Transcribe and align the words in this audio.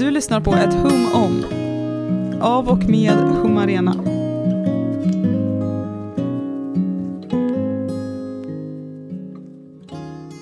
Du 0.00 0.10
lyssnar 0.10 0.40
på 0.40 0.54
ett 0.54 0.74
hum 0.74 1.12
om. 1.14 1.44
Av 2.42 2.68
och 2.68 2.84
med 2.84 3.12
Humarena. 3.12 3.92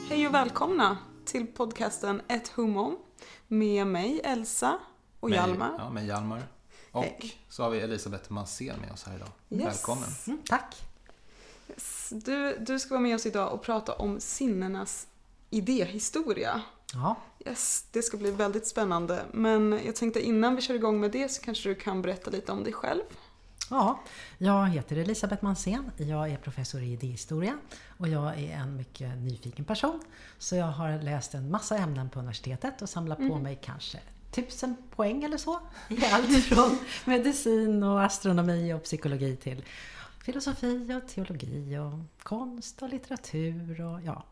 Hej 0.08 0.26
och 0.26 0.34
välkomna 0.34 0.98
till 1.24 1.46
podcasten 1.46 2.22
Ett 2.29 2.49
hum 2.49 2.76
om. 2.76 2.97
Med 3.49 3.87
mig 3.87 4.21
Elsa 4.24 4.79
och 5.21 5.31
Hjalmar. 5.31 5.75
Ja, 5.79 5.90
med 5.90 6.06
Hjalmar. 6.06 6.43
Och 6.93 7.04
Hej. 7.04 7.35
så 7.49 7.63
har 7.63 7.71
vi 7.71 7.81
Elisabeth 7.81 8.33
Mansén 8.33 8.81
med 8.81 8.93
oss 8.93 9.04
här 9.04 9.17
idag. 9.17 9.29
Yes. 9.51 9.65
Välkommen. 9.65 10.09
Mm, 10.27 10.38
tack. 10.47 10.77
Yes. 11.69 12.09
Du, 12.11 12.56
du 12.59 12.79
ska 12.79 12.90
vara 12.90 13.03
med 13.03 13.15
oss 13.15 13.27
idag 13.27 13.53
och 13.53 13.63
prata 13.63 13.93
om 13.93 14.21
sinnenas 14.21 15.06
idéhistoria. 15.51 16.62
Ja, 16.95 17.16
Yes, 17.46 17.86
det 17.92 18.02
ska 18.02 18.16
bli 18.16 18.30
väldigt 18.30 18.66
spännande. 18.66 19.24
Men 19.33 19.80
jag 19.87 19.96
tänkte 19.96 20.20
innan 20.20 20.56
vi 20.56 20.62
kör 20.62 20.74
igång 20.74 21.01
med 21.01 21.10
det 21.10 21.29
så 21.29 21.42
kanske 21.42 21.69
du 21.69 21.74
kan 21.74 22.02
berätta 22.02 22.30
lite 22.30 22.52
om 22.52 22.65
dig 22.65 22.73
själv. 22.73 23.02
ja, 23.70 24.01
jag 24.38 24.69
heter 24.69 24.96
Elisabeth 24.96 25.45
Mansén. 25.45 25.91
Jag 25.96 26.30
är 26.30 26.37
professor 26.37 26.82
i 26.82 26.93
idéhistoria 26.93 27.59
och 27.98 28.09
jag 28.09 28.38
är 28.38 28.56
en 28.56 28.77
mycket 28.77 29.19
nyfiken 29.19 29.65
person. 29.65 30.01
Så 30.38 30.56
jag 30.56 30.66
har 30.66 31.02
läst 31.02 31.34
en 31.34 31.51
massa 31.51 31.77
ämnen 31.79 32.10
på 32.10 32.19
universitetet 32.19 32.82
och 32.82 32.88
samlat 32.88 33.18
på 33.18 33.38
mig 33.38 33.59
kanske 33.62 33.98
tusen 34.30 34.77
poäng 34.96 35.24
eller 35.24 35.37
så. 35.37 35.60
I 35.88 36.05
allt 36.12 36.45
från 36.45 36.79
medicin 37.05 37.82
och 37.82 38.02
astronomi 38.02 38.73
och 38.73 38.82
psykologi 38.82 39.37
till 39.37 39.65
filosofi 40.24 41.01
och 41.02 41.09
teologi 41.09 41.79
och 41.79 42.23
konst 42.23 42.82
och 42.82 42.88
litteratur 42.88 43.80
och 43.80 44.02
ja. 44.02 44.24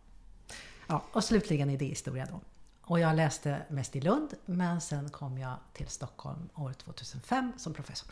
Ja 0.86 1.02
och 1.12 1.24
slutligen 1.24 1.70
idéhistoria 1.70 2.26
då. 2.30 2.40
Och 2.82 3.00
jag 3.00 3.16
läste 3.16 3.62
mest 3.68 3.96
i 3.96 4.00
Lund 4.00 4.34
men 4.46 4.80
sen 4.80 5.10
kom 5.10 5.38
jag 5.38 5.54
till 5.72 5.88
Stockholm 5.88 6.48
år 6.54 6.72
2005 6.72 7.52
som 7.56 7.74
professor. 7.74 8.10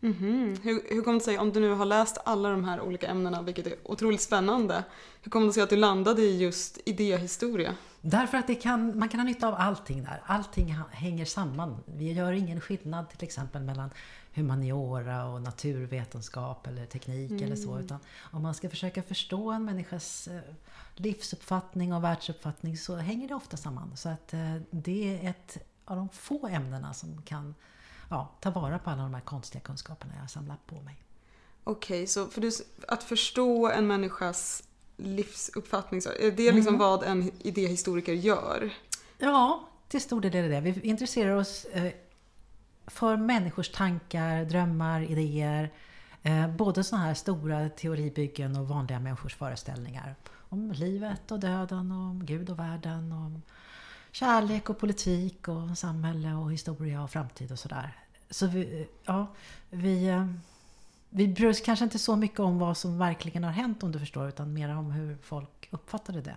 Mhm. 0.00 0.56
Hur, 0.62 0.94
hur 0.94 1.02
kom 1.02 1.14
det 1.14 1.24
sig, 1.24 1.38
om 1.38 1.52
du 1.52 1.60
nu 1.60 1.74
har 1.74 1.84
läst 1.84 2.18
alla 2.24 2.48
de 2.48 2.64
här 2.64 2.80
olika 2.80 3.06
ämnena, 3.06 3.42
vilket 3.42 3.66
är 3.66 3.74
otroligt 3.84 4.20
spännande, 4.20 4.84
hur 5.22 5.30
kom 5.30 5.46
det 5.46 5.52
sig 5.52 5.62
att 5.62 5.70
du 5.70 5.76
landade 5.76 6.22
i 6.22 6.38
just 6.38 6.78
idéhistoria? 6.84 7.74
Därför 8.00 8.38
att 8.38 8.46
det 8.46 8.54
kan, 8.54 8.98
man 8.98 9.08
kan 9.08 9.20
ha 9.20 9.24
nytta 9.24 9.48
av 9.48 9.54
allting 9.58 10.04
där. 10.04 10.22
Allting 10.26 10.76
hänger 10.90 11.24
samman. 11.24 11.76
Vi 11.86 12.12
gör 12.12 12.32
ingen 12.32 12.60
skillnad 12.60 13.10
till 13.10 13.24
exempel 13.24 13.62
mellan 13.62 13.90
humaniora 14.34 15.26
och 15.26 15.42
naturvetenskap 15.42 16.66
eller 16.66 16.86
teknik 16.86 17.42
eller 17.42 17.56
så. 17.56 17.78
Utan 17.78 17.98
om 18.20 18.42
man 18.42 18.54
ska 18.54 18.70
försöka 18.70 19.02
förstå 19.02 19.50
en 19.50 19.64
människas 19.64 20.28
eh, 20.28 20.40
livsuppfattning 20.96 21.92
och 21.94 22.04
världsuppfattning 22.04 22.76
så 22.76 22.96
hänger 22.96 23.28
det 23.28 23.34
ofta 23.34 23.56
samman. 23.56 23.96
Så 23.96 24.08
att 24.08 24.34
eh, 24.34 24.56
det 24.70 25.18
är 25.18 25.30
ett 25.30 25.58
av 25.84 25.96
de 25.96 26.08
få 26.08 26.46
ämnena 26.46 26.94
som 26.94 27.22
kan 27.22 27.54
ja, 28.10 28.28
ta 28.40 28.50
vara 28.50 28.78
på 28.78 28.90
alla 28.90 29.02
de 29.02 29.14
här 29.14 29.20
konstiga 29.20 29.60
kunskaperna 29.60 30.12
jag 30.14 30.20
har 30.20 30.28
samlat 30.28 30.66
på 30.66 30.80
mig. 30.82 30.96
Okej, 31.64 32.06
så 32.06 32.26
för 32.26 32.40
du, 32.40 32.50
att 32.88 33.02
förstå 33.02 33.70
en 33.70 33.86
människas 33.86 34.62
livsuppfattning, 34.96 36.02
så 36.02 36.10
är 36.20 36.30
det 36.30 36.52
liksom 36.52 36.78
vad 36.78 37.02
en 37.02 37.30
idéhistoriker 37.38 38.12
gör? 38.12 38.72
Ja, 39.18 39.68
till 39.88 40.00
stor 40.00 40.20
del 40.20 40.34
är 40.34 40.42
det 40.42 40.48
det. 40.48 40.60
Vi 40.60 40.80
intresserar 40.80 41.36
oss 41.36 41.64
eh, 41.64 41.92
för 42.86 43.16
människors 43.16 43.68
tankar, 43.68 44.44
drömmar, 44.44 45.00
idéer. 45.02 45.70
Eh, 46.22 46.48
både 46.48 46.84
sådana 46.84 47.06
här 47.06 47.14
stora 47.14 47.68
teoribyggen 47.68 48.56
och 48.56 48.68
vanliga 48.68 49.00
människors 49.00 49.34
föreställningar. 49.34 50.14
Om 50.48 50.72
livet 50.72 51.30
och 51.30 51.40
döden, 51.40 51.92
och 51.92 51.98
om 51.98 52.26
Gud 52.26 52.50
och 52.50 52.58
världen, 52.58 53.12
och 53.12 53.18
om 53.18 53.42
kärlek 54.10 54.70
och 54.70 54.78
politik 54.78 55.48
och 55.48 55.78
samhälle 55.78 56.32
och 56.32 56.52
historia 56.52 57.02
och 57.02 57.10
framtid 57.10 57.52
och 57.52 57.58
sådär. 57.58 57.96
Så 58.30 58.46
vi, 58.46 58.88
ja, 59.04 59.26
vi, 59.70 60.08
eh, 60.08 60.26
vi 61.10 61.28
bryr 61.28 61.48
oss 61.48 61.60
kanske 61.60 61.84
inte 61.84 61.98
så 61.98 62.16
mycket 62.16 62.40
om 62.40 62.58
vad 62.58 62.76
som 62.76 62.98
verkligen 62.98 63.44
har 63.44 63.50
hänt 63.50 63.82
om 63.82 63.92
du 63.92 63.98
förstår, 63.98 64.28
utan 64.28 64.52
mer 64.52 64.76
om 64.76 64.90
hur 64.90 65.16
folk 65.22 65.68
uppfattade 65.70 66.20
det 66.20 66.36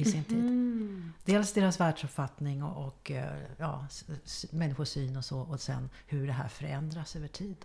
i 0.00 0.04
sin 0.04 0.24
tid. 0.24 0.38
Mm. 0.38 1.12
Dels 1.24 1.52
deras 1.52 1.80
världsuppfattning 1.80 2.62
och, 2.62 2.86
och 2.86 3.10
eh, 3.10 3.38
ja, 3.58 3.86
människosyn 4.50 5.16
och 5.16 5.24
så 5.24 5.40
och 5.40 5.60
sen 5.60 5.90
hur 6.06 6.26
det 6.26 6.32
här 6.32 6.48
förändras 6.48 7.16
över 7.16 7.28
tid. 7.28 7.56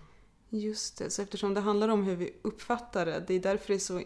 Just 0.50 0.98
det, 0.98 1.10
så 1.10 1.22
eftersom 1.22 1.54
det 1.54 1.62
handlar 1.62 1.90
om 1.90 2.04
hur 2.04 2.16
vi 2.16 2.34
uppfattar 2.42 3.06
det, 3.06 3.24
det 3.28 3.34
är 3.34 3.40
därför 3.40 3.68
det 3.68 3.74
är 3.74 3.80
så 3.80 4.02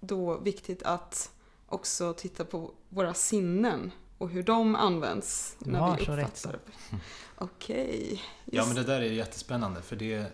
då 0.00 0.38
viktigt 0.38 0.82
att 0.82 1.30
också 1.66 2.14
titta 2.14 2.44
på 2.44 2.70
våra 2.88 3.14
sinnen 3.14 3.90
och 4.18 4.30
hur 4.30 4.42
de 4.42 4.74
används 4.76 5.56
Du 5.58 5.70
när 5.70 5.96
vi 5.96 6.02
uppfattar 6.02 6.52
det. 6.52 6.58
Okej. 7.38 8.22
Ja, 8.44 8.52
Just- 8.52 8.68
men 8.68 8.76
det 8.76 8.92
där 8.92 9.00
är 9.00 9.12
jättespännande 9.12 9.82
för 9.82 9.96
det, 9.96 10.32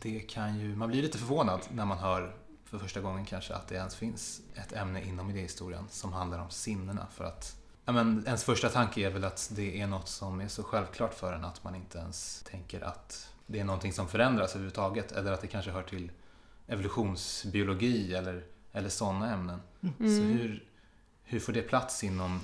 det 0.00 0.20
kan 0.20 0.60
ju... 0.60 0.76
Man 0.76 0.88
blir 0.88 1.02
lite 1.02 1.18
förvånad 1.18 1.60
när 1.70 1.84
man 1.84 1.98
hör 1.98 2.36
för 2.66 2.78
första 2.78 3.00
gången 3.00 3.24
kanske 3.24 3.54
att 3.54 3.68
det 3.68 3.74
ens 3.74 3.96
finns 3.96 4.40
ett 4.54 4.72
ämne 4.72 5.02
inom 5.04 5.30
idéhistorien 5.30 5.84
som 5.90 6.12
handlar 6.12 6.38
om 6.38 6.50
sinnena. 6.50 7.06
För 7.14 7.24
att 7.24 7.56
ja, 7.84 7.92
men 7.92 8.24
ens 8.26 8.44
första 8.44 8.68
tanke 8.68 9.00
är 9.00 9.10
väl 9.10 9.24
att 9.24 9.50
det 9.54 9.80
är 9.80 9.86
något 9.86 10.08
som 10.08 10.40
är 10.40 10.48
så 10.48 10.62
självklart 10.62 11.14
för 11.14 11.32
en 11.32 11.44
att 11.44 11.64
man 11.64 11.74
inte 11.74 11.98
ens 11.98 12.42
tänker 12.50 12.80
att 12.80 13.28
det 13.46 13.60
är 13.60 13.64
någonting 13.64 13.92
som 13.92 14.08
förändras 14.08 14.50
överhuvudtaget. 14.50 15.12
Eller 15.12 15.32
att 15.32 15.40
det 15.40 15.46
kanske 15.46 15.70
hör 15.70 15.82
till 15.82 16.10
evolutionsbiologi 16.66 18.14
eller, 18.14 18.44
eller 18.72 18.88
sådana 18.88 19.32
ämnen. 19.32 19.60
Så 19.80 20.04
Mm. 20.04 20.22
hur, 20.38 20.64
hur 21.24 21.40
får 21.40 21.52
det 21.52 21.62
plats 21.62 22.04
inom 22.04 22.40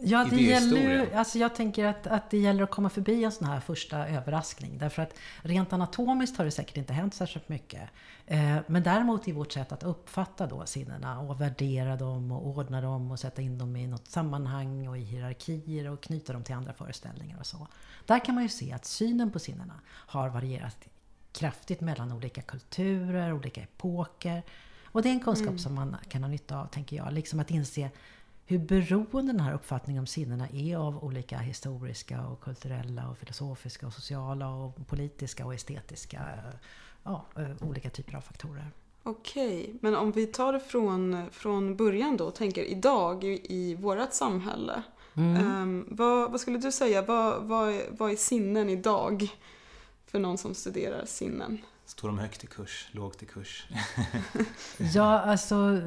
Ja, 0.00 0.26
det 0.30 0.40
gäller 0.40 0.76
ju, 0.76 1.14
alltså 1.14 1.38
jag 1.38 1.54
tänker 1.54 1.84
att, 1.84 2.06
att 2.06 2.30
det 2.30 2.38
gäller 2.38 2.62
att 2.62 2.70
komma 2.70 2.88
förbi 2.88 3.24
en 3.24 3.32
sån 3.32 3.48
här 3.48 3.60
första 3.60 4.08
överraskning. 4.08 4.78
Därför 4.78 5.02
att 5.02 5.14
rent 5.42 5.72
anatomiskt 5.72 6.36
har 6.38 6.44
det 6.44 6.50
säkert 6.50 6.76
inte 6.76 6.92
hänt 6.92 7.14
särskilt 7.14 7.48
mycket. 7.48 7.90
Eh, 8.26 8.56
men 8.66 8.82
däremot 8.82 9.28
i 9.28 9.32
vårt 9.32 9.52
sätt 9.52 9.72
att 9.72 9.82
uppfatta 9.82 10.46
då 10.46 10.66
sinnena 10.66 11.20
och 11.20 11.40
värdera 11.40 11.96
dem 11.96 12.32
och 12.32 12.46
ordna 12.46 12.80
dem 12.80 13.10
och 13.10 13.18
sätta 13.18 13.42
in 13.42 13.58
dem 13.58 13.76
i 13.76 13.86
något 13.86 14.06
sammanhang 14.06 14.88
och 14.88 14.98
i 14.98 15.00
hierarkier 15.00 15.90
och 15.90 16.00
knyta 16.00 16.32
dem 16.32 16.44
till 16.44 16.54
andra 16.54 16.72
föreställningar 16.72 17.38
och 17.38 17.46
så. 17.46 17.68
Där 18.06 18.24
kan 18.24 18.34
man 18.34 18.44
ju 18.44 18.48
se 18.48 18.72
att 18.72 18.84
synen 18.84 19.30
på 19.30 19.38
sinnena 19.38 19.80
har 19.86 20.28
varierat 20.28 20.88
kraftigt 21.32 21.80
mellan 21.80 22.12
olika 22.12 22.42
kulturer, 22.42 23.32
olika 23.32 23.60
epoker. 23.60 24.42
Och 24.84 25.02
det 25.02 25.08
är 25.08 25.12
en 25.12 25.20
kunskap 25.20 25.60
som 25.60 25.74
man 25.74 25.96
kan 26.08 26.22
ha 26.22 26.28
nytta 26.28 26.58
av, 26.60 26.66
tänker 26.66 26.96
jag. 26.96 27.12
Liksom 27.12 27.40
att 27.40 27.50
inse 27.50 27.90
hur 28.46 28.58
beroende 28.58 29.32
den 29.32 29.40
här 29.40 29.54
uppfattningen 29.54 30.00
om 30.00 30.06
sinnena 30.06 30.48
är 30.48 30.76
av 30.76 31.04
olika 31.04 31.38
historiska 31.38 32.26
och 32.26 32.40
kulturella 32.40 33.08
och 33.08 33.18
filosofiska 33.18 33.86
och 33.86 33.92
sociala 33.92 34.48
och 34.48 34.86
politiska 34.86 35.46
och 35.46 35.54
estetiska 35.54 36.22
ja, 37.02 37.24
eh, 37.36 37.68
olika 37.68 37.90
typer 37.90 38.16
av 38.16 38.20
faktorer. 38.20 38.70
Okej, 39.02 39.74
men 39.80 39.96
om 39.96 40.12
vi 40.12 40.26
tar 40.26 40.52
det 40.52 40.60
från, 40.60 41.30
från 41.30 41.76
början 41.76 42.16
då 42.16 42.24
och 42.24 42.34
tänker 42.34 42.64
idag 42.64 43.24
i, 43.24 43.40
i 43.48 43.74
vårt 43.74 44.12
samhälle. 44.12 44.82
Mm. 45.14 45.36
Ehm, 45.36 45.86
vad, 45.90 46.30
vad 46.30 46.40
skulle 46.40 46.58
du 46.58 46.72
säga, 46.72 47.02
vad, 47.02 47.42
vad, 47.42 47.80
vad 47.90 48.10
är 48.10 48.16
sinnen 48.16 48.70
idag? 48.70 49.28
För 50.06 50.18
någon 50.18 50.38
som 50.38 50.54
studerar 50.54 51.04
sinnen. 51.06 51.58
Står 51.86 52.08
de 52.08 52.18
högt 52.18 52.44
i 52.44 52.46
kurs, 52.46 52.88
lågt 52.92 53.22
i 53.22 53.26
kurs? 53.26 53.66
Ja, 54.94 55.20
alltså 55.20 55.80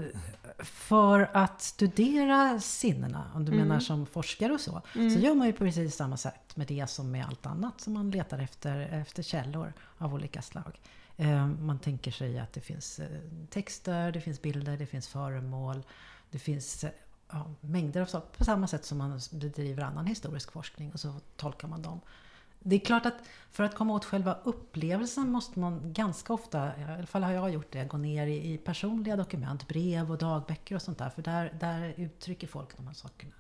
för 0.60 1.30
att 1.34 1.62
studera 1.62 2.60
sinnena, 2.60 3.32
om 3.36 3.46
du 3.46 3.52
Mm. 3.52 3.68
menar 3.68 3.80
som 3.80 4.06
forskare 4.06 4.54
och 4.54 4.62
så, 4.62 4.82
så 4.94 5.00
gör 5.20 5.36
man 5.36 5.48
ju 5.48 5.54
på 5.54 5.64
precis 5.64 5.96
samma 5.96 6.18
sätt 6.18 6.56
med 6.56 6.68
det 6.68 6.90
som 6.90 7.12
med 7.12 7.26
allt 7.26 7.46
annat 7.46 7.82
som 7.82 7.94
man 7.94 8.12
letar 8.12 8.40
efter, 8.40 8.80
efter 8.80 9.24
källor 9.24 9.74
av 9.98 10.14
olika 10.14 10.42
slag. 10.42 10.80
Eh, 11.18 11.48
Man 11.48 11.80
tänker 11.80 12.12
sig 12.12 12.40
att 12.40 12.54
det 12.54 12.62
finns 12.62 13.00
eh, 13.00 13.08
texter, 13.50 14.12
det 14.12 14.22
finns 14.22 14.42
bilder, 14.42 14.78
det 14.78 14.86
finns 14.86 15.08
föremål, 15.08 15.84
det 16.32 16.40
finns 16.40 16.84
eh, 16.84 16.90
ja, 17.32 17.54
mängder 17.62 18.02
av 18.02 18.06
saker. 18.06 18.38
På 18.38 18.46
samma 18.46 18.68
sätt 18.68 18.86
som 18.86 18.98
man 18.98 19.20
bedriver 19.32 19.84
annan 19.84 20.06
historisk 20.06 20.52
forskning 20.52 20.91
och 20.91 21.00
så 21.00 21.14
tolkar 21.38 21.68
man 21.68 21.82
dem. 21.82 22.00
Det 22.59 22.76
är 22.76 22.79
klart 22.79 23.06
att 23.06 23.17
för 23.52 23.64
att 23.64 23.76
komma 23.76 23.94
åt 23.94 24.06
själva 24.06 24.38
upplevelsen 24.44 25.32
måste 25.32 25.59
man 25.59 25.94
ganska 25.94 26.34
ofta, 26.34 26.79
i 26.79 26.84
alla 26.84 27.06
fall 27.06 27.23
har 27.23 27.32
jag 27.32 27.52
gjort 27.52 27.72
det, 27.72 27.85
gå 27.85 27.97
ner 27.97 28.28
i, 28.28 28.53
i 28.53 28.58
personliga 28.58 29.16
dokument, 29.16 29.67
brev 29.67 30.11
och 30.11 30.17
dagböcker 30.17 30.76
och 30.76 30.82
sånt 30.82 30.97
där. 30.97 31.09
För 31.09 31.22
där, 31.22 31.58
där 31.59 31.94
uttrycker 31.97 32.47
folk 32.47 32.78
de 32.78 32.88
här 32.88 32.94
sakerna. 32.94 33.34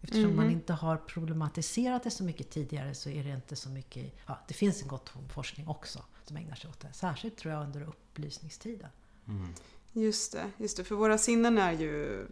Eftersom 0.00 0.36
man 0.36 0.50
inte 0.50 0.72
har 0.72 0.96
problematiserat 0.96 2.02
det 2.02 2.10
så 2.10 2.24
mycket 2.24 2.50
tidigare 2.50 2.94
så 2.94 3.10
är 3.10 3.24
det 3.24 3.30
inte 3.30 3.56
så 3.56 3.68
mycket... 3.68 4.14
Ja, 4.26 4.38
det 4.48 4.54
finns 4.54 4.82
en 4.82 4.88
gott 4.88 5.12
om 5.16 5.28
forskning 5.28 5.68
också 5.68 6.04
som 6.24 6.36
ägnar 6.36 6.54
sig 6.54 6.70
åt 6.70 6.80
det. 6.80 6.92
Särskilt 6.92 7.36
tror 7.36 7.54
jag 7.54 7.62
under 7.64 7.82
upplysningstiden. 7.82 8.90
Mm. 9.28 9.54
Just 9.92 10.32
det, 10.32 10.50
just 10.56 10.76
det, 10.76 10.84
för 10.84 10.94
våra 10.94 11.18
sinnen 11.18 11.58
är 11.58 11.72
ju 11.72 12.26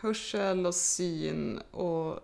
hörsel 0.00 0.66
och 0.66 0.74
syn 0.74 1.58
och 1.58 2.20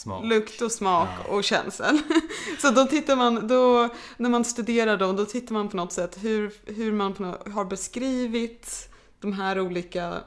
Smak. 0.00 0.24
lukt 0.24 0.62
och 0.62 0.72
smak 0.72 1.08
Ja. 1.24 1.32
och 1.34 1.44
känsel. 1.44 2.00
Så 2.58 2.70
då 2.70 2.84
tittar 2.86 3.16
man, 3.16 3.48
då, 3.48 3.88
när 4.16 4.30
man 4.30 4.44
studerar 4.44 4.96
dem, 4.96 5.16
då 5.16 5.24
tittar 5.26 5.52
man 5.52 5.68
på 5.68 5.76
något 5.76 5.92
sätt 5.92 6.18
hur, 6.20 6.52
hur 6.66 6.92
man 6.92 7.14
på 7.14 7.22
något, 7.22 7.48
har 7.48 7.64
beskrivit 7.64 8.88
de 9.20 9.32
här 9.32 9.60
olika 9.60 10.20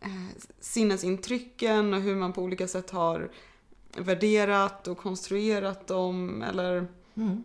eh, 0.00 0.08
sinnesintrycken 0.60 1.94
och 1.94 2.00
hur 2.00 2.16
man 2.16 2.32
på 2.32 2.42
olika 2.42 2.68
sätt 2.68 2.90
har 2.90 3.30
värderat 3.96 4.88
och 4.88 4.98
konstruerat 4.98 5.86
dem 5.86 6.42
eller 6.42 6.86
Mm. 7.14 7.42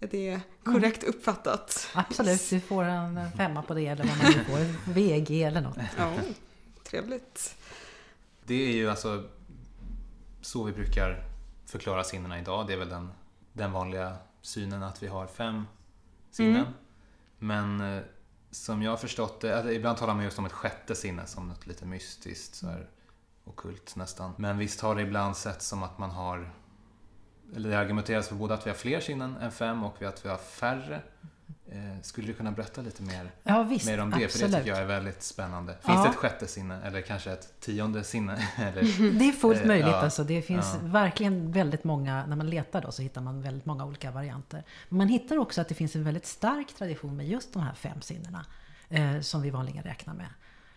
är 0.00 0.06
det 0.10 0.40
korrekt 0.64 1.04
uppfattat? 1.04 1.88
Absolut, 1.94 2.46
du 2.50 2.60
får 2.60 2.82
en 2.84 3.20
femma 3.36 3.62
på 3.62 3.74
det 3.74 3.86
eller 3.86 4.04
vad 4.04 4.16
man 4.18 4.32
nu 4.32 4.44
får. 4.44 4.92
VG 4.92 5.42
eller 5.42 5.60
något. 5.60 5.76
Ja, 5.98 6.12
trevligt. 6.84 7.54
Det 8.46 8.54
är 8.68 8.72
ju 8.72 8.90
alltså 8.90 9.24
så 10.44 10.64
vi 10.64 10.72
brukar 10.72 11.24
förklara 11.66 12.04
sinnena 12.04 12.38
idag. 12.38 12.66
Det 12.66 12.72
är 12.72 12.76
väl 12.76 12.88
den, 12.88 13.10
den 13.52 13.72
vanliga 13.72 14.16
synen 14.42 14.82
att 14.82 15.02
vi 15.02 15.06
har 15.06 15.26
fem 15.26 15.64
sinnen. 16.30 16.56
Mm. 16.56 16.72
Men 17.38 17.96
eh, 17.96 18.02
som 18.50 18.82
jag 18.82 18.90
har 18.90 18.96
förstått 18.96 19.40
det, 19.40 19.74
ibland 19.74 19.98
talar 19.98 20.14
man 20.14 20.24
just 20.24 20.38
om 20.38 20.46
ett 20.46 20.52
sjätte 20.52 20.94
sinne 20.94 21.26
som 21.26 21.48
något 21.48 21.66
lite 21.66 21.86
mystiskt, 21.86 22.54
så 22.54 22.66
här, 22.66 22.88
okult 23.44 23.96
nästan. 23.96 24.32
Men 24.36 24.58
visst 24.58 24.80
har 24.80 24.94
det 24.94 25.02
ibland 25.02 25.36
sett 25.36 25.62
som 25.62 25.82
att 25.82 25.98
man 25.98 26.10
har, 26.10 26.50
eller 27.56 27.70
det 27.70 27.78
argumenteras 27.78 28.28
för 28.28 28.34
både 28.34 28.54
att 28.54 28.66
vi 28.66 28.70
har 28.70 28.76
fler 28.76 29.00
sinnen 29.00 29.36
än 29.36 29.52
fem 29.52 29.84
och 29.84 30.02
att 30.02 30.24
vi 30.24 30.28
har 30.28 30.36
färre. 30.36 31.02
Eh, 31.68 32.00
skulle 32.02 32.26
du 32.26 32.34
kunna 32.34 32.52
berätta 32.52 32.80
lite 32.82 33.02
mer, 33.02 33.30
Ja 33.42 33.62
visst, 33.62 33.86
mer 33.86 34.00
om 34.00 34.10
det? 34.10 34.14
För 34.14 34.20
det 34.20 34.24
absolut. 34.26 34.54
tycker 34.54 34.68
jag 34.70 34.78
är 34.78 34.84
väldigt 34.86 35.22
spännande. 35.22 35.72
Finns 35.72 35.84
Ja. 35.96 36.02
det 36.02 36.08
ett 36.08 36.16
sjätte 36.16 36.46
sinne 36.46 36.82
eller 36.82 37.00
kanske 37.00 37.32
ett 37.32 37.60
tionde 37.60 38.04
sinne? 38.04 38.48
eller, 38.56 39.12
Det 39.18 39.28
är 39.28 39.32
fullt 39.32 39.60
Eh, 39.60 39.66
möjligt. 39.66 39.86
ja, 39.86 40.00
Alltså. 40.00 40.24
Det 40.24 40.42
finns 40.42 40.66
ja. 40.82 40.88
verkligen 40.88 41.52
väldigt 41.52 41.84
många, 41.84 42.26
när 42.26 42.36
man 42.36 42.50
letar 42.50 42.82
då 42.82 42.92
så 42.92 43.02
hittar 43.02 43.20
man 43.20 43.42
väldigt 43.42 43.66
många 43.66 43.84
olika 43.84 44.10
varianter. 44.10 44.64
Men 44.88 44.98
man 44.98 45.08
hittar 45.08 45.36
också 45.38 45.60
att 45.60 45.68
det 45.68 45.74
finns 45.74 45.96
en 45.96 46.04
väldigt 46.04 46.26
stark 46.26 46.74
tradition 46.74 47.16
med 47.16 47.28
just 47.28 47.52
de 47.52 47.62
här 47.62 47.74
fem 47.74 48.00
sinnena. 48.00 48.46
Eh, 48.88 49.20
som 49.20 49.42
vi 49.42 49.50
vanligen 49.50 49.82
räknar 49.82 50.14
med. 50.14 50.28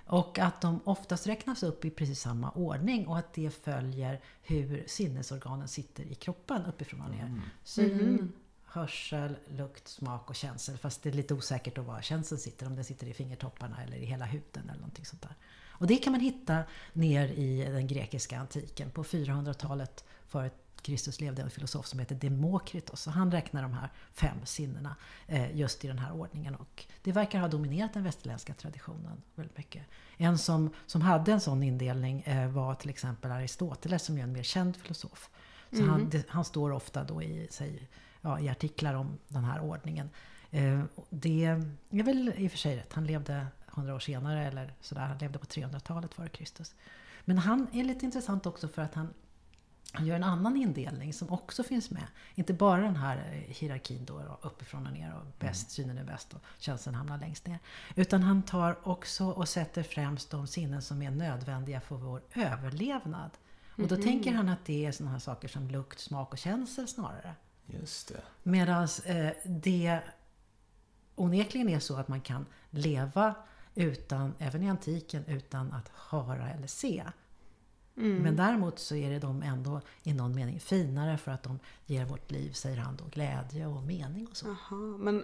Och 0.05 0.39
att 0.39 0.61
de 0.61 0.79
oftast 0.83 1.27
räknas 1.27 1.63
upp 1.63 1.85
i 1.85 1.89
precis 1.89 2.19
samma 2.19 2.49
ordning 2.51 3.07
och 3.07 3.17
att 3.17 3.33
det 3.33 3.63
följer 3.63 4.21
hur 4.41 4.83
sinnesorganen 4.87 5.67
sitter 5.67 6.03
i 6.03 6.15
kroppen 6.15 6.65
uppifrån 6.65 7.01
och 7.01 7.09
ner. 7.11 7.39
Mm. 7.77 8.31
Hörsel, 8.77 9.35
lukt, 9.47 9.87
smak 9.87 10.29
och 10.29 10.35
känsel. 10.35 10.77
Fast 10.77 11.03
det 11.03 11.09
är 11.09 11.13
lite 11.13 11.33
osäkert 11.33 11.77
var 11.77 12.01
känseln 12.01 12.39
sitter. 12.39 12.67
Om 12.67 12.75
den 12.75 12.85
sitter 12.85 13.07
i 13.07 13.13
fingertopparna 13.13 13.83
eller 13.83 13.97
i 13.97 14.05
hela 14.05 14.25
huden 14.25 14.63
eller 14.63 14.79
någonting 14.79 15.05
sånt 15.05 15.21
där. 15.21 15.35
Och 15.69 15.87
det 15.87 15.95
kan 15.95 16.11
man 16.11 16.21
hitta 16.21 16.63
ner 16.93 17.27
i 17.27 17.65
den 17.71 17.87
grekiska 17.87 18.39
antiken. 18.39 18.91
På 18.91 19.03
400-talet 19.03 20.05
före 20.27 20.49
Kristus 20.81 21.21
levde 21.21 21.41
en 21.41 21.49
filosof 21.49 21.85
som 21.85 21.99
heter 21.99 22.15
Demokritos. 22.15 23.07
Och 23.07 23.13
han 23.13 23.31
räknar 23.31 23.61
de 23.61 23.73
här 23.73 23.89
fem 24.13 24.45
sinnena 24.45 24.95
eh, 25.27 25.57
just 25.57 25.85
i 25.85 25.87
den 25.87 25.99
här 25.99 26.13
ordningen. 26.13 26.55
Och 26.55 26.85
det 27.01 27.11
verkar 27.11 27.39
ha 27.39 27.47
dominerat 27.47 27.93
den 27.93 28.03
västerländska 28.03 28.53
traditionen 28.53 29.21
väldigt 29.35 29.57
mycket. 29.57 29.83
En 30.17 30.37
som, 30.37 30.69
som 30.85 31.01
hade 31.01 31.31
en 31.31 31.41
sån 31.41 31.63
indelning 31.63 32.21
eh, 32.21 32.49
var 32.49 32.75
till 32.75 32.89
exempel 32.89 33.31
Aristoteles 33.31 34.03
som 34.03 34.17
är 34.17 34.23
en 34.23 34.31
mer 34.31 34.43
känd 34.43 34.75
filosof. 34.75 35.29
Så 35.71 35.83
han, 35.83 36.09
det, 36.09 36.29
han 36.29 36.45
står 36.45 36.71
ofta 36.71 37.03
då 37.03 37.23
i, 37.23 37.47
säg, 37.51 37.87
ja, 38.27 38.39
i 38.39 38.49
artiklar 38.49 38.93
om 38.93 39.17
den 39.27 39.43
här 39.43 39.59
ordningen. 39.59 40.09
Eh, 40.51 40.83
det 41.09 41.45
är 41.89 42.03
väl 42.03 42.33
i 42.37 42.47
och 42.47 42.51
för 42.51 42.57
sig 42.57 42.77
rätt. 42.77 42.93
Han 42.93 43.05
levde 43.05 43.47
100 43.67 43.95
år 43.95 43.99
senare 43.99 44.47
eller 44.47 44.73
sådär. 44.81 45.01
Han 45.01 45.17
levde 45.17 45.39
på 45.39 45.45
300-talet 45.45 46.13
före 46.13 46.29
Kristus. 46.29 46.75
Men 47.25 47.37
han 47.37 47.67
är 47.73 47.83
lite 47.83 48.05
intressant 48.05 48.45
också 48.45 48.67
för 48.67 48.81
att 48.81 48.93
han, 48.93 49.13
han 49.91 50.05
gör 50.05 50.15
en 50.15 50.23
annan 50.23 50.57
indelning 50.57 51.13
som 51.13 51.29
också 51.29 51.63
finns 51.63 51.91
med. 51.91 52.07
Inte 52.35 52.53
bara 52.53 52.81
den 52.81 52.95
här 52.95 53.43
hierarkin 53.47 54.05
då, 54.05 54.39
uppifrån 54.41 54.87
och 54.87 54.93
ner 54.93 55.13
och 55.13 55.25
bäst, 55.39 55.71
synen 55.71 55.97
är 55.97 56.03
bäst 56.03 56.33
och 56.33 56.41
känslan 56.59 56.95
hamnar 56.95 57.17
längst 57.17 57.47
ner. 57.47 57.59
Utan 57.95 58.23
han 58.23 58.43
tar 58.43 58.87
också 58.87 59.25
och 59.25 59.49
sätter 59.49 59.83
främst 59.83 60.29
de 60.29 60.47
sinnen 60.47 60.81
som 60.81 61.01
är 61.01 61.11
nödvändiga 61.11 61.81
för 61.81 61.95
vår 61.95 62.21
överlevnad. 62.33 63.31
Och 63.77 63.87
då 63.87 63.95
tänker 63.95 64.33
han 64.33 64.49
att 64.49 64.65
det 64.65 64.85
är 64.85 64.91
sådana 64.91 65.11
här 65.11 65.19
saker 65.19 65.47
som 65.47 65.67
lukt, 65.67 65.99
smak 65.99 66.31
och 66.31 66.37
känsel 66.37 66.87
snarare. 66.87 67.35
Just 67.67 68.07
det. 68.07 68.21
Medan 68.43 68.87
eh, 69.05 69.29
det 69.45 69.99
onekligen 71.15 71.69
är 71.69 71.79
så 71.79 71.95
att 71.95 72.07
man 72.07 72.21
kan 72.21 72.45
leva 72.69 73.35
utan, 73.75 74.33
även 74.39 74.63
i 74.63 74.69
antiken, 74.69 75.25
utan 75.27 75.73
att 75.73 75.91
höra 76.09 76.49
eller 76.49 76.67
se. 76.67 77.03
Men 77.99 78.35
däremot 78.35 78.79
så 78.79 78.95
är 78.95 79.09
det 79.09 79.19
de 79.19 79.43
ändå 79.43 79.81
i 80.03 80.13
någon 80.13 80.35
mening 80.35 80.59
finare 80.59 81.17
för 81.17 81.31
att 81.31 81.43
de 81.43 81.59
ger 81.85 82.05
vårt 82.05 82.31
liv, 82.31 82.51
säger 82.51 82.77
han 82.77 82.95
då, 82.95 83.05
glädje 83.05 83.67
och 83.67 83.83
mening 83.83 84.27
och 84.27 84.37
så. 84.37 84.47
Jaha, 84.47 84.97
men... 84.97 85.23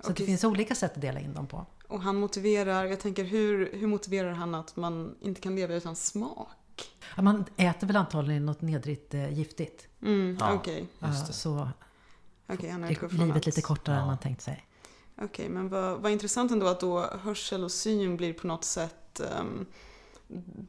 Så 0.00 0.12
det 0.12 0.24
finns 0.24 0.44
olika 0.44 0.74
sätt 0.74 0.94
att 0.94 1.00
dela 1.00 1.20
in 1.20 1.34
dem 1.34 1.46
på. 1.46 1.66
Och 1.88 2.02
han 2.02 2.16
motiverar, 2.16 2.84
jag 2.84 3.00
tänker 3.00 3.24
hur, 3.24 3.72
hur 3.72 3.86
motiverar 3.86 4.32
han 4.32 4.54
att 4.54 4.76
man 4.76 5.16
inte 5.20 5.40
kan 5.40 5.56
leva 5.56 5.74
utan 5.74 5.96
smak? 5.96 6.48
Ja, 7.16 7.22
Man 7.22 7.44
äter 7.56 7.86
väl 7.86 7.96
antagligen 7.96 8.46
något 8.46 8.60
nedrigt 8.62 9.14
eh, 9.14 9.32
giftigt. 9.38 9.88
Mm, 10.02 10.36
Ja. 10.40 10.52
Okej, 10.52 10.86
Just 11.06 11.26
det. 11.26 11.32
så 11.32 11.68
han 12.70 12.94
från 13.10 13.20
livet 13.20 13.36
att... 13.36 13.46
lite 13.46 13.62
kortare 13.62 13.94
än 13.96 14.00
Ja. 14.00 14.06
man 14.06 14.18
tänkt 14.18 14.42
sig. 14.42 14.66
Okej, 15.22 15.48
men 15.48 15.68
vad, 15.68 16.00
vad 16.00 16.12
intressant 16.12 16.52
ändå 16.52 16.66
att 16.66 16.80
då 16.80 17.00
hörsel 17.22 17.64
och 17.64 17.72
syn 17.72 18.16
blir 18.16 18.32
på 18.32 18.46
något 18.46 18.64
sätt 18.64 19.20
ehm, 19.20 19.66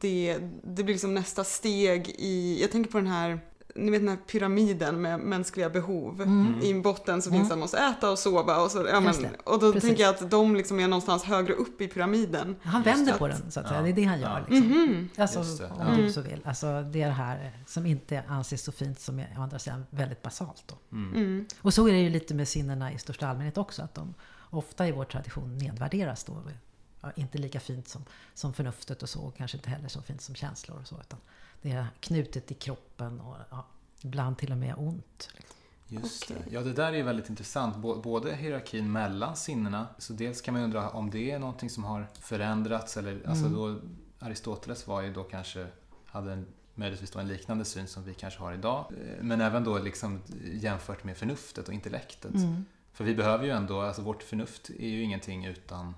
det, 0.00 0.38
det 0.64 0.82
blir 0.84 0.94
liksom 0.94 1.14
nästa 1.14 1.44
steg 1.44 2.08
i, 2.08 2.58
jag 2.60 2.70
tänker 2.72 2.90
på 2.90 2.98
den 2.98 3.06
här, 3.06 3.40
ni 3.78 3.90
vet 3.90 4.00
den 4.00 4.08
här 4.08 4.16
pyramiden 4.16 5.00
med 5.02 5.20
mänskliga 5.20 5.70
behov. 5.70 6.22
Mm. 6.22 6.60
I 6.62 6.74
botten 6.82 7.22
så 7.22 7.28
Mm. 7.30 7.38
finns 7.40 7.48
det 7.48 7.54
att 7.54 7.58
man 7.58 7.64
måste 7.64 7.78
äta 7.78 8.10
och 8.10 8.18
sova 8.18 8.62
och 8.62 8.70
så, 8.70 8.86
ja, 8.90 9.00
men, 9.00 9.22
det. 9.22 9.30
och 9.44 9.58
då 9.60 9.72
Precis. 9.72 9.88
tänker 9.88 10.02
jag 10.02 10.14
att 10.14 10.30
de 10.30 10.56
liksom 10.56 10.80
är 10.80 10.88
någonstans 10.88 11.24
högre 11.24 11.52
upp 11.52 11.80
i 11.80 11.88
pyramiden. 11.88 12.56
Han 12.62 12.82
vänder 12.82 13.12
det. 13.12 13.18
på 13.18 13.28
den 13.28 13.50
så 13.50 13.60
att 13.60 13.68
säga. 13.68 13.78
Ja. 13.80 13.82
Det 13.82 13.88
är 13.88 13.92
det 13.92 14.04
han 14.04 14.20
gör. 14.20 14.46
Liksom. 14.48 14.68
Mhm. 14.68 15.08
Alltså, 15.18 15.38
Just 15.38 15.58
det, 15.58 15.66
om 15.70 15.86
ja. 15.88 15.96
du 15.96 16.12
så 16.12 16.20
vill. 16.20 16.40
Alltså, 16.44 16.82
det 16.82 17.02
är 17.02 17.06
det 17.06 17.12
här 17.12 17.52
som 17.66 17.86
inte 17.86 18.22
anses 18.28 18.62
så 18.62 18.72
fint 18.72 19.00
som 19.00 19.18
är 19.18 19.34
å 19.38 19.42
andra 19.42 19.58
sidan 19.58 19.86
väldigt 19.90 20.22
basalt. 20.22 20.62
Då. 20.66 20.74
Mm. 20.96 21.14
Mm. 21.14 21.46
Och 21.62 21.74
så 21.74 21.88
är 21.88 21.92
det 21.92 21.98
ju 22.00 22.10
lite 22.10 22.34
med 22.34 22.48
sinnena 22.48 22.92
i 22.92 22.98
största 22.98 23.28
allmänhet 23.28 23.58
också. 23.58 23.82
Att 23.82 23.94
de 23.94 24.14
ofta 24.50 24.88
i 24.88 24.92
vår 24.92 25.04
tradition 25.04 25.58
nedvärderas 25.58 26.24
då. 26.24 26.42
Ja, 27.00 27.12
inte 27.16 27.38
lika 27.38 27.60
fint 27.60 27.88
som, 27.88 28.04
som 28.34 28.52
förnuftet 28.52 29.02
och 29.02 29.08
så. 29.08 29.20
Och 29.20 29.36
kanske 29.36 29.56
inte 29.56 29.70
heller 29.70 29.88
så 29.88 30.02
fint 30.02 30.20
som 30.20 30.34
känslor 30.34 30.78
och 30.80 30.86
så. 30.86 31.00
Utan 31.00 31.18
det 31.66 31.72
är 31.72 31.86
knutet 32.00 32.50
i 32.50 32.54
kroppen 32.54 33.20
och 33.20 33.36
ja, 33.50 33.66
ibland 34.02 34.38
till 34.38 34.52
och 34.52 34.58
med 34.58 34.74
ont. 34.78 35.28
Just 35.88 36.24
Okej. 36.30 36.42
det. 36.48 36.54
Ja, 36.54 36.60
det 36.62 36.72
där 36.72 36.92
är 36.92 36.96
ju 36.96 37.02
väldigt 37.02 37.28
intressant. 37.30 37.76
Bå- 37.76 38.02
Både 38.02 38.34
hierarkin 38.36 38.92
mellan 38.92 39.36
sinnena, 39.36 39.86
så 39.98 40.12
dels 40.12 40.40
kan 40.40 40.54
man 40.54 40.62
undra 40.62 40.90
om 40.90 41.10
det 41.10 41.30
är 41.30 41.38
någonting 41.38 41.70
som 41.70 41.84
har 41.84 42.06
förändrats 42.20 42.96
eller 42.96 43.28
alltså 43.28 43.46
Mm. 43.46 43.56
då 43.58 43.80
Aristoteles 44.26 44.86
var 44.86 45.02
ju 45.02 45.12
då 45.12 45.22
kanske, 45.24 45.66
hade 46.06 46.32
en, 46.32 46.46
möjligtvis 46.74 47.10
då 47.10 47.18
en 47.18 47.28
liknande 47.28 47.64
syn 47.64 47.86
som 47.86 48.04
vi 48.04 48.14
kanske 48.14 48.40
har 48.40 48.52
idag. 48.52 48.92
Men 49.20 49.40
även 49.40 49.64
då 49.64 49.78
liksom 49.78 50.20
jämfört 50.44 51.04
med 51.04 51.16
förnuftet 51.16 51.68
och 51.68 51.74
intellektet. 51.74 52.34
Mm. 52.34 52.64
För 52.92 53.04
vi 53.04 53.14
behöver 53.14 53.44
ju 53.44 53.50
ändå, 53.50 53.80
alltså 53.80 54.02
vårt 54.02 54.22
förnuft 54.22 54.70
är 54.70 54.88
ju 54.88 55.02
ingenting 55.02 55.44
utan 55.44 55.94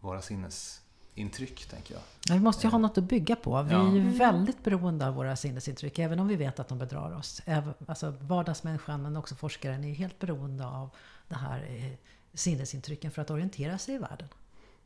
våra 0.00 0.22
sinnesintryck, 1.14 1.66
tänker 1.66 1.94
jag. 1.94 2.02
Ja, 2.28 2.34
vi 2.34 2.40
måste 2.40 2.66
ju 2.66 2.70
ha 2.70 2.78
något 2.78 2.98
att 2.98 3.04
bygga 3.04 3.36
på. 3.36 3.62
Vi 3.62 3.72
Ja. 3.72 3.88
är 3.88 3.92
ju 3.92 4.10
väldigt 4.10 4.64
beroende 4.64 5.06
av 5.08 5.14
våra 5.14 5.36
sinnesintryck, 5.36 5.98
även 5.98 6.18
om 6.20 6.28
vi 6.28 6.36
vet 6.36 6.60
att 6.60 6.68
de 6.68 6.78
bedrar 6.78 7.16
oss. 7.16 7.42
Alltså 7.86 8.14
vardagsmänniskan, 8.20 9.02
men 9.02 9.16
också 9.16 9.34
forskaren, 9.34 9.84
är 9.84 9.94
helt 9.94 10.18
beroende 10.18 10.66
av 10.66 10.90
det 11.28 11.34
här 11.36 11.66
eh, 11.68 11.92
sinnesintrycken 12.34 13.10
för 13.10 13.22
att 13.22 13.30
orientera 13.30 13.78
sig 13.78 13.94
i 13.94 13.98
världen. 13.98 14.28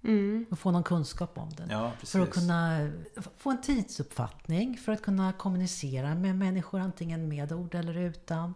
Mm. 0.04 0.46
Och 0.50 0.58
få 0.58 0.70
någon 0.70 0.82
kunskap 0.82 1.38
om 1.38 1.50
den. 1.56 1.70
Ja. 1.70 1.92
För 2.04 2.20
att 2.20 2.30
kunna 2.30 2.90
få 3.36 3.50
en 3.50 3.60
tidsuppfattning, 3.60 4.76
för 4.76 4.92
att 4.92 5.02
kunna 5.02 5.32
kommunicera 5.32 6.14
med 6.14 6.36
människor 6.36 6.80
antingen 6.80 7.28
med 7.28 7.52
ord 7.52 7.74
eller 7.74 7.94
utan. 7.96 8.54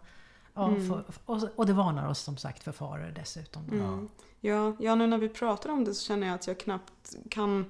Mm. 0.67 0.87
för, 0.87 1.03
och, 1.25 1.39
och 1.55 1.65
det 1.65 1.73
varnar 1.73 2.09
oss 2.09 2.19
som 2.19 2.37
sagt 2.37 2.63
för 2.63 2.71
faror 2.71 3.13
dessutom. 3.15 3.63
Mm. 3.71 4.09
Ja, 4.43 4.75
ja, 4.79 4.95
nu 4.95 5.07
när 5.07 5.17
vi 5.17 5.29
pratar 5.29 5.69
om 5.69 5.83
det 5.83 5.93
så 5.93 6.05
känner 6.05 6.27
jag 6.27 6.33
att 6.35 6.47
jag 6.47 6.59
knappt 6.59 7.15
kan 7.29 7.65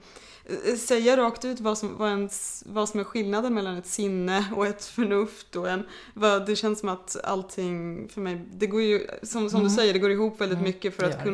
eh, 0.45 0.75
säga 0.75 1.17
rakt 1.17 1.45
ut 1.45 1.59
vad 1.59 1.77
som, 1.77 1.97
vad, 1.97 2.09
ens, 2.09 2.63
vad 2.67 2.89
som 2.89 2.99
är 2.99 3.03
skillnaden 3.03 3.53
mellan 3.53 3.77
ett 3.77 3.85
sinne 3.87 4.45
och 4.55 4.67
ett 4.67 4.85
förnuft. 4.85 5.55
Och 5.55 5.69
en, 5.69 5.85
vad, 6.13 6.45
det 6.45 6.55
känns 6.55 6.79
som 6.79 6.89
att 6.89 7.17
allting 7.23 8.07
för 8.09 8.21
mig, 8.21 8.45
det 8.53 8.67
går 8.67 8.81
ju, 8.81 9.07
som, 9.23 9.49
som 9.49 9.59
Mm. 9.59 9.63
du 9.63 9.69
säger, 9.75 9.93
det 9.93 9.99
går 9.99 10.11
ihop 10.11 10.41
väldigt 10.41 10.57
Mm, 10.57 10.63
mycket 10.71 10.95
för 10.95 11.03
att 11.03 11.11
gör 11.11 11.25
det. 11.25 11.31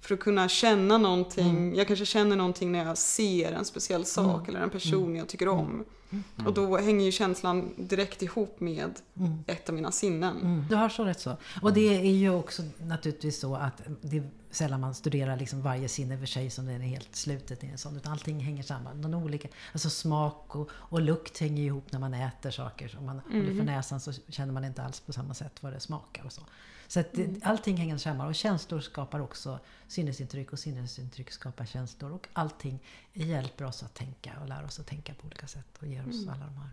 För 0.00 0.14
att 0.14 0.20
kunna 0.20 0.48
känna 0.48 0.98
någonting. 0.98 1.50
Mm. 1.50 1.74
Jag 1.74 1.86
kanske 1.86 2.06
känner 2.06 2.36
någonting 2.36 2.72
när 2.72 2.84
jag 2.84 2.98
ser 2.98 3.52
en 3.52 3.64
speciell 3.64 4.04
sak 4.04 4.40
Mm. 4.42 4.48
eller 4.48 4.60
en 4.60 4.70
person 4.70 5.02
Mm. 5.04 5.16
jag 5.16 5.28
tycker 5.28 5.48
om. 5.48 5.84
Mm. 6.10 6.46
Och 6.46 6.54
då 6.54 6.76
hänger 6.76 7.04
ju 7.04 7.12
känslan 7.12 7.70
direkt 7.76 8.22
ihop 8.22 8.60
med 8.60 8.90
Mm. 9.16 9.44
ett 9.46 9.68
av 9.68 9.74
mina 9.74 9.92
sinnen. 9.92 10.36
Mm. 10.40 10.64
Du 10.68 10.74
har 10.74 10.88
så 10.88 11.04
rätt 11.04 11.20
så. 11.20 11.36
Och 11.62 11.72
det 11.72 11.96
är 11.96 12.10
ju 12.10 12.30
också 12.34 12.62
naturligtvis 12.82 13.40
så 13.40 13.54
att 13.56 13.82
det 14.02 14.16
är 14.16 14.30
sällan 14.50 14.80
man 14.80 14.94
studerar 14.94 15.36
liksom 15.36 15.62
varje 15.62 15.88
sinne 15.88 16.18
för 16.18 16.26
sig 16.26 16.50
som 16.50 16.66
den 16.66 16.82
är 16.82 16.86
helt 16.86 17.16
slutet 17.16 17.64
i 17.64 17.66
en 17.66 17.78
sån. 17.78 17.96
Utan 17.96 18.12
allting 18.12 18.40
hänger 18.40 18.62
samman. 18.62 19.02
De 19.02 19.14
olika, 19.14 19.48
alltså 19.72 19.90
smak 19.90 20.56
och, 20.56 20.70
och 20.72 21.00
lukt 21.00 21.38
hänger 21.38 21.62
ihop 21.62 21.92
när 21.92 21.98
man 21.98 22.14
äter 22.14 22.50
saker. 22.50 22.96
Om 22.98 23.06
man 23.06 23.20
håller 23.32 23.54
för 23.56 23.64
näsan 23.64 24.00
så 24.00 24.12
känner 24.28 24.52
man 24.52 24.64
inte 24.64 24.82
alls 24.82 25.00
på 25.00 25.12
samma 25.12 25.34
sätt 25.34 25.52
vad 25.62 25.72
det 25.72 25.80
smakar 25.80 26.24
och 26.24 26.32
så. 26.32 26.42
Så 26.90 27.00
att 27.00 27.12
det, 27.12 27.40
allting 27.42 27.76
hänger 27.76 27.96
samman. 27.96 28.26
Och 28.26 28.34
känslor 28.34 28.80
skapar 28.80 29.20
också 29.20 29.58
sinnesintryck 29.88 30.52
och 30.52 30.58
sinnesintryck 30.58 31.30
skapar 31.30 31.64
känslor. 31.64 32.12
Och 32.12 32.28
allting 32.32 32.78
hjälper 33.12 33.64
oss 33.64 33.82
att 33.82 33.94
tänka 33.94 34.32
och 34.40 34.48
lära 34.48 34.66
oss 34.66 34.80
att 34.80 34.86
tänka 34.86 35.14
på 35.14 35.26
olika 35.26 35.46
sätt 35.46 35.78
och 35.78 35.86
ger 35.86 36.08
oss 36.08 36.28
alla 36.28 36.44
de 36.44 36.56
här 36.56 36.70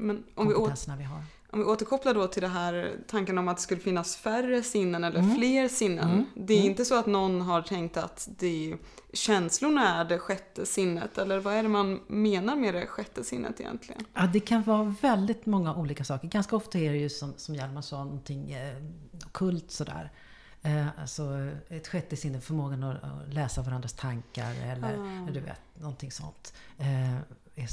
Men 0.00 0.24
om 0.34 0.48
vi, 0.48 0.54
vi 0.98 1.04
har. 1.04 1.22
om 1.50 1.58
vi 1.58 1.64
återkopplar 1.64 2.14
då 2.14 2.26
till 2.26 2.42
det 2.42 2.48
här 2.48 2.96
tanken 3.08 3.38
om 3.38 3.48
att 3.48 3.56
det 3.56 3.62
skulle 3.62 3.80
finnas 3.80 4.16
färre 4.16 4.62
sinnen 4.62 5.04
eller 5.04 5.18
Mm. 5.18 5.36
fler 5.36 5.68
sinnen. 5.68 6.10
Mm. 6.10 6.24
Det 6.34 6.54
är 6.54 6.58
Mm. 6.58 6.70
inte 6.70 6.84
så 6.84 6.98
att 6.98 7.06
någon 7.06 7.40
har 7.40 7.62
tänkt 7.62 7.96
att 7.96 8.28
det, 8.38 8.76
känslorna 9.12 10.00
är 10.00 10.04
det 10.04 10.18
sjätte 10.18 10.66
sinnet. 10.66 11.18
Eller 11.18 11.38
vad 11.38 11.54
är 11.54 11.62
det 11.62 11.68
man 11.68 12.00
menar 12.06 12.56
med 12.56 12.74
det 12.74 12.86
sjätte 12.86 13.24
sinnet 13.24 13.60
egentligen? 13.60 14.04
Ja, 14.14 14.26
det 14.26 14.40
kan 14.40 14.62
vara 14.62 14.94
väldigt 15.02 15.46
många 15.46 15.74
olika 15.74 16.04
saker. 16.04 16.28
Ganska 16.28 16.56
ofta 16.56 16.78
är 16.78 16.90
det 16.92 16.98
ju 16.98 17.08
som, 17.08 17.34
som 17.36 17.54
Hjalmar 17.54 17.82
sa, 17.82 18.04
någonting 18.04 18.52
eh, 18.52 18.76
kult 19.32 19.70
sådär. 19.70 20.12
Eh, 20.62 20.86
alltså 21.00 21.22
ett 21.68 21.88
sjätte 21.88 22.16
sinne, 22.16 22.40
förmågan 22.40 22.82
att, 22.82 23.04
att 23.04 23.34
läsa 23.34 23.62
varandras 23.62 23.92
tankar 23.92 24.54
eller 24.72 24.98
Ah. 24.98 25.30
du 25.32 25.40
vet, 25.40 25.60
någonting 25.80 26.10
sånt. 26.12 26.52
Eh, 26.78 27.14
är 27.54 27.68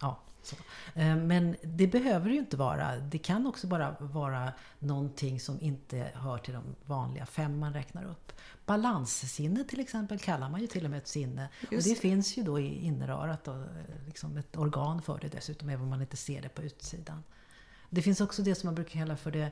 ja, 0.00 0.20
så. 0.50 0.56
Eh, 1.00 1.16
men 1.16 1.56
det 1.62 1.86
behöver 1.86 2.30
ju 2.30 2.38
inte 2.38 2.56
vara. 2.56 2.96
Det 2.96 3.18
kan 3.18 3.46
också 3.46 3.66
bara 3.66 3.96
vara 4.00 4.52
någonting 4.78 5.40
som 5.40 5.60
inte 5.60 6.10
hör 6.14 6.38
till 6.38 6.54
de 6.54 6.62
vanliga 6.86 7.26
fem 7.26 7.58
man 7.58 7.72
räknar 7.72 8.04
upp. 8.04 8.32
Balanssinne 8.66 9.64
till 9.64 9.80
exempel 9.80 10.18
kallar 10.18 10.48
man 10.48 10.60
ju 10.60 10.66
till 10.66 10.84
och 10.84 10.90
med 10.90 10.98
ett 10.98 11.08
sinne. 11.08 11.48
och 11.66 11.72
Just 11.72 11.88
det 11.88 11.94
det. 11.94 12.00
finns 12.00 12.36
ju 12.36 12.42
då 12.42 12.60
i 12.60 12.84
innerörat 12.84 13.48
och 13.48 13.56
liksom 14.06 14.36
ett 14.36 14.56
organ 14.56 15.02
för 15.02 15.18
det 15.18 15.28
dessutom, 15.28 15.68
även 15.68 15.82
om 15.82 15.88
man 15.90 16.00
inte 16.00 16.16
ser 16.16 16.42
det 16.42 16.48
på 16.48 16.62
utsidan. 16.62 17.22
Det 17.90 18.02
finns 18.02 18.20
också 18.20 18.42
det 18.42 18.54
som 18.54 18.66
man 18.66 18.74
brukar 18.74 18.92
kalla 18.92 19.16
för 19.16 19.30
det 19.30 19.50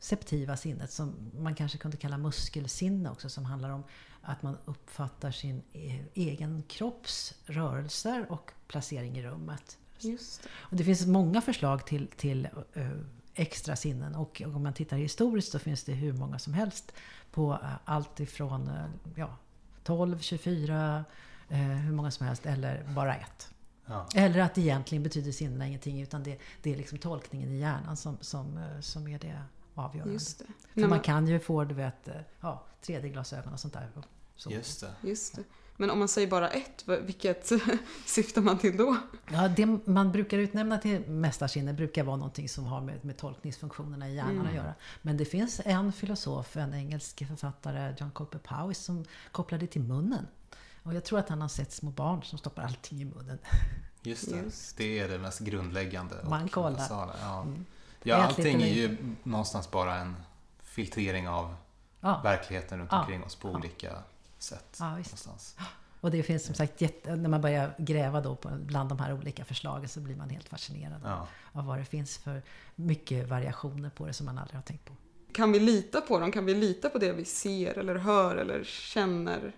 proprioceptiva 0.00 0.56
sinnet, 0.56 0.92
som 0.92 1.14
man 1.38 1.54
kanske 1.54 1.78
kunde 1.78 1.96
kalla 1.96 2.18
muskelsinne 2.18 3.10
också, 3.10 3.28
som 3.28 3.44
handlar 3.44 3.70
om 3.70 3.84
att 4.22 4.42
man 4.42 4.56
uppfattar 4.64 5.30
sin 5.30 5.62
e- 5.72 6.04
egen 6.14 6.62
kropps 6.68 7.34
rörelser 7.46 8.26
och 8.28 8.52
placering 8.68 9.18
i 9.18 9.22
rummet. 9.22 9.78
Just 9.98 10.42
det. 10.42 10.48
Och 10.52 10.76
det 10.76 10.84
finns 10.84 11.06
många 11.06 11.40
förslag 11.40 11.86
till, 11.86 12.08
till 12.16 12.48
extra 13.34 13.76
sinnen 13.76 14.14
och 14.14 14.42
om 14.46 14.62
man 14.62 14.72
tittar 14.74 14.96
historiskt 14.96 15.52
så 15.52 15.58
finns 15.58 15.84
det 15.84 15.92
hur 15.92 16.12
många 16.12 16.38
som 16.38 16.54
helst 16.54 16.92
på 17.32 17.58
allt 17.84 18.20
ifrån 18.20 18.70
ja, 19.16 19.36
12, 19.84 20.18
24, 20.18 21.04
eh, 21.48 21.58
hur 21.58 21.92
många 21.92 22.10
som 22.10 22.26
helst 22.26 22.46
eller 22.46 22.84
bara 22.94 23.14
ett. 23.16 23.50
Ja. 23.86 24.06
Eller 24.14 24.40
att 24.40 24.58
egentligen 24.58 25.02
betyder 25.02 25.32
sinnena 25.32 25.66
ingenting 25.66 26.02
utan 26.02 26.22
det, 26.22 26.38
det 26.62 26.72
är 26.72 26.76
liksom 26.76 26.98
tolkningen 26.98 27.50
i 27.50 27.58
hjärnan 27.58 27.96
som, 27.96 28.18
som, 28.20 28.60
som 28.80 29.08
är 29.08 29.18
det 29.18 29.42
avgörande. 29.74 30.12
Just 30.12 30.38
det. 30.38 30.44
För 30.74 30.80
man 30.80 30.90
man- 30.90 31.00
kan 31.00 31.28
ju 31.28 31.40
få 31.40 31.64
du 31.64 31.74
vet, 31.74 32.08
eh, 32.08 32.14
ja, 32.40 32.64
3D-glasögon 32.82 33.52
och 33.52 33.60
sånt 33.60 33.74
där. 33.74 33.88
Och 33.94 34.04
Så. 34.36 34.50
Just 34.50 34.80
det. 34.80 35.08
Just 35.08 35.36
det. 35.36 35.42
Men 35.76 35.90
om 35.90 35.98
man 35.98 36.08
säger 36.08 36.28
bara 36.28 36.48
ett, 36.48 36.84
vilket 37.02 37.52
syftar 38.06 38.42
man 38.42 38.58
till 38.58 38.76
då? 38.76 38.96
Ja, 39.32 39.48
det 39.48 39.66
man 39.84 40.12
brukar 40.12 40.38
utnämna 40.38 40.78
till 40.78 41.00
mästarsinne 41.10 41.72
brukar 41.72 42.04
vara 42.04 42.16
någonting 42.16 42.48
som 42.48 42.64
har 42.64 42.80
med, 42.80 43.04
med 43.04 43.16
tolkningsfunktionerna 43.16 44.08
i 44.08 44.14
hjärnan 44.14 44.30
Mm. 44.34 44.46
att 44.46 44.54
göra. 44.54 44.74
Men 45.02 45.16
det 45.16 45.24
finns 45.24 45.60
en 45.64 45.92
filosof, 45.92 46.56
en 46.56 46.74
engelsk 46.74 47.26
författare, 47.28 47.94
John 47.98 48.10
Colper 48.10 48.38
Powys, 48.38 48.78
som 48.78 49.04
kopplar 49.32 49.58
det 49.58 49.66
till 49.66 49.82
munnen. 49.82 50.26
Och 50.82 50.94
jag 50.94 51.04
tror 51.04 51.18
att 51.18 51.28
han 51.28 51.40
har 51.40 51.48
sett 51.48 51.72
små 51.72 51.90
barn 51.90 52.22
som 52.22 52.38
stoppar 52.38 52.62
allting 52.62 53.00
i 53.00 53.04
munnen. 53.04 53.38
Just 54.02 54.30
det. 54.30 54.36
Just. 54.36 54.76
Det 54.76 54.98
är 54.98 55.08
det 55.08 55.18
mest 55.18 55.40
grundläggande. 55.40 56.18
och 56.20 56.30
Man 56.30 56.48
kollar. 56.48 56.86
Ja. 56.90 57.42
Mm. 57.42 57.64
Ja, 58.02 58.16
allting 58.16 58.62
är 58.62 58.66
ju 58.66 58.96
någonstans 59.22 59.70
bara 59.70 59.94
en 59.94 60.16
filtrering 60.62 61.28
av 61.28 61.54
Ja, 62.00 62.20
verkligheten 62.24 62.78
runt 62.78 62.88
Ja. 62.92 63.00
omkring 63.00 63.24
oss 63.24 63.34
på 63.36 63.48
Ja. 63.48 63.52
olika 63.54 63.92
sätt. 64.38 64.76
Ja, 64.80 64.94
visst. 64.98 65.10
någonstans. 65.10 65.56
och 66.00 66.10
det 66.10 66.22
finns 66.22 66.44
som 66.44 66.54
sagt, 66.54 66.80
jätte, 66.80 67.16
när 67.16 67.28
man 67.28 67.40
börjar 67.40 67.74
gräva 67.78 68.20
då 68.20 68.36
på, 68.36 68.48
bland 68.48 68.88
de 68.88 68.98
här 68.98 69.12
olika 69.12 69.44
förslagen 69.44 69.88
så 69.88 70.00
blir 70.00 70.16
man 70.16 70.30
helt 70.30 70.48
fascinerad 70.48 71.00
Ja. 71.04 71.26
av 71.52 71.64
vad 71.66 71.78
det 71.78 71.84
finns 71.84 72.18
för 72.18 72.42
mycket 72.74 73.28
variationer 73.28 73.90
på 73.90 74.06
det 74.06 74.12
som 74.12 74.26
man 74.26 74.38
aldrig 74.38 74.56
har 74.56 74.62
tänkt 74.62 74.84
på. 74.84 74.92
Kan 75.32 75.52
vi 75.52 75.60
lita 75.60 76.00
på 76.00 76.18
dem? 76.18 76.32
Kan 76.32 76.44
vi 76.44 76.54
lita 76.54 76.90
på 76.90 76.98
det 76.98 77.12
vi 77.12 77.24
ser 77.24 77.78
eller 77.78 77.94
hör 77.94 78.36
eller 78.36 78.64
känner? 78.64 79.52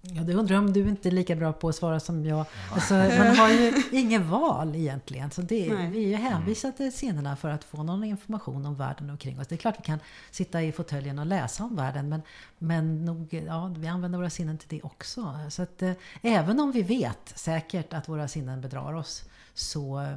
Ja, 0.00 0.22
det 0.22 0.34
undrar 0.34 0.58
om 0.58 0.72
du 0.72 0.88
inte 0.88 1.08
är 1.08 1.10
lika 1.10 1.36
bra 1.36 1.52
på 1.52 1.68
att 1.68 1.74
svara 1.74 2.00
som 2.00 2.24
jag. 2.24 2.46
Alltså, 2.72 2.94
man 2.94 3.36
har 3.36 3.48
ju 3.48 3.82
ingen 3.92 4.30
val 4.30 4.76
egentligen. 4.76 5.30
Så 5.30 5.42
det, 5.42 5.88
vi 5.92 6.04
är 6.04 6.08
ju 6.08 6.14
hänvisade 6.14 6.72
till 6.72 6.92
sinnena 6.92 7.36
för 7.36 7.48
att 7.48 7.64
få 7.64 7.82
någon 7.82 8.04
information 8.04 8.66
om 8.66 8.74
världen 8.74 9.10
omkring 9.10 9.40
oss. 9.40 9.46
Det 9.46 9.54
är 9.54 9.56
klart 9.56 9.78
vi 9.78 9.84
kan 9.84 9.98
sitta 10.30 10.62
i 10.62 10.72
fåtöljen 10.72 11.18
och 11.18 11.26
läsa 11.26 11.64
om 11.64 11.76
världen 11.76 12.08
men, 12.08 12.22
men 12.58 13.04
nog, 13.04 13.44
ja, 13.46 13.74
vi 13.78 13.88
använder 13.88 14.18
våra 14.18 14.30
sinnen 14.30 14.58
till 14.58 14.68
det 14.68 14.82
också. 14.82 15.38
Så 15.48 15.62
att, 15.62 15.82
eh, 15.82 15.92
även 16.22 16.60
om 16.60 16.72
vi 16.72 16.82
vet 16.82 17.32
säkert 17.34 17.92
att 17.92 18.08
våra 18.08 18.28
sinnen 18.28 18.60
bedrar 18.60 18.94
oss 18.94 19.24
så, 19.54 20.16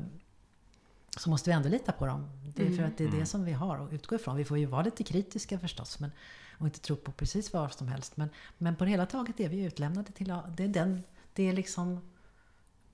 så 1.17 1.29
måste 1.29 1.49
vi 1.49 1.53
ändå 1.53 1.69
lita 1.69 1.91
på 1.91 2.05
dem. 2.05 2.29
Det 2.55 2.63
är 2.63 2.67
för 2.67 2.73
Mm. 2.73 2.89
att 2.91 2.97
det 2.97 3.03
är 3.03 3.07
det 3.07 3.13
Mm. 3.15 3.25
som 3.25 3.45
vi 3.45 3.51
har 3.51 3.77
att 3.79 3.93
utgå 3.93 4.15
ifrån. 4.15 4.35
Vi 4.35 4.45
får 4.45 4.57
ju 4.57 4.65
vara 4.65 4.81
lite 4.83 5.03
kritiska 5.03 5.59
förstås 5.59 5.99
men, 5.99 6.11
och 6.57 6.65
inte 6.65 6.79
tro 6.79 6.95
på 6.95 7.11
precis 7.11 7.53
vad 7.53 7.73
som 7.73 7.87
helst. 7.87 8.17
Men, 8.17 8.29
men 8.57 8.75
på 8.75 8.83
det 8.85 8.89
hela 8.91 9.05
taget 9.05 9.39
är 9.39 9.49
vi 9.49 9.63
utlämnade 9.63 10.11
till 10.11 10.27
det 10.27 10.63
är, 10.63 10.67
den, 10.67 11.03
det 11.33 11.43
är 11.49 11.53
liksom 11.53 12.01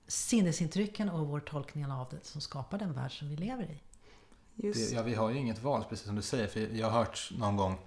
sinnesintrycken 0.06 1.08
och 1.10 1.26
vår 1.28 1.40
tolkning 1.40 1.86
av 1.86 2.06
det 2.10 2.26
som 2.26 2.40
skapar 2.40 2.78
den 2.78 2.92
värld 2.92 3.18
som 3.18 3.28
vi 3.28 3.36
lever 3.36 3.62
i. 3.64 3.80
Just 4.54 4.90
Det, 4.90 4.96
ja, 4.96 5.02
vi 5.02 5.14
har 5.14 5.30
ju 5.30 5.36
inget 5.38 5.62
val, 5.62 5.84
precis 5.88 6.06
som 6.06 6.16
du 6.16 6.22
säger. 6.22 6.46
För 6.46 6.60
jag 6.60 6.90
har 6.90 6.98
hört 6.98 7.30
någon 7.38 7.56
gång 7.56 7.78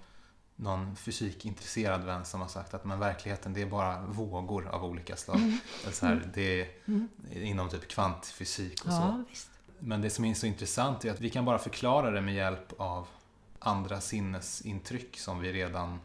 någon 0.56 0.96
fysikintresserad 0.96 2.04
vän 2.04 2.24
som 2.24 2.40
har 2.40 2.48
sagt 2.48 2.74
att 2.74 2.84
men 2.84 2.98
verkligheten 2.98 3.52
det 3.52 3.62
är 3.62 3.66
bara 3.66 4.02
vågor 4.06 4.68
av 4.68 4.84
olika 4.84 5.16
slag. 5.16 5.36
Eller 5.82 5.92
Så 5.92 6.06
här, 6.06 6.30
det 6.34 6.60
är 6.60 6.68
Mm. 6.86 7.08
inom 7.32 7.68
typ 7.68 7.88
kvantfysik 7.88 8.84
och 8.84 8.92
så. 8.92 8.96
Ja, 8.98 9.24
visst. 9.30 9.48
Men 9.84 10.00
det 10.00 10.10
som 10.10 10.24
är 10.24 10.34
så 10.34 10.46
intressant 10.46 11.04
är 11.04 11.10
att 11.10 11.20
vi 11.20 11.30
kan 11.30 11.44
bara 11.44 11.58
förklara 11.58 12.10
det 12.10 12.20
med 12.20 12.34
hjälp 12.34 12.72
av 12.76 13.06
andra 13.58 14.00
sinnesintryck 14.00 15.18
som 15.18 15.40
vi 15.40 15.52
redan 15.52 16.00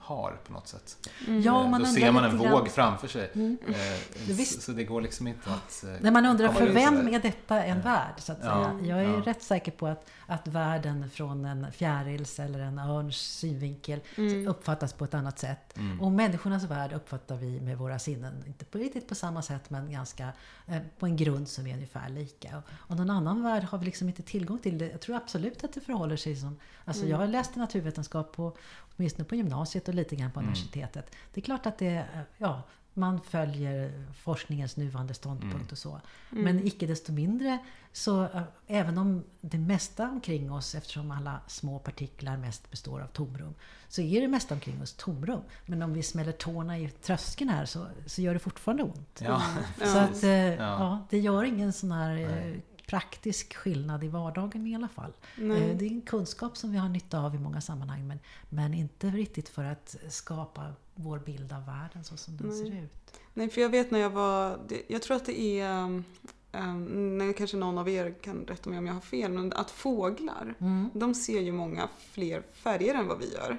har 0.00 0.40
på 0.46 0.52
något 0.52 0.68
sätt. 0.68 1.08
Mm. 1.26 1.42
Ja, 1.42 1.52
om 1.52 1.70
man 1.70 1.80
Då 1.82 1.86
undrar 1.88 2.00
ser 2.00 2.12
man 2.12 2.24
en 2.24 2.30
lite 2.32 2.44
grann- 2.44 2.52
våg 2.52 2.68
framför 2.70 3.08
sig. 3.08 3.30
Mm. 3.34 3.58
Eh. 3.68 4.44
Så 4.44 4.72
det 4.72 4.84
går 4.84 5.00
liksom 5.00 5.26
inte 5.26 5.50
att... 5.50 5.84
eh, 5.84 5.90
När 6.00 6.10
man 6.10 6.26
undrar 6.26 6.48
för 6.48 6.66
vem 6.68 7.08
är 7.08 7.18
detta 7.20 7.64
en 7.64 7.76
Ja. 7.76 7.82
värld? 7.84 8.14
Så 8.18 8.32
att 8.32 8.38
Ja, 8.42 8.70
säga. 8.80 8.96
Jag 8.96 9.04
är 9.10 9.14
ja. 9.14 9.22
rätt 9.24 9.42
säker 9.42 9.72
på 9.72 9.86
att, 9.86 10.06
att 10.26 10.46
världen 10.48 11.10
från 11.10 11.44
en 11.44 11.72
fjärils 11.72 12.38
eller 12.40 12.58
en 12.58 12.78
örns 12.78 13.16
synvinkel 13.16 14.00
Mm. 14.16 14.48
uppfattas 14.48 14.92
på 14.92 15.04
ett 15.04 15.14
annat 15.14 15.38
sätt. 15.38 15.76
Mm. 15.78 16.00
Och 16.00 16.12
människornas 16.12 16.62
värld 16.64 16.92
uppfattar 16.92 17.36
vi 17.36 17.60
med 17.60 17.78
våra 17.78 17.98
sinnen, 17.98 18.44
inte 18.46 18.64
på 18.64 18.78
riktigt 18.78 19.08
på 19.08 19.14
samma 19.14 19.42
sätt 19.42 19.70
men 19.70 19.92
ganska 19.92 20.28
eh, 20.66 20.78
på 20.98 21.06
en 21.06 21.16
grund 21.16 21.48
som 21.48 21.66
är 21.66 21.74
ungefär 21.74 22.08
lika. 22.08 22.56
Och, 22.58 22.64
och 22.90 22.96
någon 22.96 23.10
annan 23.10 23.42
värld 23.42 23.62
har 23.62 23.78
vi 23.78 23.84
liksom 23.84 24.08
inte 24.08 24.22
tillgång 24.22 24.58
till. 24.58 24.78
Det. 24.78 24.90
Jag 24.90 25.00
tror 25.00 25.16
absolut 25.16 25.64
att 25.64 25.72
det 25.72 25.80
förhåller 25.80 26.16
sig 26.16 26.36
som... 26.36 26.58
Alltså 26.84 27.02
Mm. 27.02 27.10
jag 27.10 27.18
har 27.18 27.26
läst 27.26 27.56
naturvetenskap 27.56 28.32
på, 28.36 28.56
åtminstone 28.96 29.24
på 29.24 29.34
gymnasiet 29.34 29.53
och 29.88 29.94
lite 29.94 30.16
grann 30.16 30.30
på 30.30 30.40
Mm. 30.40 30.48
universitetet. 30.48 31.10
Det 31.34 31.40
är 31.40 31.44
klart 31.44 31.66
att 31.66 31.78
det, 31.78 32.04
ja, 32.38 32.62
man 32.96 33.20
följer 33.20 34.04
forskningens 34.14 34.76
nuvarande 34.76 35.14
ståndpunkt 35.14 35.54
Mm. 35.54 35.68
och 35.70 35.78
så. 35.78 36.00
Mm. 36.32 36.44
Men 36.44 36.66
icke 36.66 36.86
desto 36.86 37.12
mindre 37.12 37.58
så 37.92 38.28
även 38.66 38.98
om 38.98 39.24
det 39.40 39.58
mesta 39.58 40.08
omkring 40.08 40.52
oss, 40.52 40.74
eftersom 40.74 41.10
alla 41.10 41.40
små 41.46 41.78
partiklar 41.78 42.36
mest 42.36 42.70
består 42.70 43.00
av 43.00 43.06
tomrum, 43.06 43.54
så 43.88 44.00
är 44.02 44.20
det 44.20 44.28
mesta 44.28 44.54
omkring 44.54 44.82
oss 44.82 44.92
tomrum. 44.92 45.40
Men 45.66 45.82
om 45.82 45.92
vi 45.92 46.02
smäller 46.02 46.32
tårna 46.32 46.78
i 46.78 46.88
tröskeln 46.88 47.50
här 47.50 47.64
så, 47.64 47.86
så 48.06 48.22
gör 48.22 48.32
det 48.34 48.38
fortfarande 48.40 48.82
ont. 48.82 49.20
Ja, 49.24 49.42
Ja. 49.80 49.86
Så 49.86 49.98
att, 49.98 50.22
eh, 50.24 50.30
ja. 50.54 51.06
det 51.10 51.18
gör 51.18 51.44
ingen 51.44 51.72
sån 51.72 51.92
här 51.92 52.16
eh, 52.16 52.28
Nej. 52.28 52.62
Praktisk 52.86 53.54
skillnad 53.54 54.04
i 54.04 54.08
vardagen 54.08 54.66
i 54.66 54.74
alla 54.74 54.88
fall. 54.88 55.12
Nej. 55.38 55.70
Eh, 55.70 55.76
Det 55.76 55.84
är 55.86 55.90
en 55.90 56.02
kunskap 56.02 56.56
som 56.56 56.72
vi 56.72 56.78
har 56.78 56.88
nytta 56.88 57.18
av 57.18 57.34
i 57.34 57.38
många 57.38 57.60
sammanhang 57.60 58.06
men, 58.06 58.18
men 58.48 58.74
inte 58.74 59.06
riktigt 59.06 59.48
för 59.48 59.64
att 59.64 59.96
skapa 60.08 60.72
vår 60.94 61.18
bild 61.18 61.52
av 61.52 61.66
världen 61.66 62.04
så 62.04 62.16
som 62.16 62.36
den 62.36 62.46
Nej. 62.48 62.58
ser 62.58 62.82
ut. 62.84 63.20
Nej, 63.34 63.50
för 63.50 63.60
jag 63.60 63.68
vet 63.68 63.90
när 63.90 63.98
jag 63.98 64.10
var... 64.10 64.58
Jag 64.88 65.02
tror 65.02 65.16
att 65.16 65.26
det 65.26 65.40
är... 65.60 65.82
Um, 65.84 66.04
um, 66.52 67.18
nej, 67.18 67.34
kanske 67.34 67.56
någon 67.56 67.78
av 67.78 67.88
er 67.88 68.14
kan 68.22 68.44
rätta 68.46 68.70
mig 68.70 68.78
om 68.78 68.86
jag 68.86 68.94
har 68.94 69.00
fel, 69.00 69.32
men 69.32 69.52
att 69.52 69.70
fåglar, 69.70 70.54
Mm. 70.60 70.90
de 70.94 71.14
ser 71.14 71.40
ju 71.40 71.52
många 71.52 71.88
fler 72.10 72.42
färger 72.52 72.94
än 72.94 73.06
vad 73.08 73.18
vi 73.18 73.32
gör. 73.32 73.58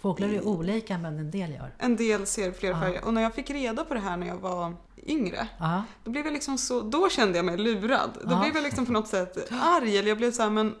Fåglar 0.00 0.28
är 0.28 0.46
olika 0.46 0.98
men 0.98 1.18
en 1.18 1.30
del 1.30 1.50
gör. 1.50 1.70
En 1.78 1.96
del 1.96 2.26
ser 2.26 2.52
fler 2.52 2.70
Ja. 2.70 2.80
färger. 2.80 3.04
Och 3.04 3.14
när 3.14 3.22
jag 3.22 3.34
fick 3.34 3.50
reda 3.50 3.84
på 3.84 3.94
det 3.94 4.00
här 4.00 4.16
när 4.16 4.26
jag 4.26 4.36
var 4.36 4.74
yngre, 5.06 5.48
Ja. 5.58 5.82
då 6.04 6.10
blev 6.10 6.24
jag 6.24 6.32
liksom 6.32 6.58
så... 6.58 6.80
Då 6.80 7.08
kände 7.08 7.38
jag 7.38 7.44
mig 7.44 7.56
lurad. 7.56 8.10
Då 8.24 8.32
Ja. 8.32 8.40
blev 8.40 8.54
jag 8.54 8.62
liksom 8.64 8.86
på 8.86 8.92
något 8.92 9.08
sätt 9.08 9.52
arg, 9.52 9.98
eller 9.98 10.08
jag 10.08 10.18
blev 10.18 10.30
så 10.32 10.42
här, 10.42 10.50
men... 10.50 10.74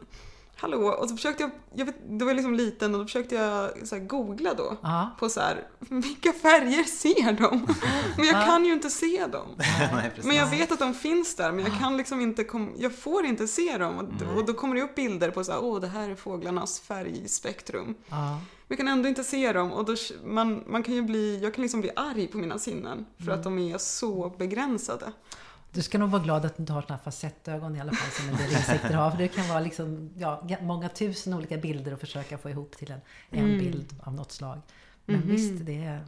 Hallå? 0.60 0.78
Och 0.88 1.08
så 1.08 1.16
försökte 1.16 1.42
jag... 1.42 1.50
jag 1.74 1.86
vet, 1.86 2.08
då 2.08 2.24
var 2.24 2.30
jag 2.30 2.36
liksom 2.36 2.54
liten 2.54 2.94
och 2.94 3.00
då 3.00 3.06
försökte 3.06 3.34
jag 3.34 3.88
så 3.88 3.98
googla 3.98 4.54
då. 4.54 4.76
Ja. 4.82 5.10
På 5.18 5.28
så 5.28 5.40
här, 5.40 5.66
vilka 5.78 6.32
färger 6.32 6.82
ser 6.84 7.32
de? 7.32 7.66
Men 8.16 8.26
jag 8.26 8.36
Ja. 8.42 8.46
kan 8.46 8.64
ju 8.64 8.72
inte 8.72 8.90
se 8.90 9.26
dem. 9.26 9.46
Nej. 9.56 10.10
Men 10.24 10.36
jag 10.36 10.46
vet 10.50 10.72
att 10.72 10.78
de 10.78 10.94
finns 10.94 11.34
där 11.36 11.52
men 11.52 11.64
jag 11.64 11.78
kan 11.78 11.96
liksom 11.96 12.20
inte 12.20 12.44
kom, 12.44 12.72
jag 12.78 12.94
får 12.94 13.24
inte 13.26 13.46
se 13.48 13.78
dem. 13.78 13.98
Och, 13.98 14.36
och 14.36 14.44
då 14.46 14.52
kommer 14.54 14.74
det 14.74 14.82
upp 14.82 14.94
bilder 14.94 15.30
på 15.30 15.44
så 15.44 15.52
här, 15.52 15.64
åh 15.64 15.80
det 15.80 15.86
här 15.86 16.08
är 16.08 16.14
fåglarnas 16.14 16.80
färgspektrum. 16.80 17.94
Ja. 18.08 18.16
Men 18.30 18.40
jag 18.68 18.78
kan 18.78 18.88
ändå 18.88 19.08
inte 19.08 19.24
se 19.24 19.52
dem 19.52 19.72
och 19.72 19.84
då, 19.84 19.94
man, 20.24 20.64
man 20.66 20.82
kan 20.82 20.94
ju 20.94 21.02
bli, 21.02 21.40
jag 21.42 21.54
kan 21.54 21.62
liksom 21.62 21.80
bli 21.80 21.90
arg 21.96 22.26
på 22.28 22.38
mina 22.38 22.58
sinnen 22.58 23.06
för 23.16 23.22
Mm. 23.24 23.38
att 23.38 23.44
de 23.44 23.58
är 23.58 23.78
så 23.78 24.34
begränsade. 24.38 25.12
Du 25.72 25.82
ska 25.82 25.98
nog 25.98 26.10
vara 26.10 26.22
glad 26.22 26.44
att 26.44 26.56
du 26.56 26.62
inte 26.62 26.72
har 26.72 26.84
här 26.88 26.96
facettögon 26.98 27.76
i 27.76 27.80
alla 27.80 27.92
fall 27.92 28.10
som 28.10 28.28
en 28.28 28.36
del 28.36 28.52
insekter 28.52 28.94
har. 28.94 29.10
För 29.10 29.18
det 29.18 29.28
kan 29.28 29.48
vara 29.48 29.60
liksom, 29.60 30.10
ja, 30.16 30.42
många 30.60 30.88
tusen 30.88 31.34
olika 31.34 31.56
bilder 31.56 31.92
och 31.92 32.00
försöka 32.00 32.38
få 32.38 32.50
ihop 32.50 32.76
till 32.76 32.90
en, 32.90 33.00
en 33.30 33.44
Mm. 33.44 33.58
bild 33.58 33.94
av 34.02 34.14
något 34.14 34.32
slag. 34.32 34.60
Men 35.06 35.16
Mhm. 35.20 35.28
visst, 35.28 35.66
det 35.66 35.84
är... 35.84 36.04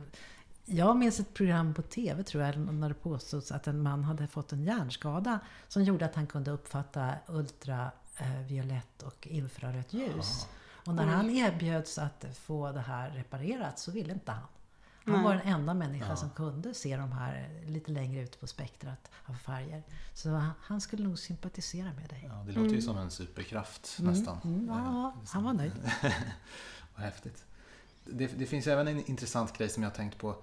Jag 0.64 0.97
minns 0.97 1.21
ett 1.21 1.35
program 1.35 1.75
på 1.75 1.83
TV 1.83 2.23
tror 2.23 2.42
jag, 2.45 2.59
när 2.59 2.88
det 2.88 2.95
påstods 2.95 3.52
att 3.52 3.66
en 3.66 3.83
man 3.83 4.04
hade 4.04 4.26
fått 4.26 4.52
en 4.52 4.62
hjärnskada 4.62 5.38
som 5.69 5.83
gjorde 5.85 6.04
att 6.04 6.14
han 6.14 6.26
kunde 6.26 6.50
uppfatta 6.50 7.14
ultraviolett 7.26 9.02
och 9.02 9.26
infrarött 9.26 9.92
ljus. 9.92 10.47
Och 10.87 10.95
när 10.95 11.07
han 11.07 11.31
erbjöds 11.31 11.99
att 11.99 12.25
få 12.35 12.73
det 12.73 12.81
här 12.81 13.11
reparerat 13.11 13.78
så 13.78 13.90
ville 13.90 14.12
inte 14.12 14.33
han. 14.33 14.49
Han 15.05 15.15
Nej. 15.15 15.25
var 15.25 15.35
den 15.35 15.47
enda 15.47 15.75
människa 15.75 16.07
Ja. 16.09 16.17
som 16.17 16.31
kunde 16.31 16.75
se 16.75 16.97
de 16.97 17.13
här 17.13 17.61
lite 17.67 17.91
längre 17.91 18.21
ut 18.23 18.41
på 18.41 18.47
spektrat 18.47 19.11
av 19.27 19.35
färger. 19.35 19.83
Så 20.15 20.31
han- 20.31 20.51
han 20.61 20.81
skulle 20.81 21.05
nog 21.05 21.19
sympatisera 21.19 21.93
med 21.93 22.09
dig. 22.11 22.25
Ja, 22.29 22.45
det 22.47 22.53
låter 22.53 22.75
ju 22.75 22.83
som 22.83 22.99
en 22.99 23.11
superkraft 23.11 23.97
nästan. 24.01 24.39
Mm, 24.45 24.67
ja, 24.69 24.75
Eh, 25.23 25.29
han 25.33 25.45
var 25.45 25.53
nöjd. 25.53 25.73
Vad 26.95 27.05
häftigt. 27.05 27.45
Det, 28.05 28.27
det 28.27 28.47
finns 28.47 28.67
även 28.67 28.89
en 28.89 29.05
intressant 29.11 29.59
grej 29.59 29.69
som 29.69 29.83
jag 29.83 29.91
har 29.91 29.97
tänkt 29.97 30.19
på. 30.19 30.37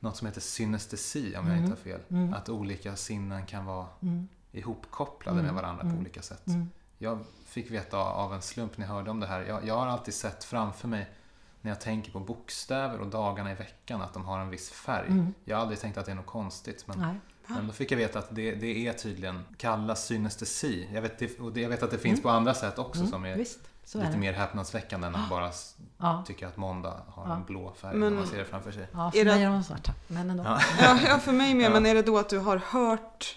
Något 0.00 0.16
som 0.16 0.26
heter 0.26 0.40
synestesi 0.40 1.26
om 1.36 1.46
jag 1.46 1.56
Mm. 1.56 1.58
inte 1.58 1.70
har 1.72 1.76
fel. 1.82 2.00
Mm. 2.08 2.34
Att 2.34 2.48
olika 2.48 2.96
sinnen 2.96 3.46
kan 3.46 3.64
vara 3.66 3.86
Mm, 4.02 4.28
ihopkopplade 4.52 5.40
Mm. 5.40 5.54
med 5.54 5.62
varandra 5.62 5.82
Mm. 5.82 5.94
på 5.94 6.00
olika 6.00 6.22
sätt. 6.22 6.46
mm, 6.46 6.70
Jag 6.98 7.24
fick 7.44 7.70
veta 7.70 7.96
av 7.98 8.34
en 8.34 8.42
slump 8.42 8.78
när 8.78 8.86
jag 8.86 8.94
hörde 8.94 9.10
om 9.10 9.20
det 9.20 9.26
här. 9.26 9.40
Jag, 9.40 9.66
jag 9.66 9.74
har 9.78 9.86
alltid 9.86 10.14
sett 10.14 10.44
framför 10.44 10.88
mig 10.88 11.10
när 11.60 11.70
jag 11.70 11.80
tänker 11.80 12.12
på 12.12 12.20
bokstäver 12.20 13.00
och 13.00 13.06
dagarna 13.06 13.52
i 13.52 13.54
veckan 13.54 14.02
att 14.02 14.14
de 14.14 14.24
har 14.24 14.38
en 14.40 14.50
viss 14.50 14.70
färg. 14.70 15.06
mm. 15.08 15.34
Jag 15.44 15.56
har 15.56 15.62
aldrig 15.62 15.80
tänkt 15.80 15.98
att 15.98 16.06
det 16.06 16.12
är 16.12 16.16
något 16.16 16.26
konstigt. 16.26 16.84
Men, 16.86 16.98
Nej. 17.00 17.14
men 17.46 17.66
då 17.66 17.72
fick 17.72 17.92
jag 17.92 17.96
veta 17.98 18.18
att 18.18 18.28
det, 18.30 18.54
det 18.54 18.86
är 18.88 18.92
tydligen 18.92 19.44
kallas 19.56 20.06
synestesi. 20.06 20.88
Jag 20.94 21.02
vet, 21.02 21.18
det, 21.18 21.38
och 21.40 21.52
det, 21.52 21.60
jag 21.60 21.68
vet 21.68 21.82
att 21.82 21.90
det 21.90 21.98
finns 21.98 22.18
Mm. 22.18 22.22
på 22.22 22.28
andra 22.30 22.54
sätt 22.54 22.78
också 22.78 23.00
Mm, 23.00 23.10
som 23.12 23.24
är 23.24 23.36
Visst, 23.36 23.58
så 23.84 23.98
är 23.98 24.02
lite 24.02 24.12
det. 24.14 24.18
mer 24.20 24.32
häpnadsväckande 24.32 25.06
än 25.06 25.14
att 25.14 25.30
bara 25.30 25.48
s- 25.48 25.76
Ja, 25.98 26.24
tycka 26.26 26.48
att 26.48 26.56
måndag 26.56 27.02
har 27.08 27.28
Ja. 27.28 27.34
en 27.36 27.44
blå 27.44 27.72
färg 27.76 27.96
Men- 27.96 28.12
när 28.12 28.18
man 28.20 28.26
ser 28.28 28.38
det 28.38 28.44
framför 28.44 28.72
sig. 28.72 28.86
ja 28.92 29.06
Är 29.06 29.10
för 29.10 29.18
det- 29.18 29.24
mig 29.24 29.42
är 29.44 29.50
de 29.50 29.62
svarta. 29.64 29.92
Men 30.06 30.30
ändå. 30.30 30.44
Ja. 30.80 30.98
Ja, 31.08 31.18
för 31.18 31.32
mig 31.32 31.54
med. 31.54 31.66
Ja. 31.66 31.70
Men 31.70 31.86
är 31.86 31.94
det 31.94 32.02
då 32.02 32.18
att 32.18 32.28
du 32.28 32.38
har 32.38 32.56
hört 32.56 33.36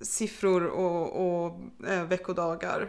siffror 0.00 0.66
och, 0.66 1.44
och 1.46 1.60
eh, 1.88 2.02
veckodagar 2.02 2.88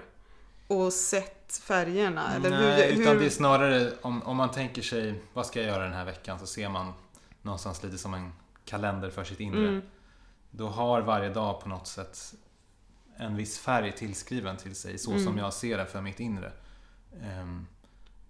och 0.71 0.93
sett 0.93 1.57
färgerna? 1.63 2.35
Eller 2.35 2.49
Nej, 2.49 2.91
hur, 2.91 3.01
utan 3.01 3.13
hur... 3.13 3.19
det 3.19 3.25
är 3.25 3.29
snarare 3.29 3.91
om, 4.01 4.23
om 4.23 4.37
man 4.37 4.51
tänker 4.51 4.81
sig 4.81 5.21
vad 5.33 5.45
ska 5.45 5.59
jag 5.59 5.67
göra 5.67 5.83
den 5.83 5.93
här 5.93 6.05
veckan 6.05 6.39
så 6.39 6.47
ser 6.47 6.69
man 6.69 6.93
någonstans 7.41 7.83
lite 7.83 7.97
som 7.97 8.13
en 8.13 8.33
kalender 8.65 9.09
för 9.09 9.23
sitt 9.23 9.39
inre. 9.39 9.67
Mm. 9.67 9.81
Då 10.51 10.67
har 10.67 11.01
varje 11.01 11.29
dag 11.29 11.61
på 11.61 11.69
något 11.69 11.87
sätt 11.87 12.33
en 13.17 13.35
viss 13.35 13.59
färg 13.59 13.91
tillskriven 13.91 14.57
till 14.57 14.75
sig 14.75 14.97
så 14.97 15.11
Mm. 15.11 15.23
som 15.23 15.37
jag 15.37 15.53
ser 15.53 15.77
det 15.77 15.85
för 15.85 16.01
mitt 16.01 16.19
inre. 16.19 16.51
Ehm, 17.23 17.67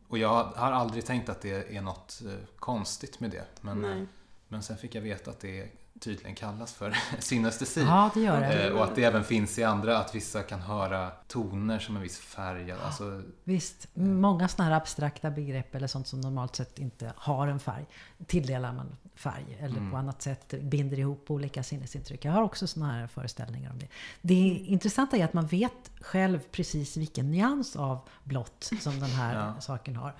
och 0.07 0.17
jag 0.17 0.43
har 0.43 0.71
aldrig 0.71 1.05
tänkt 1.05 1.29
att 1.29 1.41
det 1.41 1.75
är 1.77 1.81
något 1.81 2.21
eh, 2.25 2.33
konstigt 2.60 3.19
med 3.19 3.31
det. 3.31 3.45
Men, 3.62 3.81
Nej. 3.81 4.05
men 4.48 4.63
sen 4.63 4.77
fick 4.77 4.95
jag 4.95 5.01
veta 5.01 5.31
att 5.31 5.39
det 5.39 5.69
tydligen 6.00 6.36
kallas 6.36 6.74
för 6.74 6.98
synestesi. 7.19 7.81
Ja, 7.81 8.10
det 8.13 8.19
gör 8.21 8.39
det. 8.41 8.67
Eh, 8.67 8.74
och 8.74 8.83
att 8.83 8.95
det 8.95 9.03
även 9.03 9.24
finns 9.24 9.60
i 9.60 9.63
andra, 9.63 9.98
att 9.98 10.15
vissa 10.15 10.43
kan 10.43 10.60
höra 10.60 11.10
toner 11.27 11.79
som 11.79 11.95
en 11.95 12.01
viss 12.01 12.19
färg. 12.19 12.71
Alltså, 12.71 13.21
Visst, 13.43 13.88
många 13.93 14.48
sådana 14.48 14.69
här 14.69 14.77
abstrakta 14.77 15.31
begrepp 15.31 15.75
eller 15.75 15.88
sånt 15.88 16.07
som 16.07 16.21
normalt 16.21 16.55
sett 16.55 16.79
inte 16.79 17.13
har 17.15 17.48
en 17.48 17.60
färg 17.60 17.86
tilldelar 18.27 18.74
man 18.74 18.98
färg 19.15 19.57
eller 19.60 19.77
Mm. 19.77 19.91
på 19.91 19.98
annat 19.98 20.21
sätt 20.21 20.53
binder 20.62 21.00
ihop 21.00 21.31
olika 21.31 21.63
sinnesintryck. 21.63 22.25
Jag 22.25 22.31
har 22.31 22.41
också 22.41 22.67
sådana 22.67 22.93
här 22.93 23.07
föreställningar 23.07 23.71
om 23.71 23.79
det. 23.79 23.88
Det 24.21 24.33
intressanta 24.65 25.17
är 25.17 25.25
att 25.25 25.33
man 25.33 25.48
vet 25.48 25.91
själv 26.01 26.39
precis 26.51 26.98
vilken 26.98 27.31
nyans 27.31 27.75
av 27.75 28.10
blått 28.24 28.71
som 28.81 29.00
den 29.00 29.09
här 29.09 29.35
Ja. 29.55 29.61
saken 29.61 29.96
har. 29.96 30.13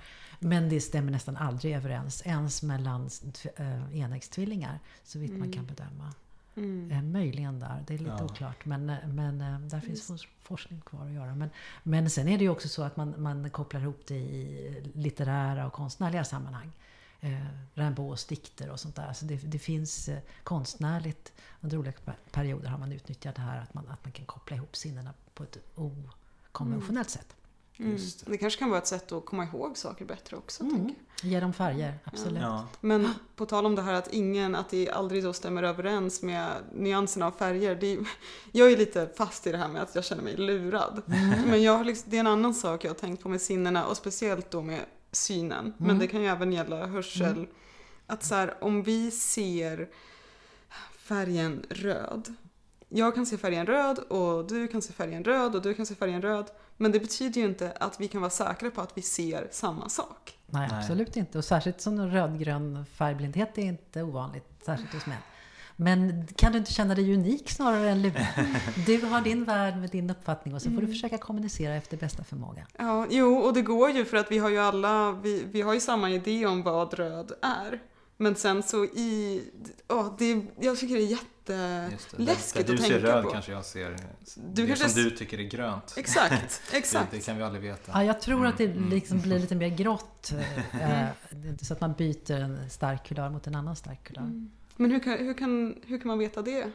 Men 0.44 0.68
det 0.68 0.80
stämmer 0.80 1.12
nästan 1.12 1.36
aldrig 1.36 1.74
överens, 1.74 2.22
ens 2.26 2.62
mellan 2.62 3.10
äh, 3.56 3.98
enäggstvillingar, 3.98 4.78
så 5.04 5.18
vitt 5.18 5.38
man 5.38 5.52
kan 5.52 5.66
bedöma. 5.66 6.12
Mm. 6.56 6.90
Eh, 6.90 7.02
möjligen 7.02 7.60
där, 7.60 7.84
det 7.86 7.94
är 7.94 7.98
lite 7.98 8.10
Ja. 8.18 8.24
oklart. 8.24 8.64
Men, 8.64 8.90
eh, 8.90 9.06
men 9.08 9.38
där 9.68 9.80
finns 9.80 10.10
fors- 10.10 10.28
forskning 10.42 10.80
kvar 10.80 11.06
att 11.06 11.12
göra. 11.12 11.34
Men, 11.34 11.50
men 11.82 12.10
sen 12.10 12.28
är 12.28 12.38
det 12.38 12.44
ju 12.44 12.50
också 12.50 12.68
så 12.68 12.82
att 12.82 12.96
man, 12.96 13.14
man 13.22 13.50
kopplar 13.50 13.80
ihop 13.80 14.00
det 14.06 14.14
i 14.14 14.82
litterära 14.94 15.66
och 15.66 15.72
konstnärliga 15.72 16.24
sammanhang. 16.24 16.72
Eh, 17.20 17.46
Rimbaud's 17.74 18.28
dikter 18.28 18.70
och 18.70 18.80
sånt 18.80 18.96
där. 18.96 19.12
Så 19.12 19.24
det, 19.24 19.36
det 19.36 19.58
finns 19.58 20.08
eh, 20.08 20.18
konstnärligt, 20.44 21.32
under 21.60 21.76
olika 21.78 21.98
per- 22.04 22.18
perioder 22.30 22.68
har 22.68 22.78
man 22.78 22.92
utnyttjat 22.92 23.34
det 23.34 23.42
här 23.42 23.60
att 23.60 23.74
man, 23.74 23.88
att 23.88 24.04
man 24.04 24.12
kan 24.12 24.26
koppla 24.26 24.56
ihop 24.56 24.76
sinnena 24.76 25.14
på 25.34 25.42
ett 25.42 25.58
okonventionellt 25.74 27.10
sätt. 27.10 27.36
Mm. 27.82 27.92
Just 27.96 28.24
Det. 28.24 28.30
det. 28.32 28.38
kanske 28.38 28.58
kan 28.58 28.70
vara 28.70 28.80
ett 28.80 28.86
sätt 28.86 29.12
att 29.12 29.24
komma 29.26 29.44
ihåg 29.44 29.76
saker 29.78 30.04
bättre 30.04 30.36
också. 30.36 30.62
Mm. 30.62 30.94
Ge 31.22 31.40
dem 31.40 31.52
färger, 31.52 31.98
absolut. 32.04 32.42
ja. 32.42 32.66
Men 32.80 33.08
på 33.36 33.46
tal 33.46 33.66
om 33.66 33.74
det 33.74 33.82
här 33.82 33.92
att 33.92 34.12
ingen, 34.12 34.54
att 34.54 34.68
det 34.70 34.90
aldrig 34.90 35.24
då 35.24 35.32
stämmer 35.32 35.62
överens 35.62 36.22
med 36.22 36.48
nyanserna 36.74 37.26
av 37.26 37.30
färger. 37.32 37.74
Det 37.74 37.86
är, 37.92 37.98
jag 38.52 38.72
är 38.72 38.76
lite 38.76 39.10
fast 39.16 39.46
i 39.46 39.52
det 39.52 39.58
här 39.58 39.68
med 39.68 39.82
att 39.82 39.94
jag 39.94 40.04
känner 40.04 40.22
mig 40.22 40.36
lurad. 40.36 41.02
Mm. 41.06 41.40
Men 41.50 41.62
jag 41.62 41.76
har 41.76 41.84
liksom, 41.84 42.10
det 42.10 42.16
är 42.16 42.20
en 42.20 42.26
annan 42.26 42.54
sak 42.54 42.84
jag 42.84 42.90
har 42.90 42.94
tänkt 42.94 43.22
på 43.22 43.28
med 43.28 43.40
sinnena 43.40 43.86
och 43.86 43.96
speciellt 43.96 44.50
då 44.50 44.62
med 44.62 44.80
synen. 45.12 45.74
Men 45.76 45.86
Mm. 45.90 45.98
det 45.98 46.06
kan 46.06 46.20
ju 46.22 46.26
även 46.26 46.52
gälla 46.52 46.86
hörsel. 46.86 47.46
Att 48.06 48.24
så 48.24 48.34
här, 48.34 48.64
om 48.64 48.82
vi 48.82 49.10
ser 49.10 49.88
färgen 50.96 51.66
röd. 51.70 52.34
Jag 52.88 53.14
kan 53.14 53.26
se 53.26 53.38
färgen 53.38 53.66
röd 53.66 53.98
och 53.98 54.46
du 54.46 54.68
kan 54.68 54.82
se 54.82 54.92
färgen 54.92 55.24
röd 55.24 55.54
och 55.56 55.62
du 55.62 55.74
kan 55.74 55.86
se 55.86 55.94
färgen 55.94 56.22
röd. 56.22 56.46
Men 56.76 56.92
det 56.92 57.00
betyder 57.00 57.40
ju 57.40 57.46
inte 57.46 57.72
att 57.80 58.00
vi 58.00 58.08
kan 58.08 58.20
vara 58.20 58.30
säkra 58.30 58.70
på 58.70 58.80
att 58.80 58.98
vi 58.98 59.02
ser 59.02 59.48
samma 59.50 59.88
sak. 59.88 60.38
Nej, 60.46 60.68
absolut 60.72 61.16
inte. 61.16 61.38
Och 61.38 61.44
särskilt 61.44 61.80
som 61.80 62.10
rödgrön 62.10 62.84
färgblindhet 62.94 63.58
är 63.58 63.62
inte 63.62 64.02
ovanligt, 64.02 64.44
särskilt 64.64 64.94
hos 64.94 65.06
män. 65.06 65.18
Men 65.76 66.26
kan 66.36 66.52
du 66.52 66.58
inte 66.58 66.72
känna 66.72 66.94
dig 66.94 67.14
unik 67.14 67.50
snarare 67.50 67.90
än 67.90 68.02
lurad? 68.02 68.26
Du 68.86 69.06
har 69.06 69.20
din 69.20 69.44
värld 69.44 69.76
med 69.76 69.90
din 69.90 70.10
uppfattning 70.10 70.54
och 70.54 70.62
så 70.62 70.70
får 70.70 70.80
du 70.80 70.86
försöka 70.86 71.18
kommunicera 71.18 71.74
efter 71.74 71.96
bästa 71.96 72.24
förmåga. 72.24 72.66
Ja, 72.78 73.06
jo, 73.10 73.36
och 73.36 73.54
det 73.54 73.62
går 73.62 73.90
ju 73.90 74.04
för 74.04 74.16
att 74.16 74.30
vi 74.30 74.38
har 74.38 74.50
ju 74.50 74.58
alla, 74.58 75.12
vi, 75.12 75.44
vi 75.52 75.62
har 75.62 75.74
ju 75.74 75.80
samma 75.80 76.10
idé 76.10 76.46
om 76.46 76.62
vad 76.62 76.94
röd 76.94 77.32
är. 77.42 77.80
Men 78.22 78.34
sen 78.34 78.62
så 78.62 78.84
i, 78.84 79.42
åh, 79.88 80.14
det, 80.18 80.40
jag 80.60 80.78
tycker 80.78 80.94
det 80.94 81.02
är 81.02 81.18
det. 81.44 81.90
jätteläskigt 81.92 82.70
att 82.70 82.76
du 82.76 82.82
ser 82.82 82.88
tänka 82.88 83.06
röd 83.06 83.24
på. 83.24 83.30
kanske 83.30 83.52
jag 83.52 83.64
ser 83.64 83.96
Du 84.36 84.62
det 84.62 84.66
kanske 84.68 84.88
som 84.88 85.02
du 85.02 85.10
tycker 85.10 85.38
är 85.38 85.42
grönt. 85.42 85.94
Exakt, 85.96 86.62
Det, 86.70 86.76
exakt. 86.76 87.10
det 87.10 87.20
kan 87.20 87.36
vi 87.36 87.42
aldrig 87.42 87.62
veta. 87.62 87.92
Ja, 87.94 88.04
jag 88.04 88.20
tror 88.20 88.46
att 88.46 88.58
det 88.58 88.64
Mm, 88.64 88.78
mm. 88.78 88.90
liksom 88.90 89.20
blir 89.20 89.38
lite 89.38 89.54
mer 89.54 89.68
grått. 89.68 90.32
eh, 90.72 91.02
eh, 91.02 91.08
så 91.62 91.72
att 91.72 91.80
man 91.80 91.92
byter 91.92 92.32
en 92.40 92.70
stark 92.70 93.06
kulör 93.08 93.30
mot 93.30 93.46
en 93.46 93.54
annan 93.54 93.76
stark 93.76 94.04
kulör. 94.04 94.22
Mm. 94.22 94.50
Men 94.76 94.90
hur 94.90 94.98
kan, 95.00 95.12
hur, 95.18 95.34
kan, 95.34 95.74
hur 95.86 95.98
kan 95.98 96.06
man 96.08 96.18
veta 96.18 96.42
det? 96.42 96.70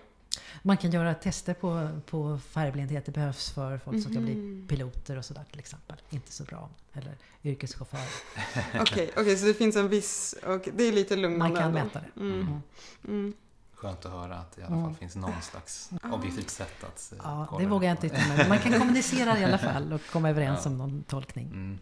Man 0.62 0.78
kan 0.78 0.92
göra 0.92 1.14
tester 1.14 1.54
på, 1.54 1.90
på 2.06 2.38
färgblindhet. 2.38 3.06
Det 3.06 3.12
behövs 3.12 3.50
för 3.50 3.78
folk 3.78 4.04
som 4.04 4.12
ska 4.12 4.22
bli 4.22 4.36
Mhm. 4.36 4.68
piloter 4.68 5.18
och 5.18 5.26
sådär 5.26 5.44
till 5.52 5.60
exempel. 5.60 6.02
Inte 6.10 6.32
så 6.32 6.44
bra. 6.44 6.70
Eller 6.94 7.18
yrkeschaufförer. 7.44 8.04
Okej, 8.82 9.12
okej, 9.18 9.38
så 9.38 9.46
det 9.46 9.54
finns 9.54 9.76
en 9.76 9.90
viss, 9.90 10.36
och 10.46 10.68
det 10.74 10.84
är 10.84 10.92
lite 10.92 11.16
lugnande 11.16 11.38
Man 11.40 11.56
kan 11.56 11.64
ändå. 11.64 11.80
mäta 11.84 12.00
det. 12.00 12.20
Mm. 12.22 12.40
Mm. 12.42 12.62
Mm. 13.08 13.34
Skönt 13.74 14.06
att 14.06 14.12
höra 14.12 14.36
att 14.38 14.52
det 14.56 14.62
i 14.62 14.64
alla 14.64 14.76
Mm. 14.76 14.86
fall 14.86 14.96
finns 14.96 15.16
någon 15.16 15.42
slags 15.42 15.90
objektivt 16.04 16.50
sätt 16.50 16.84
att 16.84 17.12
eh, 17.14 17.20
Ja, 17.24 17.56
det 17.60 17.66
vågar 17.66 17.88
jag 17.88 17.94
inte 17.94 18.08
yttra 18.08 18.28
mig 18.38 18.50
Man 18.50 18.60
kan 18.60 18.74
kommunicera 18.80 19.40
i 19.40 19.44
alla 19.44 19.58
fall 19.58 19.94
och 19.94 20.02
komma 20.12 20.30
överens 20.30 20.60
Ja. 20.64 20.72
om 20.72 20.78
någon 20.78 21.04
tolkning. 21.04 21.48
Mm. 21.48 21.80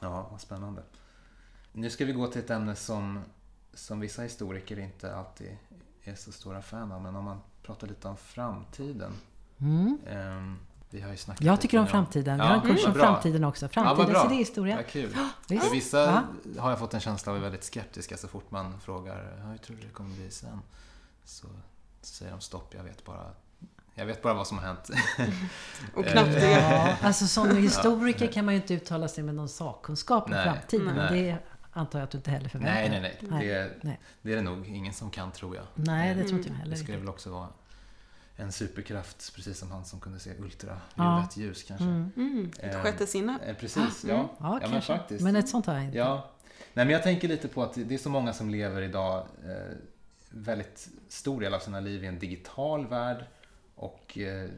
Ja, 0.00 0.28
vad 0.30 0.40
spännande. 0.40 0.82
Nu 1.72 1.90
ska 1.90 2.04
vi 2.04 2.12
gå 2.12 2.26
till 2.26 2.40
ett 2.40 2.50
ämne 2.50 2.76
som, 2.76 3.20
som 3.74 4.00
vissa 4.00 4.22
historiker 4.22 4.78
inte 4.78 5.14
alltid 5.16 5.56
är 6.04 6.14
så 6.14 6.32
stora 6.32 6.62
fan 6.62 6.92
av. 6.92 7.02
Men 7.02 7.16
om 7.16 7.24
man 7.24 7.40
pratar 7.68 7.86
lite 7.86 8.08
om 8.08 8.16
framtiden. 8.16 9.12
Mm. 9.60 9.98
Ehm, 10.06 10.58
vi 10.90 11.00
har 11.00 11.10
ju 11.10 11.16
snackat 11.16 11.44
Jag 11.44 11.60
tycker 11.60 11.78
om 11.78 11.84
nu 11.84 11.90
framtiden. 11.90 12.38
Vi 12.38 12.44
Ja, 12.44 12.48
har 12.48 12.54
en 12.54 12.60
kurs 12.76 12.86
om 12.86 12.94
framtiden 12.94 13.44
också. 13.44 13.68
Framtidens 13.68 14.10
bra. 14.10 14.26
idéhistoria. 14.26 14.76
Vad 14.76 14.86
kul. 14.86 15.16
Visst. 15.48 15.64
För 15.64 15.70
vissa 15.70 15.98
Ja. 15.98 16.22
har 16.62 16.70
jag 16.70 16.78
fått 16.78 16.94
en 16.94 17.00
känsla 17.00 17.32
av 17.32 17.38
är 17.38 17.42
väldigt 17.42 17.64
skeptiska 17.64 18.16
så 18.16 18.28
fort 18.28 18.50
man 18.50 18.80
frågar 18.80 19.38
"Ja, 19.38 19.44
hur 19.50 19.58
tror 19.58 19.76
du 19.76 19.82
det 19.82 19.88
kommer 19.92 20.14
bli 20.16 20.30
sen? 20.30 20.60
Så 21.24 21.46
säger 22.00 22.30
de 22.32 22.40
stopp, 22.40 22.74
jag 22.76 22.84
vet 22.84 23.04
bara, 23.04 23.24
jag 23.94 24.06
vet 24.06 24.22
bara 24.22 24.34
vad 24.34 24.46
som 24.46 24.58
har 24.58 24.64
hänt. 24.66 24.90
Och 25.94 26.04
Eh, 26.06 26.12
knappt 26.12 26.30
det. 26.32 26.50
Ja, 26.50 26.96
alltså 27.02 27.26
som 27.26 27.56
historiker 27.56 28.26
kan 28.32 28.44
man 28.44 28.54
ju 28.54 28.60
inte 28.60 28.74
uttala 28.74 29.08
sig 29.08 29.24
med 29.24 29.34
någon 29.34 29.48
sakkunskap 29.48 30.24
om 30.26 30.32
framtiden. 30.32 30.94
nej. 30.96 31.22
Det 31.22 31.38
antar 31.78 31.98
jag 31.98 32.04
att 32.04 32.10
du 32.10 32.18
inte 32.18 32.30
heller 32.30 32.48
förväntar 32.48 32.74
nej, 32.74 32.88
dig. 32.88 33.00
nej, 33.00 33.16
nej. 33.20 33.30
Nej, 33.30 33.46
Det, 33.46 33.52
är, 33.54 33.78
nej. 33.82 34.00
det 34.22 34.32
är 34.32 34.36
det 34.36 34.42
nog 34.42 34.66
ingen 34.68 34.92
som 34.92 35.10
kan 35.10 35.32
tror 35.32 35.56
jag. 35.56 35.64
Nej, 35.74 36.14
det 36.14 36.24
tror 36.24 36.38
inte 36.38 36.48
jag 36.48 36.56
heller. 36.56 36.70
Det 36.70 36.76
skulle 36.82 36.98
väl 36.98 37.08
också 37.08 37.30
vara 37.30 37.48
en 38.36 38.52
superkraft, 38.52 39.34
precis 39.34 39.58
som 39.58 39.70
han 39.70 39.84
som 39.84 40.00
kunde 40.00 40.20
se 40.20 40.30
ultraviolett 40.38 40.86
Ja. 40.94 41.28
ljus 41.36 41.62
kanske. 41.62 41.84
Mm. 41.86 42.10
Mm. 42.16 42.50
Ett 42.58 42.74
Eh, 42.74 42.82
sjätte 42.82 43.06
sinne. 43.06 43.38
Eh, 43.46 43.54
precis, 43.56 44.04
Mm. 44.04 44.16
ja. 44.16 44.28
Ja, 44.62 44.68
men 44.70 44.82
faktiskt. 44.82 45.24
Men 45.24 45.36
ett 45.36 45.48
sånt 45.48 45.66
har 45.66 45.74
jag 45.74 45.84
inte. 45.84 45.98
Ja. 45.98 46.30
Nej, 46.74 46.84
men 46.86 46.92
jag 46.92 47.02
tänker 47.02 47.28
lite 47.28 47.48
på 47.48 47.62
att 47.62 47.74
det 47.74 47.94
är 47.94 47.98
så 47.98 48.10
många 48.10 48.32
som 48.32 48.50
lever 48.50 48.82
idag 48.82 49.26
eh, 49.44 49.76
väldigt 50.30 50.88
stor 51.08 51.40
del 51.40 51.54
av 51.54 51.58
sina 51.58 51.80
liv 51.80 52.04
i 52.04 52.06
en 52.06 52.18
digital 52.18 52.86
värld 52.86 53.24
Och 53.74 54.18
eh, 54.18 54.48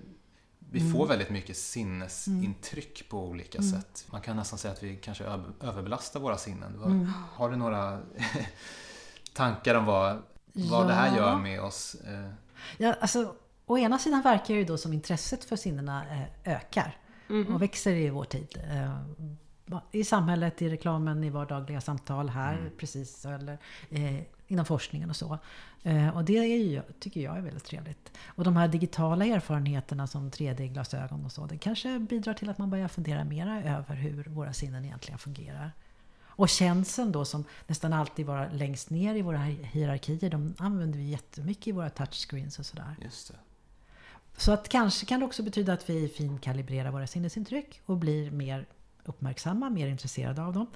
vi 0.72 0.92
får 0.92 1.06
väldigt 1.06 1.30
mycket 1.30 1.56
sinnesintryck 1.56 3.08
på 3.08 3.24
olika 3.28 3.62
sätt. 3.62 4.06
Man 4.12 4.20
kan 4.20 4.36
nästan 4.36 4.58
säga 4.58 4.72
att 4.74 4.82
vi 4.82 4.96
kanske 4.96 5.24
överbelastar 5.60 6.20
våra 6.20 6.36
sinnen. 6.36 6.80
Vad- 6.80 7.12
Har 7.34 7.50
du 7.50 7.56
några 7.56 8.00
tankar 9.34 9.74
om 9.74 9.84
vad, 9.84 10.22
vad 10.52 10.86
det 10.88 10.94
här 10.94 11.06
Ja. 11.08 11.16
gör 11.16 11.36
med 11.38 11.60
oss? 11.60 11.94
Eh, 11.94 12.30
Ja, 12.78 12.94
alltså, 13.00 13.34
å 13.66 13.78
ena 13.78 13.98
sidan 13.98 14.22
verkar 14.22 14.54
det 14.54 14.60
ju 14.60 14.64
då 14.64 14.78
som 14.78 14.92
intresset 14.92 15.44
för 15.44 15.56
sinnena 15.56 16.04
eh, 16.44 16.52
ökar 16.56 16.96
och 17.54 17.62
växer 17.62 17.92
i 17.92 18.10
vår 18.10 18.24
tid. 18.24 18.58
Eh, 18.70 19.00
I 19.92 20.04
samhället, 20.04 20.62
i 20.62 20.68
reklamen, 20.68 21.24
i 21.24 21.30
vardagliga 21.30 21.80
samtal 21.80 22.28
här, 22.28 22.70
precis, 22.78 23.24
eller 23.24 23.58
inom 24.50 24.64
forskningen 24.64 25.10
och 25.10 25.16
så. 25.16 25.38
Eh, 25.82 26.08
och 26.08 26.24
det 26.24 26.38
är 26.38 26.44
ju, 26.44 26.82
tycker 26.98 27.20
jag 27.20 27.36
är 27.36 27.40
väldigt 27.40 27.64
trevligt. 27.64 28.12
Och 28.26 28.44
de 28.44 28.56
här 28.56 28.68
digitala 28.68 29.26
erfarenheterna 29.26 30.06
som 30.06 30.30
3D-glasögon 30.30 31.24
och 31.24 31.32
så, 31.32 31.46
det 31.46 31.58
kanske 31.58 31.98
bidrar 31.98 32.34
till 32.34 32.50
att 32.50 32.58
man 32.58 32.70
börjar 32.70 32.88
fundera 32.88 33.24
mera 33.24 33.62
över 33.62 33.94
hur 33.94 34.24
våra 34.24 34.52
sinnen 34.52 34.84
egentligen 34.84 35.18
fungerar. 35.18 35.72
Och 36.22 36.48
känseln 36.48 37.12
då 37.12 37.24
som 37.24 37.44
nästan 37.66 37.92
alltid 37.92 38.26
var 38.26 38.50
längst 38.52 38.90
ner 38.90 39.14
i 39.14 39.22
våra 39.22 39.38
hierarkier, 39.38 40.30
de 40.30 40.54
använder 40.58 40.98
vi 40.98 41.04
jättemycket 41.04 41.66
i 41.66 41.72
våra 41.72 41.90
touchscreens 41.90 42.58
och 42.58 42.66
sådär. 42.66 42.96
just 43.02 43.28
det. 43.28 43.34
Så 44.36 44.52
att 44.52 44.68
kanske 44.68 45.06
kan 45.06 45.20
det 45.20 45.26
också 45.26 45.42
betyda 45.42 45.72
att 45.72 45.90
vi 45.90 46.08
finkalibrerar 46.08 46.90
våra 46.90 47.06
sinnesintryck 47.06 47.80
och 47.86 47.96
blir 47.96 48.30
mer 48.30 48.66
uppmärksamma, 49.10 49.70
mer 49.70 49.88
intresserade 49.88 50.42
av 50.42 50.52
dem. 50.52 50.66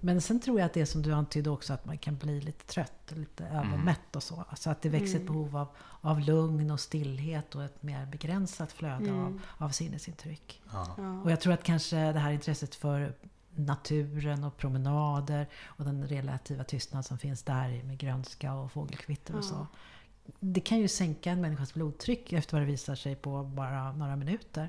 Men 0.00 0.20
sen 0.20 0.40
tror 0.40 0.58
jag 0.58 0.66
att 0.66 0.74
det 0.74 0.86
som 0.86 1.02
du 1.02 1.12
antydde 1.12 1.50
också 1.50 1.72
att 1.72 1.86
man 1.86 1.98
kan 1.98 2.16
bli 2.16 2.40
lite 2.40 2.64
trött, 2.66 3.12
lite 3.16 3.44
övermätt 3.44 4.16
och 4.16 4.22
så. 4.22 4.44
Alltså 4.48 4.70
att 4.70 4.82
det 4.82 4.88
växer 4.88 5.16
ett 5.16 5.26
behov 5.26 5.56
av, 5.56 5.68
av 6.00 6.20
lugn 6.20 6.70
och 6.70 6.80
stillhet 6.80 7.54
och 7.54 7.64
ett 7.64 7.82
mer 7.82 8.06
begränsat 8.06 8.72
flöde 8.72 9.12
av, 9.12 9.40
av 9.58 9.68
sinnesintryck. 9.68 10.62
Ja. 10.72 11.20
Och 11.24 11.30
jag 11.30 11.40
tror 11.40 11.52
att 11.52 11.62
kanske 11.62 11.96
det 11.96 12.18
här 12.18 12.32
intresset 12.32 12.74
för 12.74 13.14
naturen 13.54 14.44
och 14.44 14.56
promenader 14.56 15.46
och 15.64 15.84
den 15.84 16.08
relativa 16.08 16.64
tystnad 16.64 17.06
som 17.06 17.18
finns 17.18 17.42
där 17.42 17.82
med 17.82 17.98
grönska 17.98 18.54
och 18.54 18.72
fågelkvitter 18.72 19.36
och 19.36 19.44
så. 19.44 19.66
Det 20.40 20.60
kan 20.60 20.78
ju 20.78 20.88
sänka 20.88 21.30
en 21.30 21.40
människas 21.40 21.74
blodtryck 21.74 22.32
efter 22.32 22.52
vad 22.52 22.62
det 22.62 22.66
visar 22.66 22.94
sig 22.94 23.16
på 23.16 23.42
bara 23.42 23.92
några 23.92 24.16
minuter. 24.16 24.68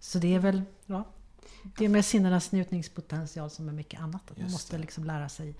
Så 0.00 0.18
det 0.18 0.34
är 0.34 0.38
väl, 0.38 0.62
ja, 0.86 1.04
det 1.78 1.84
är 1.84 1.88
med 1.88 2.04
sinnenas 2.04 2.52
njutningspotential 2.52 3.50
som 3.50 3.64
med 3.66 3.74
mycket 3.74 4.00
annat. 4.00 4.30
Att 4.30 4.38
man 4.38 4.50
måste 4.50 4.78
liksom 4.78 5.04
lära 5.04 5.28
sig 5.28 5.50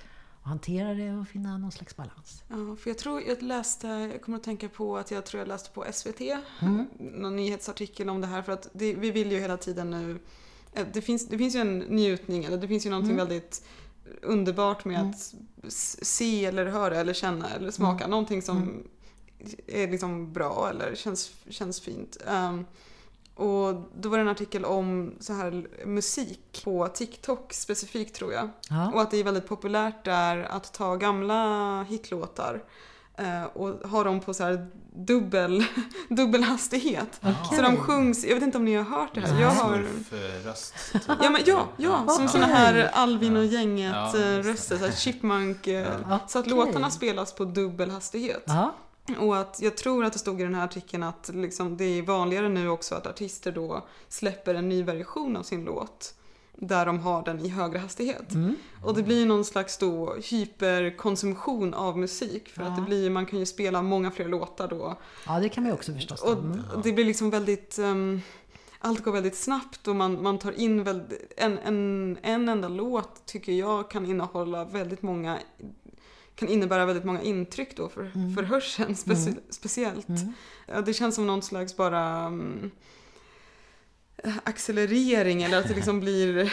att 0.41 0.49
hantera 0.49 0.95
det 0.95 1.13
och 1.13 1.29
finna 1.29 1.59
någon 1.59 1.73
slags 1.73 1.97
balans. 1.97 2.43
Ja, 2.49 2.77
för 2.77 2.91
jag 2.91 2.99
tror 2.99 3.23
jag 3.23 3.43
läste, 3.43 3.87
jag 3.87 4.23
kommer 4.23 4.39
att 4.39 4.45
tänka 4.45 4.69
på 4.69 4.97
att 4.99 5.11
jag 5.11 5.27
tror 5.27 5.39
jag 5.39 5.49
läste 5.49 5.71
på 5.71 5.85
SVT, 5.93 6.21
Mm. 6.63 6.87
någon 6.99 7.37
nyhetsartikel 7.37 8.09
om 8.11 8.21
det 8.21 8.27
här 8.27 8.43
för 8.43 8.53
att 8.53 8.69
det, 8.73 8.95
vi 8.95 9.11
vill 9.11 9.33
ju 9.33 9.39
hela 9.41 9.57
tiden 9.57 9.91
nu, 9.91 10.19
eh, 10.73 10.87
det 10.93 11.01
finns, 11.03 11.29
det 11.29 11.39
finns 11.39 11.55
ju 11.57 11.61
en 11.61 11.79
njutning, 11.79 12.45
eller 12.45 12.57
det 12.57 12.69
finns 12.69 12.87
ju 12.87 12.91
någonting 12.91 13.15
Mm. 13.15 13.27
väldigt 13.29 13.65
underbart 14.23 14.85
med 14.85 15.01
att 15.01 15.35
s- 15.67 16.05
se 16.17 16.45
eller 16.45 16.67
höra 16.67 16.97
eller 17.01 17.13
känna 17.15 17.49
eller 17.51 17.71
smaka 17.71 18.05
Mm. 18.05 18.11
någonting 18.11 18.43
som 18.43 18.83
är 19.67 19.91
liksom 19.91 20.33
bra 20.33 20.71
eller 20.71 20.95
känns, 20.95 21.33
känns 21.49 21.81
fint. 21.81 22.17
Ehm, 22.27 22.65
och 23.39 23.75
då 23.97 24.09
var 24.09 24.19
det 24.19 24.23
en 24.23 24.29
artikel 24.29 24.65
om 24.65 25.15
så 25.21 25.33
här 25.33 25.67
musik 25.87 26.61
på 26.65 26.89
TikTok 26.89 27.53
specifikt 27.53 28.15
tror 28.17 28.33
jag. 28.33 28.49
Ja. 28.71 28.91
Och 28.95 29.01
att 29.01 29.11
det 29.11 29.17
är 29.17 29.25
väldigt 29.25 29.49
populärt 29.49 30.05
där 30.05 30.43
att 30.51 30.73
ta 30.73 30.97
gamla 30.97 31.83
hitlåtar 31.83 32.63
eh, 33.17 33.45
och 33.45 33.89
ha 33.89 34.05
dem 34.05 34.21
på 34.21 34.35
så 34.35 34.45
här 34.45 34.67
dubbel, 34.97 35.65
dubbel 36.09 36.43
hastighet. 36.43 37.21
Okej. 37.21 37.57
Så 37.57 37.63
de 37.63 37.77
sjungs, 37.77 38.25
jag 38.25 38.35
vet 38.35 38.45
inte 38.45 38.59
om 38.59 38.65
ni 38.65 38.75
har 38.75 38.85
hört 38.85 39.15
det 39.15 39.21
här. 39.21 39.41
Jag 39.41 39.51
har... 39.51 39.75
Smurf-röst. 39.77 40.75
Ja, 41.23 41.31
men, 41.31 41.41
ja, 41.47 41.69
ja, 41.77 41.97
som 42.09 42.15
Okej. 42.15 42.29
såna 42.29 42.47
här 42.47 42.91
Alvin 42.93 43.37
och 43.37 43.45
Ja. 43.45 43.49
Ja, 43.49 43.59
gänget 43.59 43.95
just 44.15 44.15
eh, 44.15 44.51
röster, 44.51 44.79
så 44.79 44.85
här 44.85 44.93
chipmunk. 44.93 45.67
eh, 45.67 45.87
Ja. 46.09 46.19
Så 46.29 46.39
att 46.39 46.47
låtarna 46.47 46.91
spelas 46.91 47.35
på 47.35 47.45
dubbel 47.45 47.91
hastighet. 47.91 48.43
Ja. 48.47 48.75
Och 49.17 49.37
att 49.39 49.59
jag 49.63 49.77
tror 49.77 50.05
att 50.05 50.13
det 50.13 50.19
stod 50.19 50.41
i 50.41 50.45
den 50.45 50.55
här 50.55 50.65
artikeln 50.65 51.03
att 51.03 51.31
liksom, 51.35 51.77
det 51.77 51.85
är 51.85 52.03
vanligare 52.03 52.49
nu 52.49 52.69
också 52.69 52.95
att 52.95 53.07
artister 53.07 53.53
då 53.53 53.87
släpper 54.09 54.55
en 54.55 54.69
ny 54.69 54.83
version 54.83 55.37
av 55.37 55.43
sin 55.43 55.65
låt 55.65 56.15
där 56.61 56.87
de 56.87 56.99
har 56.99 57.23
den 57.25 57.41
i 57.41 57.49
högre 57.49 57.79
hastighet. 57.79 58.33
Mm. 58.35 58.55
Och 58.85 58.95
det 58.95 59.03
blir 59.03 59.27
någon 59.27 59.45
slags 59.45 59.79
då 59.79 60.15
hyperkonsumtion 60.31 61.75
av 61.75 61.99
musik 61.99 62.49
för 62.49 62.63
att 62.63 62.77
det 62.77 62.83
Ja. 62.83 62.87
blir, 62.87 63.11
man 63.11 63.27
kan 63.27 63.39
ju 63.39 63.47
spela 63.47 63.83
många 63.83 64.11
fler 64.11 64.29
låtar 64.29 64.69
då. 64.69 64.97
ja, 65.27 65.41
det 65.41 65.49
kan 65.49 65.63
man 65.63 65.71
ju 65.71 65.75
också 65.75 65.93
förstås. 65.95 66.23
Och 66.23 66.33
Mm. 66.33 66.61
det 66.85 66.93
blir 66.93 67.05
liksom 67.05 67.31
väldigt, 67.31 67.79
ehm, 67.79 68.21
allt 68.79 69.03
går 69.05 69.13
väldigt 69.13 69.37
snabbt 69.37 69.89
och 69.89 69.97
man, 69.97 70.23
man 70.23 70.39
tar 70.39 70.53
in 70.53 70.85
väldigt, 70.85 71.33
en, 71.37 71.59
en, 71.59 72.19
en 72.23 72.49
enda 72.49 72.69
låt 72.69 73.27
tycker 73.27 73.53
jag 73.53 73.91
kan 73.91 74.07
innehålla 74.07 74.65
väldigt 74.65 75.03
många 75.03 75.39
kan 76.39 76.49
innebära 76.49 76.87
väldigt 76.87 77.05
många 77.05 77.23
intryck 77.23 77.77
då 77.77 77.89
för, 77.89 78.11
Mm. 78.15 78.35
för 78.35 78.43
hörseln 78.43 78.95
speci- 78.95 79.29
Mm. 79.29 79.41
speciellt. 79.51 80.09
Mm. 80.09 80.33
Ja, 80.67 80.81
det 80.81 80.95
känns 80.95 81.15
som 81.15 81.27
någon 81.27 81.43
slags 81.43 81.77
bara 81.77 82.27
um, 82.27 82.71
accelerering 84.45 85.43
eller 85.43 85.59
att 85.59 85.69
det 85.69 85.75
liksom 85.75 86.01
blir 86.01 86.53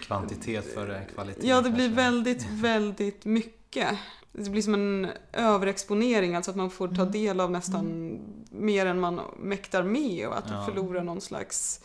Kvantitet 0.00 0.74
före 0.74 1.04
kvalitet. 1.14 1.46
Ja, 1.48 1.60
det 1.60 1.70
blir 1.70 1.86
kanske. 1.88 2.02
väldigt, 2.02 2.46
väldigt 2.50 3.24
mycket. 3.24 3.88
Det 4.32 4.50
blir 4.50 4.62
som 4.62 4.74
en 4.74 5.08
överexponering, 5.32 6.34
alltså 6.34 6.50
att 6.50 6.56
man 6.56 6.70
får 6.70 6.88
ta 6.88 7.00
Mm. 7.02 7.12
del 7.12 7.40
av 7.40 7.50
nästan 7.50 8.18
mer 8.50 8.86
än 8.86 9.00
man 9.00 9.20
mäktar 9.38 9.82
med 9.82 10.28
och 10.28 10.38
att 10.38 10.44
Ja. 10.48 10.58
du 10.66 10.72
förlorar 10.72 11.04
någon 11.04 11.20
slags... 11.20 11.80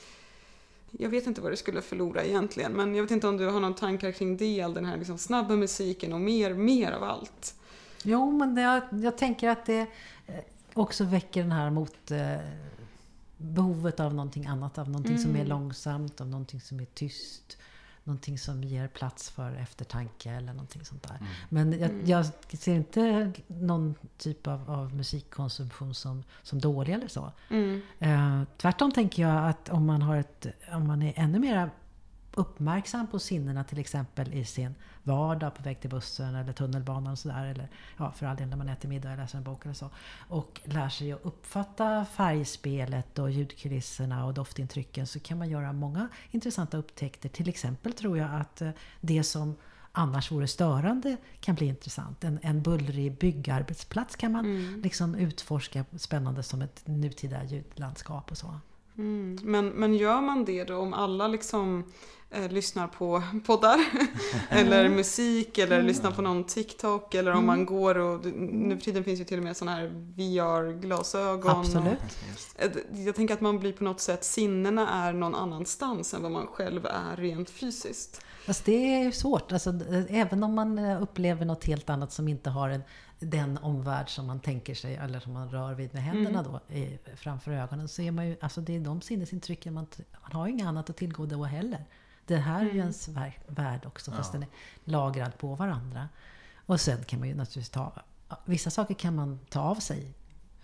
Jag 1.00 1.10
vet 1.10 1.28
inte 1.28 1.42
vad 1.42 1.52
du 1.52 1.56
skulle 1.58 1.82
förlora 1.82 2.24
egentligen, 2.24 2.72
men 2.74 2.96
jag 2.96 3.04
vet 3.04 3.12
inte 3.12 3.28
om 3.28 3.38
du 3.38 3.46
har 3.50 3.60
någon 3.60 3.76
tankar 3.76 4.12
kring 4.12 4.38
det, 4.38 4.62
all 4.62 4.74
den 4.74 4.86
här 4.86 4.98
liksom 4.98 5.18
snabba 5.18 5.56
musiken 5.56 6.14
och 6.14 6.22
mer, 6.22 6.54
mer 6.54 6.92
av 6.92 7.04
allt. 7.04 7.56
Jo, 8.04 8.32
men 8.32 8.58
jag, 8.58 8.82
jag 8.92 9.18
tänker 9.18 9.50
att 9.50 9.66
det 9.66 9.80
eh, 10.28 10.36
också 10.74 11.04
väcker 11.04 11.42
den 11.42 11.52
här 11.52 11.70
mot 11.70 12.12
eh, 12.12 12.36
behovet 13.38 14.00
av 14.00 14.14
någonting 14.14 14.46
annat, 14.46 14.78
av 14.78 14.90
någonting 14.90 15.18
som 15.18 15.32
är 15.32 15.36
Mm. 15.36 15.48
långsamt, 15.48 16.22
av 16.22 16.28
någonting 16.28 16.62
som 16.62 16.80
är 16.80 16.86
tyst. 16.86 17.58
Någonting 18.08 18.38
som 18.38 18.64
ger 18.64 18.88
plats 18.88 19.30
för 19.30 19.52
eftertanke 19.56 20.32
eller 20.32 20.54
någonting 20.54 20.86
sånt 20.86 21.04
där. 21.04 21.16
Mm. 21.18 21.28
Men 21.50 21.80
jag, 21.80 21.90
Mm. 21.90 22.06
jag 22.06 22.26
ser 22.60 22.76
inte 22.76 23.32
någon 23.48 23.96
typ 24.18 24.48
av, 24.48 24.72
av 24.72 24.96
musikkonsumtion 24.96 25.94
som, 25.96 26.24
som 26.44 26.60
dålig 26.62 26.94
eller 26.94 27.08
så. 27.08 27.32
Mm. 27.50 27.82
Eh, 28.00 28.44
tvärtom 28.58 28.92
tänker 28.92 29.24
jag 29.24 29.50
att 29.50 29.70
om 29.70 29.86
man, 29.86 30.02
har 30.02 30.16
ett, 30.18 30.48
om 30.74 30.88
man 30.88 31.02
är 31.02 31.14
ännu 31.16 31.40
mer 31.40 31.70
uppmärksam 32.36 33.08
på 33.08 33.20
sinnena 33.20 33.64
till 33.64 33.80
exempel 33.80 34.34
i 34.34 34.46
sin 34.46 34.76
vardag 35.04 35.56
på 35.56 35.64
väg 35.64 35.80
till 35.82 35.90
bussen 35.90 36.36
eller 36.36 36.54
tunnelbanan 36.54 37.12
och 37.12 37.20
sådär. 37.20 37.46
Eller 37.46 37.68
ja, 37.98 38.12
för 38.12 38.26
all 38.26 38.36
del 38.36 38.48
när 38.48 38.58
man 38.58 38.70
äter 38.70 38.90
middag 38.90 39.12
eller 39.12 39.24
läser 39.24 39.38
en 39.38 39.44
bok 39.44 39.66
eller 39.66 39.74
så. 39.74 39.90
Och 40.30 40.62
lär 40.64 40.90
sig 40.90 41.12
att 41.12 41.26
uppfatta 41.26 42.06
färgspelet 42.06 43.20
och 43.20 43.32
ljudkulisserna 43.32 44.26
och 44.26 44.34
doftintrycken 44.34 45.08
så 45.08 45.20
kan 45.20 45.38
man 45.38 45.50
göra 45.50 45.74
många 45.74 46.08
intressanta 46.32 46.78
upptäckter. 46.78 47.30
Till 47.30 47.50
exempel 47.50 47.94
tror 47.94 48.18
jag 48.18 48.42
att 48.42 48.62
eh, 48.62 48.70
det 49.02 49.24
som 49.24 49.56
annars 49.92 50.32
vore 50.32 50.48
störande 50.48 51.18
kan 51.40 51.56
bli 51.56 51.66
intressant. 51.68 52.24
En, 52.24 52.40
en 52.42 52.62
bullrig 52.62 53.18
byggarbetsplats 53.18 54.16
kan 54.16 54.32
man 54.32 54.46
Mm. 54.46 54.82
liksom 54.82 55.16
utforska 55.16 55.86
spännande 55.98 56.44
som 56.44 56.62
ett 56.62 56.82
nutida 56.88 57.44
ljudlandskap 57.44 58.32
och 58.32 58.38
så. 58.38 58.60
Mm. 58.98 59.38
Men, 59.44 59.68
men 59.70 59.94
gör 59.94 60.22
man 60.22 60.46
det 60.46 60.64
då 60.64 60.78
om 60.78 60.94
alla 60.94 61.28
liksom 61.28 61.84
eh, 62.32 62.50
lyssnar 62.52 62.88
på 62.88 63.24
poddar 63.46 63.80
eller 64.50 64.90
musik 64.90 65.58
eller 65.58 65.76
Mm. 65.76 65.88
lyssnar 65.88 66.12
på 66.12 66.22
någon 66.22 66.44
TikTok 66.44 67.14
eller 67.16 67.32
om 67.32 67.46
man 67.46 67.66
går 67.66 67.98
och 67.98 68.26
nu 68.26 68.78
för 68.78 68.84
tiden 68.86 69.04
finns 69.04 69.20
ju 69.20 69.24
till 69.24 69.38
och 69.38 69.44
med 69.44 69.58
sådana 69.58 69.78
här 69.78 69.88
VR-glasögon. 70.16 71.60
Absolut. 71.60 71.98
Och, 72.56 72.64
eh, 72.64 72.72
jag 73.06 73.16
tänker 73.16 73.34
att 73.34 73.42
man 73.42 73.60
blir 73.60 73.74
på 73.74 73.84
något 73.84 74.02
sätt, 74.02 74.24
sinnena 74.24 74.90
är 74.90 75.14
någon 75.14 75.36
annanstans 75.36 76.14
än 76.14 76.22
vad 76.22 76.32
man 76.32 76.48
själv 76.48 76.86
är 76.86 77.16
rent 77.16 77.50
fysiskt. 77.50 78.22
Fast 78.46 78.66
det 78.66 78.96
är 78.96 79.04
ju 79.04 79.12
svårt. 79.12 79.52
Alltså, 79.52 79.70
även 80.10 80.44
om 80.44 80.54
man 80.56 80.80
eh, 80.80 81.02
upplever 81.02 81.46
något 81.46 81.66
helt 81.66 81.90
annat 81.90 82.12
som 82.12 82.28
inte 82.28 82.50
har 82.50 82.70
en, 82.70 82.82
den 83.20 83.58
omvärld 83.58 84.10
som 84.10 84.28
man 84.28 84.40
tänker 84.40 84.76
sig 84.76 84.96
eller 84.96 85.20
som 85.20 85.34
man 85.34 85.50
rör 85.50 85.74
vid 85.74 85.94
med 85.94 86.04
händerna 86.04 86.40
Mm. 86.40 86.52
då, 86.52 86.74
i, 86.76 87.00
framför 87.16 87.52
ögonen 87.52 87.88
så 87.88 88.02
är 88.02 88.12
man 88.12 88.28
ju, 88.28 88.38
alltså 88.42 88.62
det 88.62 88.76
är 88.76 88.80
de 88.80 89.02
sinnesintrycken 89.02 89.74
man, 89.74 89.88
man 90.22 90.32
har 90.32 90.46
ju 90.48 90.52
inget 90.54 90.68
annat 90.68 90.90
att 90.90 90.98
tillgå 90.98 91.26
då 91.26 91.44
heller. 91.44 91.86
Det 92.26 92.38
här 92.38 92.60
är 92.60 92.64
ju 92.64 92.70
Mm. 92.70 92.80
ens 92.82 93.08
vär, 93.08 93.38
värld 93.48 93.86
också 93.86 94.12
fast 94.12 94.34
Ja. 94.34 94.40
den 94.40 94.44
är 94.50 94.50
lagrad 94.92 95.38
på 95.38 95.56
varandra. 95.56 96.10
Och 96.66 96.82
sen 96.82 97.04
kan 97.04 97.20
man 97.20 97.28
ju 97.30 97.36
naturligtvis 97.36 97.70
ta, 97.70 97.94
vissa 98.46 98.70
saker 98.70 98.94
kan 98.94 99.16
man 99.16 99.40
ta 99.50 99.60
av 99.62 99.76
sig. 99.76 100.14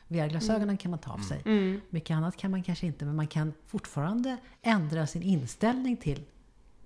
VR-glasögonen 0.08 0.78
kan 0.78 0.92
man 0.92 1.00
ta 1.00 1.12
av 1.12 1.18
sig. 1.20 1.42
Mm. 1.46 1.82
Mycket 1.90 2.16
annat 2.16 2.38
kan 2.38 2.52
man 2.52 2.64
kanske 2.64 2.86
inte, 2.88 3.06
men 3.06 3.16
man 3.16 3.28
kan 3.28 3.54
fortfarande 3.68 4.38
ändra 4.62 5.08
sin 5.08 5.22
inställning 5.24 5.98
till 5.98 6.26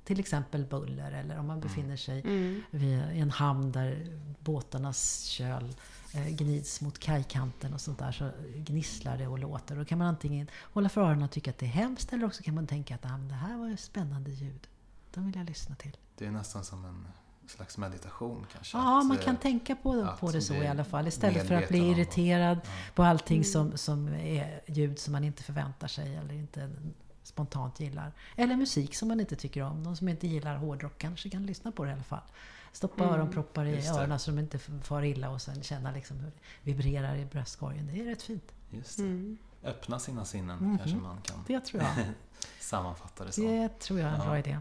till 0.05 0.19
exempel 0.19 0.65
buller 0.65 1.11
eller 1.11 1.39
om 1.39 1.47
man 1.47 1.59
befinner 1.59 1.97
sig 1.97 2.19
Mm. 2.21 2.61
vid 2.71 2.99
en 2.99 3.31
hamn 3.31 3.71
där 3.71 4.17
båtarnas 4.39 5.23
köl 5.23 5.75
eh, 6.13 6.27
gnids 6.27 6.81
mot 6.81 6.99
kajkanten 6.99 7.73
och 7.73 7.81
sånt 7.81 7.99
där 7.99 8.11
så 8.11 8.31
gnisslar 8.55 9.17
det 9.17 9.27
och 9.27 9.39
låter. 9.39 9.75
Då 9.75 9.85
kan 9.85 9.97
man 9.97 10.07
antingen 10.07 10.47
hålla 10.73 10.89
för 10.89 11.01
öronen 11.01 11.23
och 11.23 11.31
tycka 11.31 11.51
att 11.51 11.57
det 11.57 11.65
är 11.65 11.69
hemskt 11.69 12.13
eller 12.13 12.25
också 12.25 12.43
kan 12.43 12.55
man 12.55 12.67
tänka 12.67 12.95
att 12.95 13.05
ah, 13.05 13.17
det 13.17 13.33
här 13.35 13.57
var 13.57 13.67
ju 13.67 13.77
spännande 13.77 14.31
ljud. 14.31 14.67
De 15.13 15.25
vill 15.25 15.35
jag 15.35 15.45
lyssna 15.45 15.75
till. 15.75 15.97
Det 16.17 16.25
är 16.25 16.31
nästan 16.31 16.63
som 16.63 16.85
en 16.85 17.07
slags 17.47 17.77
meditation 17.77 18.45
kanske. 18.53 18.77
Ja, 18.77 18.99
att, 18.99 19.05
man 19.05 19.17
eh, 19.17 19.23
kan 19.23 19.37
tänka 19.37 19.75
på, 19.75 20.07
på 20.19 20.31
det 20.31 20.41
så 20.41 20.53
i 20.53 20.67
alla 20.67 20.83
fall. 20.83 21.07
Istället 21.07 21.47
för 21.47 21.55
att 21.55 21.69
bli 21.69 21.89
irriterad 21.91 22.59
ja. 22.63 22.69
på 22.95 23.03
allting 23.03 23.37
Mm. 23.37 23.43
som, 23.45 23.77
som 23.77 24.07
är 24.07 24.61
ljud 24.67 24.99
som 24.99 25.11
man 25.11 25.23
inte 25.23 25.43
förväntar 25.43 25.87
sig 25.87 26.15
eller 26.15 26.33
inte 26.33 26.69
spontant 27.39 27.80
gillar. 27.80 28.12
Eller 28.36 28.56
musik 28.56 28.95
som 28.95 29.08
man 29.08 29.19
inte 29.19 29.36
tycker 29.36 29.62
om. 29.63 29.84
De 29.84 29.95
som 29.95 30.10
inte 30.10 30.28
gillar 30.28 30.56
hårdrock 30.56 30.98
kanske 30.98 31.30
kan 31.30 31.45
lyssna 31.45 31.71
på 31.71 31.84
det 31.84 31.89
i 31.89 31.93
alla 31.93 32.04
fall. 32.04 32.21
Stoppa 32.71 33.04
Mm, 33.04 33.15
öronproppar 33.15 33.65
i 33.65 33.88
öronen 33.88 34.19
så 34.19 34.32
de 34.32 34.39
inte 34.39 34.60
far 34.60 35.04
illa 35.04 35.30
och 35.30 35.41
sen 35.41 35.63
känna 35.63 35.91
liksom 35.91 36.17
hur 36.19 36.32
det 36.32 36.71
vibrerar 36.71 37.15
i 37.15 37.26
bröstkorgen. 37.26 37.88
Det 37.88 38.02
är 38.02 38.06
rätt 38.06 38.21
fint. 38.21 38.54
Just 38.71 38.98
det. 38.98 39.04
Mm. 39.04 39.38
Öppna 39.63 40.00
sina 40.00 40.26
sinnen 40.26 40.58
Mhm. 40.60 40.78
kanske 40.78 40.98
man 40.98 41.21
kan 41.21 41.43
Det 41.48 41.60
tror 41.60 41.84
jag. 41.84 41.91
sammanfatta 42.60 43.26
det 43.26 43.32
som. 43.32 43.43
Det 43.48 43.80
tror 43.80 44.00
jag 44.00 44.10
är 44.10 44.13
en 44.13 44.19
Ja. 44.19 44.26
bra 44.26 44.39
idé. 44.39 44.60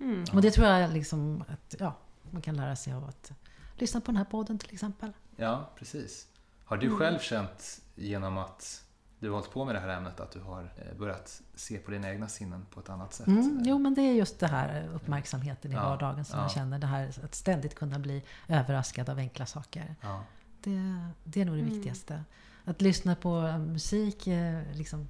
Mm. 0.00 0.24
Och 0.32 0.42
det 0.42 0.50
tror 0.50 0.66
jag 0.66 0.92
liksom 0.92 1.44
att 1.48 1.74
ja, 1.78 1.96
man 2.30 2.42
kan 2.42 2.56
lära 2.56 2.76
sig 2.76 2.92
av 2.92 3.04
att 3.04 3.32
lyssna 3.78 4.00
på 4.00 4.06
den 4.06 4.16
här 4.16 4.24
podden 4.24 4.58
till 4.58 4.74
exempel. 4.74 5.12
Ja, 5.36 5.70
precis. 5.78 6.28
Har 6.64 6.76
du 6.76 6.86
Mm. 6.86 6.98
själv 6.98 7.18
känt 7.18 7.80
genom 7.94 8.38
att 8.38 8.83
du 9.24 9.30
har 9.30 9.36
hållit 9.38 9.52
på 9.52 9.64
med 9.64 9.74
det 9.74 9.80
här 9.80 9.88
ämnet 9.88 10.20
att 10.20 10.32
du 10.32 10.40
har 10.40 10.62
eh, 10.76 10.98
börjat 10.98 11.42
se 11.54 11.78
på 11.78 11.90
dina 11.90 12.08
egna 12.10 12.28
sinnen 12.28 12.66
på 12.70 12.80
ett 12.80 12.88
annat 12.88 13.14
sätt? 13.14 13.26
Mm, 13.26 13.62
jo, 13.64 13.78
men 13.78 13.94
det 13.94 14.02
är 14.02 14.12
just 14.12 14.40
det 14.40 14.46
här 14.46 14.88
uppmärksamheten 14.94 15.72
i 15.72 15.74
Ja, 15.74 15.82
vardagen 15.88 16.24
som 16.24 16.36
ja. 16.38 16.42
man 16.42 16.50
känner. 16.50 16.78
Det 16.78 16.86
här 16.86 17.12
att 17.24 17.34
ständigt 17.34 17.74
kunna 17.74 17.98
bli 17.98 18.22
överraskad 18.48 19.08
av 19.10 19.18
enkla 19.18 19.46
saker. 19.46 19.96
Ja. 20.00 20.24
Det, 20.60 21.08
det 21.24 21.40
är 21.40 21.44
nog 21.44 21.54
det 21.56 21.60
Mm. 21.60 21.74
viktigaste. 21.74 22.24
Att 22.64 22.80
lyssna 22.82 23.16
på 23.16 23.40
musik, 23.58 24.26
eh, 24.26 24.62
liksom, 24.72 25.08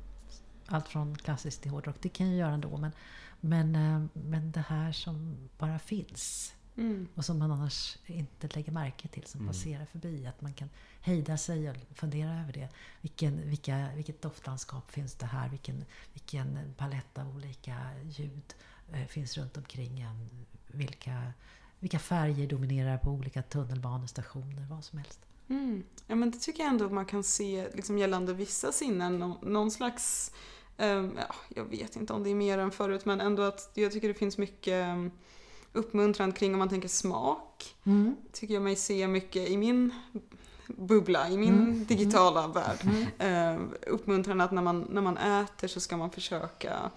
allt 0.66 0.88
från 0.88 1.16
klassiskt 1.16 1.62
till 1.62 1.70
hårdrock, 1.70 1.96
det 2.00 2.08
kan 2.08 2.26
jag 2.28 2.36
göra 2.36 2.52
ändå. 2.54 2.76
Men, 2.76 2.92
men, 3.40 3.76
eh, 3.76 4.06
men 4.12 4.52
det 4.52 4.64
här 4.68 4.92
som 4.92 5.36
bara 5.58 5.78
finns 5.78 6.54
Mm. 6.76 7.08
och 7.14 7.24
som 7.24 7.38
man 7.38 7.50
annars 7.52 7.98
inte 8.06 8.48
lägger 8.48 8.72
märke 8.72 9.08
till, 9.08 9.24
som 9.26 9.40
Mm. 9.40 9.52
passerar 9.52 9.84
förbi. 9.86 10.26
Att 10.26 10.40
man 10.40 10.52
kan 10.54 10.70
hejda 11.00 11.36
sig 11.38 11.70
och 11.70 11.76
fundera 11.94 12.40
över 12.40 12.52
det. 12.52 12.68
Vilken, 13.00 13.48
vilka, 13.50 13.88
vilket 13.96 14.22
doftlandskap 14.22 14.90
finns 14.90 15.14
det 15.14 15.26
här? 15.26 15.48
Vilken, 15.48 15.84
vilken 16.12 16.74
palett 16.76 17.18
av 17.18 17.36
olika 17.36 17.76
ljud 18.08 18.54
eh, 18.92 19.06
finns 19.06 19.36
runt 19.38 19.56
omkring 19.56 20.00
en? 20.00 20.28
Vilka, 20.66 21.32
vilka 21.80 21.98
färger 21.98 22.48
dominerar 22.48 22.98
på 22.98 23.10
olika 23.10 23.42
tunnelbanestationer? 23.42 24.66
Vad 24.70 24.84
som 24.84 24.98
helst. 24.98 25.20
Mm. 25.48 25.84
Ja 26.06 26.14
men 26.14 26.30
det 26.30 26.38
tycker 26.38 26.62
jag 26.62 26.70
ändå 26.70 26.88
man 26.90 27.06
kan 27.06 27.22
se 27.22 27.68
liksom 27.74 27.98
gällande 27.98 28.34
vissa 28.34 28.72
sinnen. 28.72 29.18
Nå- 29.18 29.38
Någon 29.42 29.70
slags, 29.70 30.32
ehm, 30.76 31.14
ja, 31.28 31.34
jag 31.48 31.64
vet 31.64 31.96
inte 31.96 32.12
om 32.12 32.22
det 32.24 32.30
är 32.30 32.34
mer 32.34 32.58
än 32.58 32.70
förut 32.70 33.04
men 33.04 33.20
ändå 33.20 33.42
att 33.42 33.70
jag 33.74 33.92
tycker 33.92 34.08
det 34.08 34.14
finns 34.14 34.38
mycket 34.38 34.86
uppmuntran 35.74 36.32
kring 36.32 36.52
om 36.52 36.58
man 36.58 36.68
tänker 36.68 36.88
smak. 36.88 37.74
Mm. 37.84 38.16
Tycker 38.32 38.54
jag 38.54 38.62
mig 38.62 38.76
se 38.76 39.08
mycket 39.08 39.48
i 39.48 39.56
min 39.56 39.94
bubbla, 40.66 41.28
i 41.30 41.36
min 41.36 41.54
Mm. 41.54 41.84
digitala 41.84 42.48
värld. 42.48 42.78
Mm. 43.18 43.58
Eh, 43.58 43.66
uppmuntran 43.86 44.40
att 44.40 44.52
när 44.52 44.62
man, 44.62 44.86
när 44.90 45.02
man 45.02 45.16
äter 45.16 45.68
så 45.68 45.80
ska 45.80 45.96
man 45.96 46.10
försöka 46.10 46.90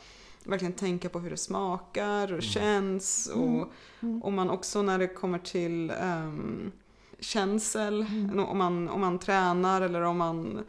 verkligen 0.43 0.73
tänka 0.73 1.09
på 1.09 1.19
hur 1.19 1.29
det 1.29 1.37
smakar 1.37 2.23
och 2.23 2.29
Mm. 2.29 2.41
känns. 2.41 3.29
Mm. 3.35 3.55
Och, 3.59 3.67
Mm. 3.99 4.23
och 4.23 4.33
man 4.33 4.49
också 4.49 4.81
när 4.81 4.97
det 4.99 5.07
kommer 5.07 5.39
till 5.39 5.91
um, 6.03 6.71
känsel, 7.19 8.01
Mm. 8.01 8.39
om, 8.39 8.57
man, 8.57 8.89
om 8.89 9.01
man 9.01 9.19
tränar 9.19 9.81
eller 9.81 10.01
om 10.01 10.17
man 10.17 10.63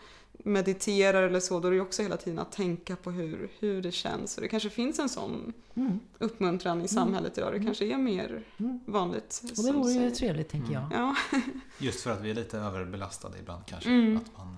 mediterar 0.44 1.22
eller 1.22 1.40
så, 1.40 1.61
då 1.61 1.68
är 1.68 1.72
det 1.72 1.81
också 1.81 2.03
hela 2.03 2.16
tiden 2.16 2.38
att 2.38 2.53
tänka 2.53 2.96
på 2.96 3.11
hur, 3.11 3.51
hur 3.59 3.83
det 3.83 3.92
känns. 3.92 4.33
Så 4.33 4.40
det 4.40 4.48
kanske 4.48 4.70
finns 4.70 4.98
en 4.98 5.09
sån 5.09 5.53
Mm. 5.74 6.01
uppmuntran 6.18 6.83
i 6.83 6.88
samhället 6.88 7.38
idag. 7.38 7.53
Det 7.53 7.57
Mm. 7.57 7.66
kanske 7.66 7.85
är 7.87 7.96
mer 7.98 8.42
Mm. 8.59 8.81
vanligt. 8.87 9.42
Och 9.59 9.64
det 9.64 9.72
vore 9.72 9.92
ju 9.92 9.98
säger. 9.98 10.11
trevligt, 10.11 10.48
tänker 10.48 10.72
jag. 10.72 10.83
Mm. 10.83 10.92
Ja. 10.98 11.14
Just 11.79 12.01
för 12.01 12.11
att 12.11 12.20
vi 12.20 12.31
är 12.31 12.35
lite 12.35 12.59
överbelastade 12.59 13.38
ibland 13.38 13.66
kanske. 13.66 13.90
Mm. 13.90 14.16
Att 14.16 14.38
man 14.38 14.57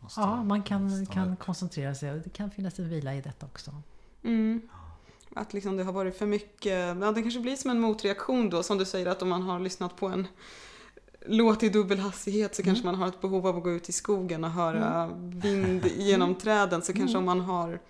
måste 0.00 0.20
Ja, 0.20 0.44
man 0.44 0.62
kan, 0.62 1.06
kan 1.06 1.32
upp. 1.32 1.38
koncentrera 1.38 1.94
sig 1.94 2.12
och 2.12 2.18
det 2.18 2.30
kan 2.30 2.50
finnas 2.50 2.78
en 2.78 2.88
vila 2.88 3.14
i 3.14 3.20
detta 3.20 3.46
också. 3.46 3.70
Mm. 4.22 4.60
Att 5.34 5.52
liksom 5.52 5.76
det 5.76 5.84
har 5.84 5.92
varit 5.92 6.16
för 6.18 6.26
mycket, 6.26 6.72
ja, 7.00 7.12
det 7.12 7.22
kanske 7.22 7.40
blir 7.40 7.56
som 7.56 7.70
en 7.70 7.80
motreaktion 7.80 8.50
då 8.50 8.62
som 8.62 8.78
du 8.78 8.84
säger 8.84 9.06
att 9.06 9.22
om 9.22 9.28
man 9.28 9.42
har 9.42 9.60
lyssnat 9.60 9.96
på 9.96 10.06
en 10.08 10.26
låt 11.26 11.62
i 11.62 11.68
dubbel 11.68 11.98
hastighet 11.98 12.54
så 12.54 12.62
Mm. 12.62 12.66
kanske 12.74 12.86
man 12.86 12.94
har 12.94 13.06
ett 13.08 13.20
behov 13.20 13.46
av 13.46 13.56
att 13.56 13.62
gå 13.62 13.70
ut 13.72 13.88
i 13.88 13.92
skogen 13.92 14.44
och 14.44 14.50
höra 14.50 15.10
vind 15.16 15.86
genom 15.96 16.34
träden. 16.34 16.82
Så 16.82 16.92
kanske 16.92 17.18
Mm. 17.18 17.28
om 17.28 17.38
man 17.38 17.40
har 17.46 17.80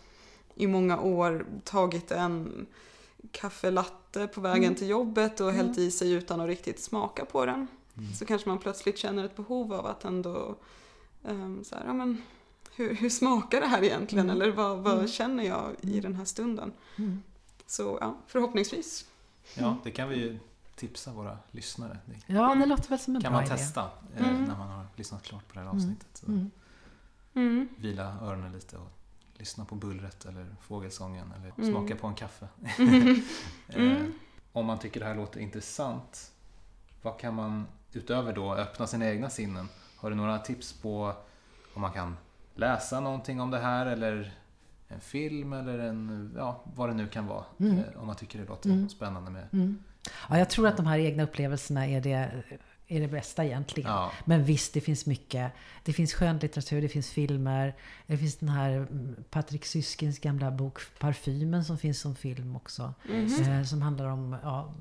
i 0.54 0.66
många 0.66 1.00
år 1.00 1.46
tagit 1.64 2.10
en 2.10 2.66
kaffelatte 3.32 4.26
på 4.26 4.40
vägen 4.40 4.64
Mm. 4.64 4.74
till 4.74 4.88
jobbet 4.88 5.40
och 5.40 5.52
hällt 5.52 5.76
Mm. 5.76 5.88
i 5.88 5.90
sig 5.90 6.12
utan 6.12 6.40
att 6.40 6.46
riktigt 6.46 6.80
smaka 6.80 7.24
på 7.24 7.46
den. 7.46 7.66
Mm. 7.98 8.12
Så 8.14 8.24
kanske 8.24 8.48
man 8.48 8.58
plötsligt 8.58 8.98
känner 8.98 9.24
ett 9.24 9.36
behov 9.36 9.72
av 9.72 9.86
att 9.86 10.04
ändå 10.04 10.56
um, 11.24 11.64
så 11.64 11.74
här, 11.74 11.84
ja, 11.86 11.92
men, 11.92 12.22
hur, 12.76 12.94
hur 12.94 13.10
smakar 13.10 13.60
det 13.60 13.66
här 13.66 13.82
egentligen? 13.84 14.30
Mm. 14.30 14.42
Eller 14.42 14.52
vad, 14.52 14.78
vad 14.78 14.94
Mm. 14.94 15.08
känner 15.08 15.44
jag 15.44 15.70
i 15.80 16.00
den 16.00 16.14
här 16.14 16.24
stunden? 16.24 16.72
Mm. 16.98 17.22
Så 17.66 17.98
ja, 18.00 18.16
förhoppningsvis. 18.26 19.06
Ja, 19.54 19.76
det 19.84 19.90
kan 19.90 20.08
vi 20.08 20.16
ju 20.16 20.38
tipsa 20.76 21.12
våra 21.12 21.38
lyssnare. 21.50 21.98
Det 22.06 22.35
Ja, 22.35 22.54
det 22.54 22.66
låter 22.66 22.88
väl 22.90 22.98
som 22.98 23.16
en 23.16 23.22
kan 23.22 23.32
bra 23.32 23.40
man 23.40 23.46
idé. 23.46 23.56
testa 23.56 23.90
eh, 24.16 24.28
Mm. 24.28 24.44
när 24.44 24.56
man 24.58 24.68
har 24.68 24.87
lyssnat 24.96 25.22
klart 25.22 25.48
på 25.48 25.54
det 25.54 25.61
här 25.61 25.66
Mm. 25.66 25.76
avsnittet. 25.76 26.22
Mm. 26.28 26.50
Mm. 27.35 27.68
Vila 27.78 28.16
öronen 28.22 28.52
lite 28.52 28.76
och 28.76 28.88
lyssna 29.38 29.64
på 29.64 29.74
bullret 29.74 30.24
eller 30.26 30.46
fågelsången 30.61 31.32
eller 31.32 31.52
Mm. 31.58 31.70
smaka 31.72 31.96
på 31.96 32.06
en 32.06 32.14
kaffe. 32.14 32.48
Eh, 33.68 34.02
om 34.52 34.66
man 34.66 34.78
tycker 34.78 35.00
det 35.00 35.06
här 35.06 35.14
låter 35.14 35.40
intressant, 35.40 36.32
vad 37.02 37.18
kan 37.18 37.35
man 37.35 37.66
utöver 37.92 38.32
då 38.32 38.54
öppna 38.54 38.87
sina 38.87 39.06
egna 39.06 39.30
sinnen? 39.30 39.68
Har 39.96 40.11
du 40.11 40.16
några 40.16 40.38
tips 40.38 40.72
på 40.72 41.14
om 41.74 41.80
man 41.82 41.92
kan 41.92 42.16
läsa 42.54 43.00
någonting 43.00 43.40
om 43.40 43.50
det 43.50 43.58
här 43.58 43.87
eller 43.87 44.35
en 44.88 45.00
film 45.00 45.52
eller 45.52 45.78
en, 45.78 46.32
ja, 46.37 46.61
vad 46.76 46.88
det 46.88 46.94
nu 46.94 47.08
kan 47.08 47.26
vara. 47.26 47.44
Mm. 47.58 47.78
Eh, 47.78 47.85
om 48.00 48.06
man 48.06 48.16
tycker 48.16 48.38
det 48.38 48.44
låter 48.48 48.70
Mm. 48.70 48.88
spännande 48.88 49.30
med. 49.30 49.48
Mm. 49.52 49.78
Ja, 50.30 50.38
jag 50.38 50.50
tror 50.50 50.68
att 50.68 50.76
de 50.76 50.86
här 50.86 50.98
egna 50.98 51.22
upplevelserna 51.22 51.86
är 51.86 52.00
det, 52.00 52.30
är 52.88 53.00
det 53.00 53.08
bästa 53.08 53.44
egentligen. 53.44 53.90
Ja, 53.90 54.12
Men 54.24 54.44
visst, 54.44 54.74
det 54.74 54.80
finns 54.80 55.06
mycket. 55.06 55.52
Det 55.84 55.92
finns 55.92 56.14
skönlitteratur, 56.14 56.82
det 56.82 56.88
finns 56.88 57.10
filmer. 57.10 57.74
Det 58.06 58.18
finns 58.18 58.36
den 58.36 58.48
här 58.48 58.70
mm, 58.70 59.16
Patrik 59.30 59.64
Syskins 59.64 60.18
gamla 60.18 60.50
bok 60.50 60.80
Parfymen 60.98 61.64
som 61.64 61.78
finns 61.78 62.00
som 62.00 62.14
film 62.14 62.56
också. 62.56 62.94
Mhm. 63.08 63.42
Eh, 63.42 63.64
som 63.64 63.82
handlar 63.82 64.06
om, 64.06 64.36
ja, 64.42 64.74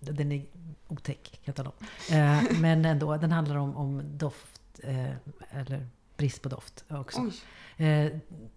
den 0.00 0.32
är 0.32 0.44
otäck 0.88 1.40
katalog. 1.44 1.72
Eh, 2.10 2.42
men 2.60 2.84
ändå, 2.84 3.16
den 3.16 3.32
handlar 3.32 3.56
om, 3.56 3.76
om 3.76 4.18
doft, 4.18 4.60
eh, 4.82 5.12
eller 5.50 5.86
brist 6.16 6.42
på 6.42 6.48
doft 6.48 6.84
också. 6.88 7.20
Oj. 7.20 7.32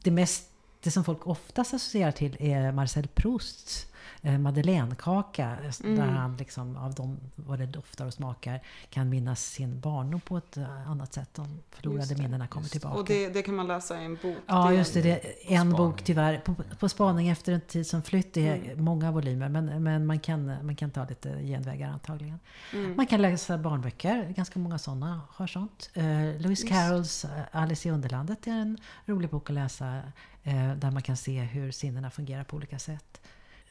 Det, 0.02 0.12
mest, 0.12 0.50
det 0.84 0.92
som 0.92 1.04
folk 1.04 1.28
oftast 1.28 1.74
associerar 1.74 2.12
till 2.12 2.38
är 2.40 2.72
Marcel 2.72 3.08
Prousts 3.08 3.88
eh, 4.22 4.38
madeleinekaka. 4.38 5.58
Mm. 5.84 5.96
Där 6.00 6.06
han 6.06 6.38
liksom, 6.38 6.78
av 6.78 6.94
dem, 6.94 7.18
vad 7.36 7.60
det 7.60 7.66
doftar 7.66 8.06
och 8.06 8.14
smakar, 8.14 8.62
kan 8.90 9.10
minnas 9.10 9.44
sin 9.46 9.80
barndom 9.80 10.22
på 10.22 10.38
ett 10.38 10.58
eh, 10.58 10.90
annat 10.92 11.14
sätt. 11.14 11.30
De 11.34 11.60
förlorade 11.72 12.14
det, 12.14 12.22
minnena 12.22 12.48
kommer 12.48 12.64
det. 12.64 12.70
tillbaka. 12.72 12.96
Och 13.00 13.06
det, 13.06 13.30
det 13.30 13.42
kan 13.42 13.56
man 13.56 13.68
läsa 13.68 14.02
i 14.02 14.06
en 14.06 14.18
bok. 14.22 14.38
Ja, 14.48 14.70
är 14.72 14.78
just 14.78 14.94
det. 14.94 15.02
det 15.02 15.20
en 15.54 15.58
Spaning. 15.58 15.78
bok 15.78 16.02
tyvärr. 16.04 16.38
På, 16.38 16.56
på 16.80 16.90
spaning 16.90 17.30
efter 17.30 17.54
en 17.54 17.62
tid 17.62 17.88
som 17.88 18.02
flytt. 18.04 18.34
Det 18.34 18.48
är 18.48 18.54
Mm. 18.74 18.84
många 18.86 19.12
volymer. 19.12 19.50
Men, 19.50 19.84
men 19.84 20.06
man, 20.06 20.20
kan, 20.20 20.66
man 20.66 20.76
kan 20.76 20.92
ta 20.92 21.06
lite 21.10 21.42
genvägar 21.44 21.90
antagligen. 21.90 22.40
Mm. 22.74 22.96
Man 22.96 23.08
kan 23.08 23.22
läsa 23.22 23.58
barnböcker. 23.58 24.34
Ganska 24.36 24.60
många 24.60 24.78
sådana 24.78 25.22
har 25.30 25.48
sånt. 25.48 25.90
Eh, 25.94 26.04
Lewis. 26.40 26.64
Carrolls 26.64 27.26
eh, 27.26 27.30
Alice 27.52 27.88
i 27.90 27.92
Underlandet 27.92 28.48
är 28.48 28.52
en 28.52 28.78
rolig 29.06 29.30
bok 29.30 29.50
att 29.50 29.54
läsa. 29.54 30.02
Eh, 30.44 30.74
där 30.76 30.92
man 30.92 31.02
kan 31.02 31.18
se 31.18 31.42
hur 31.42 31.72
sinnena 31.72 32.10
fungerar 32.12 32.44
på 32.44 32.56
olika 32.56 32.80
sätt. 32.80 33.22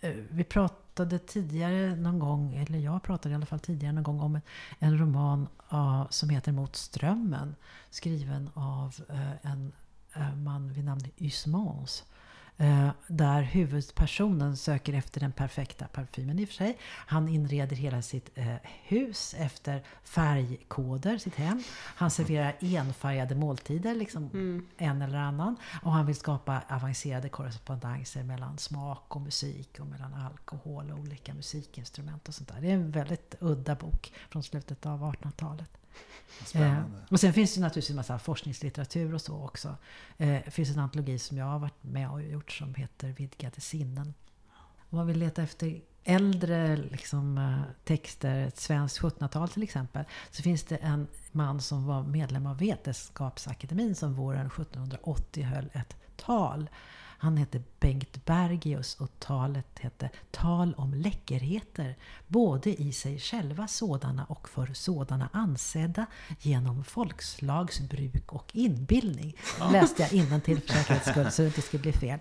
Eh, 0.03 0.15
vi 0.31 0.45
pratade 0.45 1.19
tidigare 1.19 1.97
någon 1.97 2.19
gång, 2.19 2.55
eller 2.55 2.79
jag 2.79 3.03
pratade 3.03 3.33
i 3.33 3.37
alla 3.37 3.47
fall 3.47 3.61
tidigare 3.61 3.93
någon 3.93 4.05
gång 4.05 4.21
om 4.21 4.41
en, 4.79 4.99
roman 4.99 5.49
som 6.11 6.29
heter 6.29 6.53
Mot 6.53 6.77
strömmen. 6.77 7.55
Skriven 7.91 8.51
av 8.55 8.95
eh, 9.09 9.51
en 9.53 9.73
eh, 10.15 10.35
man 10.35 10.73
vid 10.73 10.85
namn 10.85 11.01
Usmans. 11.17 12.05
Eh, 12.59 12.89
där 13.07 13.43
huvudpersonen 13.43 14.57
söker 14.57 14.93
efter 14.93 15.21
den 15.21 15.33
perfekta 15.33 15.87
parfymen 15.89 16.39
i 16.39 16.45
och 16.45 16.49
för 16.49 16.55
sig. 16.55 16.79
Han 16.85 17.29
inreder 17.29 17.77
hela 17.77 18.03
sitt 18.03 18.31
eh, 18.35 18.55
hus 18.83 19.35
efter 19.39 19.83
färgkoder, 20.05 21.19
sitt 21.19 21.35
hem. 21.35 21.63
Han 21.75 22.11
serverar 22.11 22.55
enfärgade 22.61 23.35
måltider, 23.35 23.95
liksom 23.95 24.23
Mm. 24.33 24.67
en 24.79 25.03
eller 25.03 25.19
annan. 25.19 25.57
Och 25.83 25.93
han 25.93 26.07
vill 26.07 26.17
skapa 26.17 26.63
avancerade 26.69 27.29
korrespondenser 27.29 28.23
mellan 28.23 28.59
smak 28.59 29.17
och 29.17 29.21
musik 29.23 29.81
och 29.81 29.87
mellan 29.87 30.15
alkohol 30.15 30.91
och 30.91 30.99
olika 30.99 31.35
musikinstrument 31.35 32.29
och 32.29 32.35
sånt 32.35 32.49
där. 32.49 32.61
Det 32.61 32.71
är 32.71 32.75
en 32.75 32.91
väldigt 32.91 33.35
udda 33.41 33.75
bok 33.75 34.13
från 34.31 34.43
slutet 34.43 34.87
av 34.87 35.03
1800-talet. 35.15 35.71
Eh, 36.55 36.83
och 37.11 37.21
sen 37.21 37.33
finns 37.33 37.55
det 37.55 37.61
naturligtvis 37.61 37.91
en 37.91 37.97
massa 37.97 38.19
forskningslitteratur 38.19 39.15
och 39.15 39.21
så 39.21 39.45
också. 39.45 39.77
Eh, 40.17 40.29
det 40.45 40.51
finns 40.51 40.71
en 40.71 40.79
antologi 40.79 41.19
som 41.19 41.39
jag 41.39 41.47
har 41.47 41.59
varit 41.59 41.83
med 41.83 42.11
och 42.11 42.23
gjort 42.23 42.53
som 42.53 42.75
heter 42.75 43.09
Vidgade 43.09 43.61
sinnen. 43.61 44.15
Om 44.91 44.99
man 44.99 45.07
vill 45.07 45.19
leta 45.19 45.43
efter 45.43 45.81
äldre 46.05 46.77
liksom, 46.77 47.39
eh, 47.39 47.61
texter, 47.85 48.47
ett 48.47 48.59
svenskt 48.59 49.01
1700-tal 49.01 49.49
till 49.49 49.63
exempel, 49.63 50.05
så 50.31 50.43
finns 50.43 50.65
det 50.65 50.77
en 50.77 51.07
man 51.33 51.61
som 51.61 51.87
var 51.87 52.03
medlem 52.03 52.47
av 52.47 52.59
Vetenskapsakademin 52.59 53.95
som 53.95 54.15
våren 54.15 54.47
1780 54.47 55.45
höll 55.45 55.71
ett 55.73 55.97
tal. 56.17 56.71
Han 57.23 57.37
hette 57.37 57.63
Bengt 57.81 58.25
Bergius 58.25 58.95
och 58.95 59.11
talet 59.19 59.79
hette 59.79 60.11
Tal 60.31 60.75
om 60.75 60.95
läckerheter, 60.95 61.97
både 62.27 62.83
i 62.83 62.93
sig 62.93 63.19
själva 63.19 63.67
sådana 63.67 64.25
och 64.25 64.49
för 64.49 64.71
sådana 64.73 65.29
ansedda 65.33 66.07
genom 66.41 66.85
folkslagsbruk 66.85 68.33
och 68.33 68.51
inbildning. 68.53 69.37
Läste 69.73 70.03
jag 70.03 70.13
innantill 70.13 70.61
för 70.61 70.69
säkerhets 70.69 71.09
skull 71.11 71.31
så 71.31 71.43
det 71.43 71.49
inte 71.49 71.63
skulle 71.63 71.83
bli 71.83 71.93
fel. 71.93 72.21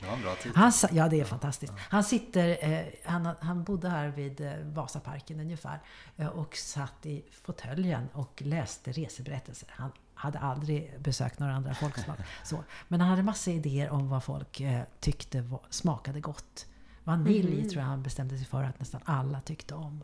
Han, 0.55 0.71
ja, 0.91 1.07
det 1.07 1.19
är 1.19 1.25
fantastiskt. 1.25 1.73
Han, 1.77 2.03
sitter, 2.03 2.71
eh, 2.71 2.85
han, 3.03 3.29
han 3.39 3.63
bodde 3.63 3.89
här 3.89 4.07
vid 4.07 4.41
eh, 4.41 4.53
Vasaparken 4.63 5.39
ungefär 5.39 5.79
eh, 6.17 6.27
och 6.27 6.55
satt 6.55 7.05
i 7.05 7.25
fåtöljen 7.31 8.07
och 8.13 8.41
läste 8.45 8.91
reseberättelser. 8.91 9.69
Han 9.71 9.91
hade 10.21 10.39
aldrig 10.39 10.99
besökt 10.99 11.39
några 11.39 11.53
andra 11.53 11.73
folkslag. 11.73 12.15
Så. 12.43 12.63
Men 12.87 13.01
han 13.01 13.09
hade 13.09 13.23
massa 13.23 13.51
idéer 13.51 13.89
om 13.89 14.09
vad 14.09 14.23
folk 14.23 14.59
eh, 14.59 14.83
tyckte 14.99 15.41
var, 15.41 15.61
smakade 15.69 16.19
gott. 16.19 16.65
Vanilj 17.03 17.69
tror 17.69 17.81
jag 17.81 17.89
han 17.89 18.03
bestämde 18.03 18.37
sig 18.37 18.45
för 18.45 18.63
att 18.63 18.79
nästan 18.79 19.01
alla 19.05 19.41
tyckte 19.41 19.75
om. 19.75 20.03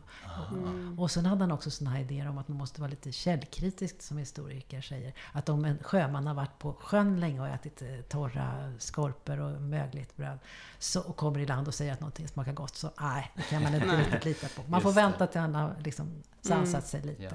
Och, 0.96 1.02
och 1.02 1.10
sen 1.10 1.26
hade 1.26 1.42
han 1.42 1.52
också 1.52 1.70
såna 1.70 1.90
här 1.90 2.00
idéer 2.00 2.28
om 2.28 2.38
att 2.38 2.48
man 2.48 2.58
måste 2.58 2.80
vara 2.80 2.90
lite 2.90 3.12
källkritisk 3.12 4.02
som 4.02 4.18
historiker 4.18 4.80
säger. 4.80 5.14
Att 5.32 5.48
om 5.48 5.64
en 5.64 5.78
sjöman 5.78 6.26
har 6.26 6.34
varit 6.34 6.58
på 6.58 6.72
sjön 6.72 7.20
länge 7.20 7.40
och 7.40 7.48
ätit 7.48 7.82
eh, 7.82 7.88
torra 8.08 8.72
skorpor 8.78 9.40
och 9.40 9.62
mögligt 9.62 10.16
bröd 10.16 10.38
så, 10.78 11.00
och 11.00 11.16
kommer 11.16 11.38
i 11.40 11.46
land 11.46 11.68
och 11.68 11.74
säger 11.74 11.92
att 11.92 12.00
någonting 12.00 12.28
smakar 12.28 12.52
gott 12.52 12.76
så 12.76 12.90
nej, 13.00 13.32
det 13.36 13.42
kan 13.42 13.62
man 13.62 13.74
inte 13.74 13.96
riktigt 13.96 14.24
lita 14.24 14.48
på. 14.48 14.70
Man 14.70 14.80
får 14.80 14.90
det. 14.90 14.96
vänta 14.96 15.26
till 15.26 15.40
han 15.40 15.54
har 15.54 15.76
liksom 15.84 16.22
sansat 16.40 16.86
sig 16.86 17.02
lite. 17.02 17.22
Ja. 17.22 17.30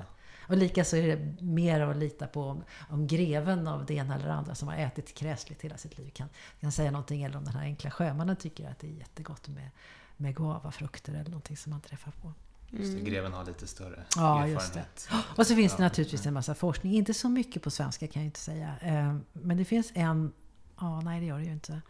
Och 0.48 0.58
likaså 0.58 0.98
är 0.98 1.08
det 1.18 1.42
mer 1.42 1.80
att 1.82 1.98
lita 1.98 2.28
på 2.28 2.44
om, 2.44 2.64
om 2.90 3.08
greven 3.08 3.68
av 3.68 3.86
det 3.86 3.94
ena 3.94 4.16
eller 4.16 4.30
andra 4.30 4.56
som 4.56 4.68
har 4.68 4.76
ätit 4.76 5.14
kräsligt 5.16 5.62
hela 5.62 5.78
sitt 5.78 5.98
liv 5.98 6.10
kan, 6.14 6.30
kan 6.62 6.72
säga 6.72 6.92
någonting. 6.92 7.24
Eller 7.24 7.38
om 7.38 7.46
den 7.46 7.54
här 7.56 7.62
enkla 7.64 7.92
sjömannen 7.92 8.36
tycker 8.36 8.70
att 8.70 8.80
det 8.80 8.88
är 8.88 8.92
jättegott 8.92 9.48
med, 9.48 9.70
med 10.18 10.36
guavafrukter 10.36 11.14
eller 11.14 11.30
någonting 11.30 11.58
som 11.58 11.70
man 11.70 11.82
träffar 11.82 12.12
på. 12.12 12.34
Just 12.70 12.98
det, 12.98 13.02
greven 13.04 13.34
har 13.34 13.46
lite 13.46 13.68
större 13.68 14.04
Ja, 14.16 14.48
just 14.48 14.74
det. 14.74 14.80
erfarenhet. 14.80 15.10
Och 15.38 15.48
så 15.48 15.56
finns 15.56 15.76
det 15.76 15.84
naturligtvis 15.84 16.26
en 16.26 16.34
massa 16.34 16.56
forskning. 16.56 16.94
Inte 16.94 17.14
så 17.14 17.30
mycket 17.30 17.62
på 17.64 17.72
svenska 17.72 18.08
kan 18.08 18.22
jag 18.22 18.28
inte 18.28 18.40
säga. 18.40 18.74
Eh, 18.82 19.16
Men 19.34 19.58
det 19.58 19.66
finns 19.66 19.92
en... 19.96 20.32
Ja, 20.80 21.02
nej 21.02 21.20
det 21.20 21.26
gör 21.26 21.38
det 21.40 21.46
ju 21.46 21.52
inte. 21.54 21.82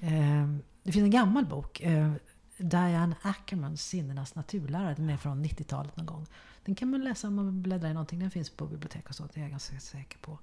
Eh, 0.00 0.48
Det 0.82 0.92
finns 0.92 1.04
en 1.04 1.10
gammal 1.10 1.46
bok. 1.46 1.80
eh, 1.80 2.12
Diane 2.56 3.16
Ackermans 3.22 3.82
Sinnenas 3.86 4.34
naturlära. 4.34 4.94
Den 4.94 5.10
är 5.10 5.16
från 5.16 5.44
90-talet 5.44 5.96
någon 5.96 6.06
gång. 6.06 6.26
Den 6.64 6.74
kan 6.74 6.90
man 6.90 7.04
läsa 7.04 7.28
om 7.28 7.34
man 7.34 7.62
bläddrar 7.62 7.90
i 7.90 7.92
någonting. 7.92 8.18
Den 8.18 8.30
finns 8.30 8.50
på 8.50 8.66
bibliotek 8.66 9.08
och 9.08 9.14
så. 9.14 9.28
Det 9.34 9.40
är 9.40 9.42
jag 9.42 9.50
ganska 9.50 9.80
säker 9.80 10.18
på. 10.18 10.38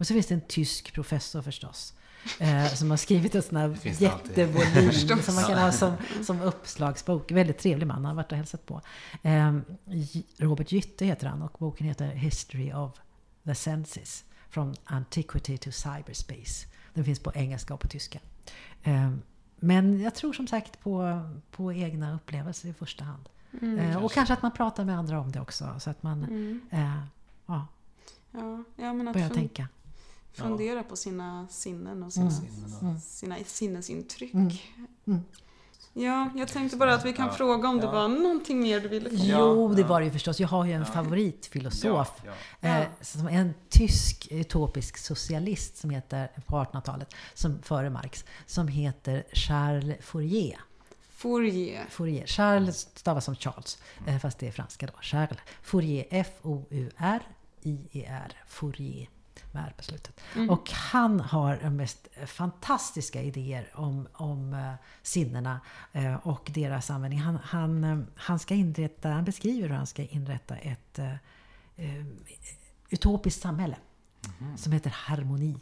Och 0.00 0.06
så 0.06 0.14
finns 0.14 0.26
det 0.26 0.34
en 0.34 0.40
tysk 0.40 0.94
professor 0.94 1.42
förstås. 1.42 1.94
Eh, 2.38 2.66
som 2.74 2.90
har 2.90 2.96
skrivit 2.96 3.34
en 3.34 3.42
sån 3.42 3.56
här 3.56 3.78
jättevolym 4.02 4.92
som 5.22 5.34
man 5.34 5.44
kan 5.44 5.58
ha 5.58 5.72
som, 5.72 5.96
som 6.24 6.40
uppslagsbok. 6.42 7.30
Väldigt 7.30 7.58
trevlig 7.58 7.86
man. 7.86 7.96
Han 7.96 8.04
har 8.04 8.14
varit 8.14 8.32
och 8.32 8.38
hälsat 8.38 8.66
på. 8.66 8.80
Eh, 9.22 9.58
Robert 10.36 10.72
Gytte 10.72 11.04
heter 11.06 11.26
han 11.26 11.42
och 11.42 11.56
boken 11.58 11.86
heter 11.86 12.06
History 12.06 12.72
of 12.72 12.92
the 13.44 13.54
Senses. 13.54 14.24
From 14.50 14.74
Antiquity 14.84 15.58
to 15.58 15.70
Cyberspace. 15.70 16.66
Den 16.94 17.04
finns 17.04 17.18
på 17.18 17.32
engelska 17.34 17.74
och 17.74 17.80
på 17.80 17.88
tyska. 17.88 18.18
Eh, 18.82 19.10
Men 19.56 20.00
jag 20.00 20.14
tror 20.14 20.32
som 20.32 20.46
sagt 20.46 20.80
på, 20.80 21.22
på 21.50 21.72
egna 21.72 22.14
upplevelser 22.14 22.68
i 22.68 22.72
första 22.72 23.04
hand. 23.04 23.28
Eh, 23.62 24.04
Och 24.04 24.12
kanske 24.12 24.34
att 24.34 24.42
man 24.42 24.52
pratar 24.52 24.84
med 24.84 24.98
andra 24.98 25.20
om 25.20 25.32
det 25.32 25.40
också. 25.40 25.74
Så 25.80 25.90
att 25.90 26.02
man 26.02 26.24
Mm. 26.24 26.60
eh, 26.70 26.80
ja, 27.46 27.66
Ja, 28.32 28.64
ja, 28.76 28.92
men 28.92 29.08
att 29.08 29.14
börjar 29.14 29.28
fun- 29.28 29.34
tänka. 29.34 29.68
fundera 30.32 30.82
på 30.82 30.96
sina 30.96 31.46
sinnen 31.48 32.02
och 32.02 32.12
sina, 32.12 32.26
Mm. 32.30 32.40
Sinnen 32.40 32.94
och- 32.96 33.02
sina 33.02 33.36
sinnesintryck. 33.44 34.34
Mm. 34.34 34.50
Mm. 35.06 35.20
Ja, 35.92 36.30
jag 36.36 36.48
tänkte 36.48 36.76
bara 36.76 36.94
att 36.94 37.04
vi 37.04 37.12
kan 37.12 37.26
Ja. 37.26 37.32
fråga 37.32 37.68
om 37.68 37.76
det 37.76 37.84
Ja. 37.84 37.92
var 37.92 38.08
någonting 38.08 38.60
mer 38.60 38.80
du 38.80 38.88
ville 38.88 39.10
fråga. 39.10 39.24
Jo, 39.24 39.68
det 39.74 39.82
var 39.84 40.00
det 40.00 40.04
ju 40.06 40.12
förstås. 40.12 40.40
Jag 40.40 40.48
har 40.48 40.64
ju 40.64 40.72
en 40.72 40.78
Ja. 40.80 40.84
favoritfilosof. 40.86 42.12
Ja, 42.24 42.32
ja. 42.60 42.68
Eh, 42.68 42.86
som 43.00 43.28
en 43.28 43.54
tysk 43.68 44.28
utopisk 44.30 44.96
socialist 44.98 45.76
som 45.76 45.90
heter, 45.90 46.28
på 46.46 46.56
1800-talet, 46.56 47.14
som, 47.34 47.62
före 47.62 47.90
Marx, 47.90 48.24
som 48.46 48.68
heter 48.68 49.24
Charles 49.32 49.96
Fourier. 50.00 50.60
Fourier. 51.20 51.86
Fourier. 51.90 52.26
Charles 52.26 52.88
stavas 52.94 53.24
som 53.24 53.34
Charles, 53.34 53.78
eh, 54.06 54.18
fast 54.18 54.38
det 54.38 54.48
är 54.48 54.52
franska 54.52 54.86
då. 54.86 54.92
Charles 55.00 55.38
Fourier. 55.62 56.06
F-O-U-R-I-E-R. 56.10 57.22
Fourier. 58.46 59.08
Med 59.52 59.64
R 59.64 59.74
på 59.76 59.84
slutet. 59.84 60.20
Och 60.50 60.70
han 60.70 61.20
har 61.20 61.58
de 61.62 61.76
mest 61.76 62.08
fantastiska 62.26 63.22
idéer 63.22 63.70
om, 63.74 64.08
om 64.12 64.54
eh, 64.54 64.72
sinnena 65.02 65.60
eh, 65.92 66.14
och 66.14 66.50
deras 66.54 66.90
användning. 66.90 67.20
Han, 67.20 67.38
han, 67.42 68.06
han, 68.16 68.38
ska 68.38 68.54
inrätta, 68.54 69.08
han 69.08 69.24
beskriver 69.24 69.68
hur 69.68 69.74
han 69.74 69.86
ska 69.86 70.02
inrätta 70.02 70.56
ett 70.56 70.98
eh, 70.98 71.14
utopiskt 72.90 73.42
samhälle 73.42 73.76
som 74.56 74.72
heter 74.72 74.90
harmoni. 74.90 75.56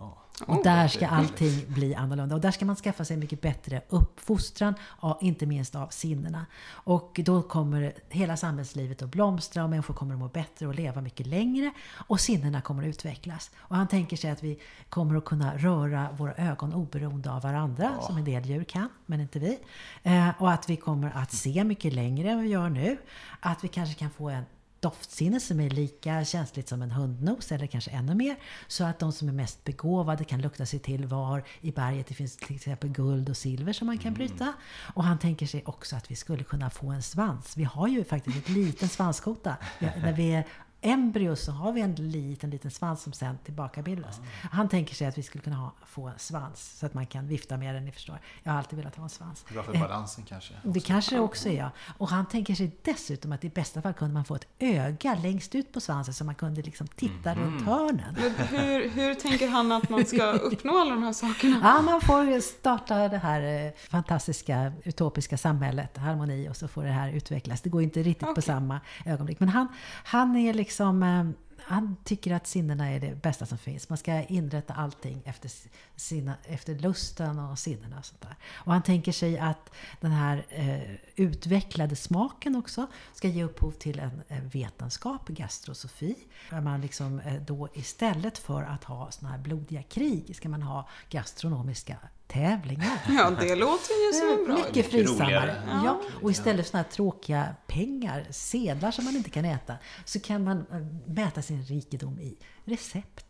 Ja. 0.00 0.18
Och 0.46 0.64
där 0.64 0.88
ska 0.88 1.08
allting 1.08 1.64
bli 1.68 1.94
annorlunda. 1.94 2.34
Och 2.34 2.40
där 2.40 2.50
ska 2.50 2.64
man 2.64 2.76
skaffa 2.76 3.04
sig 3.04 3.16
mycket 3.16 3.40
bättre 3.40 3.82
uppfostran, 3.88 4.74
ja, 5.02 5.18
inte 5.20 5.46
minst 5.46 5.74
av 5.74 5.88
sinnena. 5.88 6.46
Och 6.70 7.20
då 7.24 7.42
kommer 7.42 7.92
hela 8.08 8.36
samhällslivet 8.36 9.02
att 9.02 9.10
blomstra 9.10 9.64
och 9.64 9.70
människor 9.70 9.94
kommer 9.94 10.14
att 10.14 10.20
må 10.20 10.28
bättre 10.28 10.66
och 10.66 10.74
leva 10.74 11.00
mycket 11.00 11.26
längre. 11.26 11.72
Och 12.06 12.20
sinnena 12.20 12.60
kommer 12.60 12.82
att 12.82 12.88
utvecklas. 12.88 13.50
Och 13.58 13.76
han 13.76 13.88
tänker 13.88 14.16
sig 14.16 14.30
att 14.30 14.42
vi 14.42 14.58
kommer 14.88 15.16
att 15.16 15.24
kunna 15.24 15.56
röra 15.56 16.08
våra 16.12 16.34
ögon 16.34 16.74
oberoende 16.74 17.32
av 17.32 17.42
varandra, 17.42 17.94
som 18.02 18.16
en 18.16 18.24
del 18.24 18.46
djur 18.46 18.64
kan, 18.64 18.88
men 19.06 19.20
inte 19.20 19.38
vi. 19.38 19.58
Eh, 20.02 20.28
och 20.38 20.52
att 20.52 20.70
vi 20.70 20.76
kommer 20.76 21.10
att 21.14 21.32
se 21.32 21.64
mycket 21.64 21.92
längre 21.92 22.30
än 22.30 22.42
vi 22.42 22.48
gör 22.48 22.68
nu. 22.68 22.96
Att 23.40 23.64
vi 23.64 23.68
kanske 23.68 23.94
kan 23.94 24.10
få 24.10 24.28
en 24.28 24.44
doftsinne 24.80 25.40
som 25.40 25.60
är 25.60 25.70
lika 25.70 26.24
känsligt 26.24 26.68
som 26.68 26.82
en 26.82 26.90
hundnos 26.90 27.52
eller 27.52 27.66
kanske 27.66 27.90
ännu 27.90 28.14
mer. 28.14 28.36
Så 28.68 28.84
att 28.84 28.98
de 28.98 29.12
som 29.12 29.28
är 29.28 29.32
mest 29.32 29.64
begåvade 29.64 30.24
kan 30.24 30.40
lukta 30.40 30.66
sig 30.66 30.78
till 30.78 31.06
var 31.06 31.44
i 31.60 31.72
berget 31.72 32.06
det 32.06 32.14
finns 32.14 32.36
till 32.36 32.56
exempel 32.56 32.90
guld 32.90 33.28
och 33.28 33.36
silver 33.36 33.72
som 33.72 33.86
man 33.86 33.98
kan 33.98 34.14
bryta. 34.14 34.52
Och 34.94 35.04
han 35.04 35.18
tänker 35.18 35.46
sig 35.46 35.62
också 35.66 35.96
att 35.96 36.10
vi 36.10 36.16
skulle 36.16 36.44
kunna 36.44 36.70
få 36.70 36.90
en 36.90 37.02
svans. 37.02 37.56
Vi 37.56 37.64
har 37.64 37.88
ju 37.88 38.04
faktiskt 38.04 38.48
en 38.48 38.54
liten 38.54 38.88
svanskota. 38.88 39.56
När 39.78 40.12
vi 40.12 40.44
embryo 40.80 41.36
så 41.36 41.52
har 41.52 41.72
vi 41.72 41.80
en 41.80 41.94
liten, 41.94 42.50
liten 42.50 42.70
svans 42.70 43.02
som 43.02 43.12
sen 43.12 43.38
tillbakabildas. 43.44 44.20
Han 44.52 44.68
tänker 44.68 44.94
sig 44.94 45.06
att 45.06 45.18
vi 45.18 45.22
skulle 45.22 45.42
kunna 45.44 45.56
ha, 45.56 45.72
få 45.86 46.08
en 46.08 46.18
svans 46.18 46.78
så 46.78 46.86
att 46.86 46.94
man 46.94 47.06
kan 47.06 47.26
vifta 47.28 47.56
med 47.56 47.74
den, 47.74 47.84
ni 47.84 47.92
förstår. 47.92 48.18
Jag 48.42 48.52
har 48.52 48.58
alltid 48.58 48.78
velat 48.78 48.96
ha 48.96 49.02
en 49.04 49.08
svans. 49.10 49.44
Bra 49.52 49.62
för 49.62 49.74
Eh, 49.74 49.80
balansen 49.80 50.24
kanske. 50.24 50.54
det 50.62 50.80
kanske 50.80 51.14
det 51.14 51.20
också 51.20 51.48
är 51.48 51.56
ja. 51.58 51.70
Och 51.98 52.08
han 52.08 52.26
tänker 52.26 52.54
sig 52.54 52.76
dessutom 52.82 53.32
att 53.32 53.44
i 53.44 53.48
bästa 53.50 53.82
fall 53.82 53.92
kunde 53.94 54.14
man 54.14 54.24
få 54.24 54.34
ett 54.34 54.46
öga 54.58 55.14
längst 55.22 55.54
ut 55.54 55.72
på 55.72 55.80
svansen 55.80 56.14
så 56.14 56.24
man 56.24 56.34
kunde 56.34 56.62
liksom 56.62 56.86
titta 56.86 57.34
runt 57.34 57.62
hörnen. 57.66 58.16
Men 58.18 58.46
hur, 58.48 58.88
hur 58.90 59.14
tänker 59.14 59.48
han 59.48 59.72
att 59.72 59.88
man 59.88 60.04
ska 60.06 60.32
uppnå 60.32 60.78
alla 60.78 60.90
de 60.94 61.02
här 61.02 61.12
sakerna? 61.12 61.60
Ja, 61.62 61.82
man 61.82 62.00
får 62.00 62.40
starta 62.40 63.08
det 63.08 63.18
här 63.18 63.66
eh, 63.66 63.72
fantastiska 63.90 64.72
utopiska 64.84 65.38
samhället, 65.38 65.96
harmoni, 65.96 66.48
och 66.48 66.56
så 66.56 66.68
får 66.68 66.84
det 66.84 66.90
här 66.90 67.10
utvecklas. 67.12 67.60
Det 67.60 67.70
går 67.70 67.82
inte 67.82 68.02
riktigt 68.02 68.26
på 68.26 68.30
Okej. 68.32 68.42
samma 68.42 68.80
ögonblick. 69.06 69.40
Men 69.40 69.48
han, 69.48 69.68
han 70.04 70.36
är 70.36 70.54
liksom 70.54 70.67
liksom, 70.68 71.02
eh, 71.02 71.24
han 71.60 71.96
tycker 72.04 72.34
att 72.34 72.46
sinnena 72.46 72.90
är 72.90 73.00
det 73.00 73.22
bästa 73.22 73.46
som 73.46 73.58
finns. 73.58 73.88
Man 73.88 73.98
ska 73.98 74.22
inrätta 74.22 74.74
allting 74.74 75.22
efter, 75.24 75.50
sina, 75.96 76.34
efter 76.44 76.74
lusten 76.74 77.38
och 77.38 77.58
sinnena. 77.58 77.98
Och, 77.98 78.04
sånt 78.04 78.20
där. 78.20 78.36
och 78.52 78.72
han 78.72 78.82
tänker 78.82 79.12
sig 79.12 79.38
att 79.38 79.70
den 80.00 80.10
här 80.10 80.46
eh, 80.48 80.94
utvecklade 81.16 81.96
smaken 81.96 82.56
också 82.56 82.86
ska 83.14 83.28
ge 83.28 83.44
upphov 83.44 83.72
till 83.72 83.98
en, 83.98 84.22
en 84.28 84.48
vetenskap, 84.48 85.28
gastrosofi. 85.28 86.14
Där 86.50 86.60
man 86.60 86.80
liksom, 86.80 87.20
eh, 87.20 87.42
då 87.42 87.68
istället 87.74 88.38
för 88.38 88.62
att 88.62 88.84
ha 88.84 89.10
såna 89.10 89.30
här 89.30 89.38
blodiga 89.38 89.82
krig 89.82 90.36
ska 90.36 90.48
man 90.48 90.62
ha 90.62 90.88
gastronomiska 91.10 91.96
tävlingar. 92.28 92.98
Ja, 93.08 93.30
det 93.30 93.54
låter 93.54 94.06
ju 94.06 94.12
som 94.12 94.38
en 94.38 94.44
bra 94.44 94.66
Mycket 94.66 94.90
frisammare. 94.90 95.26
roligare. 95.26 95.62
Ja, 95.84 96.00
och 96.22 96.30
istället 96.30 96.66
för 96.66 96.70
såna 96.70 96.82
här 96.82 96.90
tråkiga 96.90 97.54
pengar, 97.66 98.26
sedlar 98.30 98.90
som 98.90 99.04
man 99.04 99.16
inte 99.16 99.30
kan 99.30 99.44
äta, 99.44 99.74
så 100.04 100.20
kan 100.20 100.44
man 100.44 100.58
eh, 100.72 100.78
mäta 101.06 101.42
sin 101.42 101.62
rikedom 101.62 102.18
i 102.18 102.36
recept. 102.64 103.24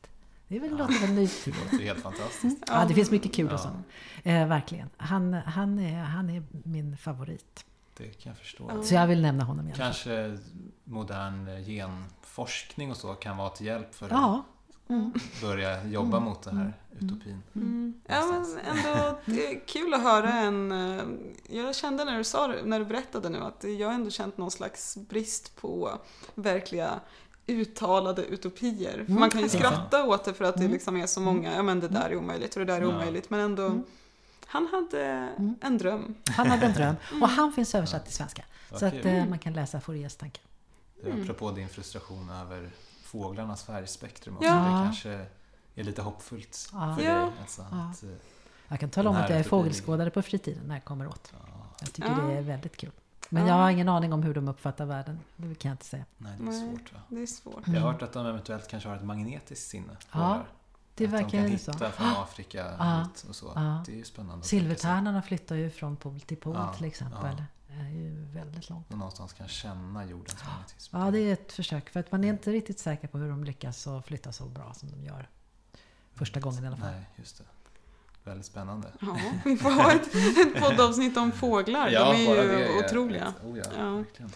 Det 0.49 0.59
väl, 0.59 0.71
låter 0.77 1.01
väl 1.01 1.11
nutid. 1.13 1.55
Det 1.71 1.77
är 1.77 1.81
helt 1.81 2.03
fantastiskt. 2.03 2.65
Ja, 2.67 2.85
det 2.89 2.95
finns 2.95 3.11
mycket 3.11 3.35
kul 3.35 3.47
och 3.47 3.53
Ja. 3.53 3.59
så. 4.25 4.29
Eh, 4.31 4.47
verkligen. 4.49 4.91
Han, 4.97 5.33
han, 5.35 5.79
är, 5.79 6.03
han 6.03 6.31
är 6.31 6.43
min 6.65 6.97
favorit. 6.97 7.65
Det 7.97 8.05
kan 8.23 8.31
jag 8.31 8.39
förstå. 8.39 8.83
Så 8.83 8.95
jag 8.95 9.07
vill 9.07 9.23
nämna 9.23 9.45
honom. 9.45 9.73
Kanske 9.77 10.39
modern 10.85 11.65
genforskning 11.65 12.91
och 12.91 12.97
så 12.97 13.15
kan 13.15 13.37
vara 13.37 13.49
till 13.51 13.67
hjälp 13.67 13.95
för 13.95 14.07
att 14.07 14.13
Ja, 14.13 14.45
mm. 14.89 15.13
börja 15.43 15.85
jobba 15.85 16.21
mot 16.21 16.43
det 16.43 16.51
här 16.51 16.73
utopin. 17.01 17.43
Mm. 17.55 17.95
Ja, 18.07 18.27
men 18.27 18.59
ändå, 18.77 19.19
det 19.25 19.47
är 19.47 19.67
kul 19.67 19.95
att 19.95 20.03
höra 20.03 20.33
en... 20.33 20.73
eh, 20.73 21.05
Jag 21.57 21.75
kände 21.75 22.05
när 22.05 22.19
du 22.19 22.25
sa 22.25 22.55
när 22.65 22.79
du 22.79 22.85
berättade 22.85 23.29
nu 23.29 23.39
att 23.39 23.65
jag 23.79 23.89
har 23.89 23.95
ändå 23.95 24.11
känt 24.11 24.39
någon 24.39 24.51
slags 24.51 24.97
brist 24.97 25.57
på 25.61 25.99
verkliga 26.35 27.01
uttalade 27.47 28.25
utopier. 28.25 28.93
För 28.93 29.01
Mm, 29.01 29.21
man 29.21 29.31
kan 29.31 29.41
ju 29.43 29.49
skratta 29.49 30.05
åt 30.05 30.25
det 30.25 30.35
för 30.35 30.45
att 30.45 30.55
det 30.55 30.61
Mm. 30.61 30.73
liksom 30.73 30.97
är 30.97 31.07
så 31.07 31.21
många, 31.21 31.55
ja 31.55 31.63
men 31.63 31.81
det 31.81 31.89
där 31.89 32.11
är 32.11 32.17
omöjligt 32.17 32.55
och 32.57 32.67
det 32.67 32.73
där 32.73 32.81
är 32.81 32.87
omöjligt. 32.87 33.31
Men 33.31 33.41
ändå, 33.41 33.63
Mm. 33.67 33.83
han 34.47 34.67
hade 34.67 35.29
en 35.61 35.79
dröm. 35.79 36.15
han 36.31 36.47
hade 36.47 36.67
en 36.67 36.73
dröm. 36.73 36.95
Och 37.23 37.29
han 37.29 37.53
finns 37.53 37.75
översatt 37.75 38.05
till 38.05 38.15
svenska. 38.15 38.45
Så 38.79 38.87
att 38.87 39.05
eh, 39.05 39.27
man 39.27 39.39
kan 39.39 39.53
läsa 39.53 39.81
Fouriers 39.81 40.17
tankar. 40.17 40.43
Mm. 41.05 41.23
Apropå 41.23 41.51
din 41.51 41.69
frustration 41.69 42.31
över 42.31 42.71
fåglarnas 43.09 43.63
färgspektrum 43.65 44.37
också. 44.37 44.49
Ja. 44.49 44.55
Det 44.55 44.85
kanske 44.85 45.27
är 45.75 45.85
lite 45.85 46.03
hoppfullt 46.03 46.69
Ja. 46.73 46.97
för 46.99 47.05
Ja. 47.05 47.15
dig. 47.15 47.31
Alltså, 47.41 47.67
Ja. 47.71 47.91
att, 47.91 48.03
eh, 48.03 48.11
Jag 48.69 48.81
kan 48.81 48.91
tala 48.91 49.11
om 49.11 49.17
att 49.17 49.31
jag 49.31 49.39
är 49.39 49.43
fågelskådare 49.45 50.11
på 50.11 50.23
fritiden 50.23 50.63
när 50.67 50.75
jag 50.75 50.85
kommer 50.85 51.07
åt. 51.09 51.33
ja, 51.33 51.67
Jag 51.81 51.93
tycker 51.93 52.09
Ja. 52.11 52.17
det 52.17 52.33
är 52.33 52.43
väldigt 52.43 52.77
kul. 52.77 52.91
Men 53.29 53.43
Ja. 53.43 53.49
jag 53.49 53.55
har 53.63 53.71
ingen 53.71 53.89
aning 53.89 54.13
om 54.13 54.23
hur 54.23 54.35
de 54.35 54.49
uppfattar 54.49 54.85
världen. 54.87 55.21
Det 55.37 55.55
kan 55.55 55.69
jag 55.69 55.75
inte 55.75 55.85
säga. 55.85 56.05
nej, 56.19 56.33
det 56.41 56.49
är 56.49 56.53
svårt 56.71 56.93
va? 56.93 57.01
Det 57.09 57.23
är 57.23 57.27
svårt. 57.27 57.67
Jag 57.69 57.81
har 57.81 57.93
hört 57.93 58.03
att 58.03 58.13
de 58.13 58.27
eventuellt 58.27 58.69
kanske 58.69 58.89
har 58.89 58.97
ett 58.97 59.05
magnetiskt 59.05 59.69
sinne. 59.71 59.93
Ja, 60.01 60.07
fåglar. 60.13 60.49
Det 60.95 61.05
att 61.05 61.11
verkar 61.13 61.27
de 61.27 61.31
kan 61.31 61.43
ju 61.43 61.49
hitta 61.49 61.73
så. 61.73 61.79
från 61.79 62.07
Afrika 62.07 62.75
Ja. 62.79 62.99
hit 63.03 63.25
och 63.29 63.37
så. 63.37 63.53
Ja. 63.55 63.83
Det 63.87 63.93
är 63.93 63.97
ju 63.97 64.05
spännande. 64.05 64.45
Silvertärnorna 64.47 65.23
flyttar 65.23 65.57
ju 65.57 65.71
från 65.71 65.97
pol 65.97 66.21
till 66.21 66.37
pol 66.37 66.55
Ja, 66.57 66.73
till 66.75 66.85
exempel. 66.85 67.43
Ja. 67.69 67.75
Det 67.75 67.81
är 67.89 67.91
ju 67.91 68.25
väldigt 68.33 68.71
långt. 68.71 68.93
Och 68.93 68.99
någonstans 68.99 69.33
kan 69.33 69.49
känna 69.49 70.05
jordens 70.05 70.45
magnetism. 70.47 70.97
Ja, 70.97 71.11
det 71.11 71.19
är 71.19 71.33
ett 71.33 71.53
försök. 71.53 71.91
För 71.91 72.01
att 72.01 72.13
man 72.13 72.25
är 72.25 72.29
inte 72.29 72.51
riktigt 72.53 72.79
säker 72.79 73.09
på 73.09 73.19
hur 73.19 73.29
de 73.31 73.45
lyckas 73.45 73.87
att 73.87 74.07
flytta 74.07 74.33
så 74.33 74.45
bra 74.45 74.75
som 74.75 74.91
de 74.91 75.05
gör. 75.05 75.29
Första 76.15 76.41
gången 76.41 76.65
i 76.65 76.67
alla 76.67 76.77
fall. 76.77 76.91
Nej, 76.91 77.05
just 77.17 77.39
det. 77.39 77.45
Väldigt 78.25 78.47
spännande. 78.47 78.89
Ja, 79.01 79.17
vi 79.45 79.57
får 79.57 79.71
ha 79.71 79.93
ett, 79.93 80.15
ett 80.47 80.63
poddavsnitt 80.63 81.17
om 81.17 81.33
fåglar. 81.33 81.91
De 81.91 81.97
är 81.97 82.15
ju 82.19 82.49
det 82.49 82.65
är 82.67 82.85
otroliga. 82.85 83.27
ett- 83.39 83.45
Oh 83.45 83.59
ja, 83.59 83.65
Ja. 83.79 83.91
verkligen. 83.91 84.31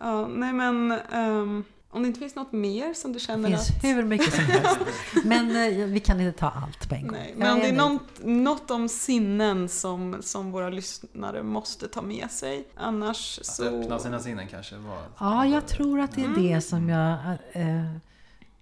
Ja, 0.00 0.26
nej 0.26 0.52
men 0.52 0.92
ehm, 0.92 1.64
om 1.94 2.02
det 2.02 2.08
inte 2.08 2.20
finns 2.20 2.34
något 2.34 2.52
mer 2.52 2.94
som 2.94 3.12
du 3.12 3.18
Det 3.18 3.24
känner 3.24 3.48
finns 3.48 3.70
att... 3.70 3.84
hur 3.84 4.04
mycket 4.04 4.34
som 4.34 4.44
helst. 4.44 4.78
Men 5.24 5.56
eh, 5.56 5.86
vi 5.86 6.00
kan 6.00 6.20
inte 6.20 6.38
ta 6.38 6.50
allt 6.50 6.88
på 6.88 6.94
en 6.94 7.06
gång. 7.06 7.18
Nej, 7.18 7.28
Jag 7.30 7.38
men 7.38 7.52
om 7.52 7.58
det 7.58 7.68
är 7.68 7.72
något, 7.72 8.24
något 8.24 8.70
om 8.70 8.88
sinnen 8.88 9.68
som, 9.68 10.22
som 10.22 10.50
våra 10.52 10.68
lyssnare 10.68 11.42
måste 11.42 11.88
ta 11.88 12.02
med 12.02 12.30
sig. 12.30 12.68
Annars 12.76 13.38
Att 13.38 13.46
så... 13.46 13.64
öppna 13.64 13.98
sina 13.98 14.20
sinnen 14.20 14.48
kanske 14.48 14.76
var... 14.76 15.02
Ja, 15.18 15.46
jag 15.46 15.66
tror 15.66 16.00
att 16.00 16.12
det 16.12 16.24
är 16.24 16.54
det 16.54 16.60
som 16.60 16.88
jag 16.88 17.12
eh, 17.52 17.96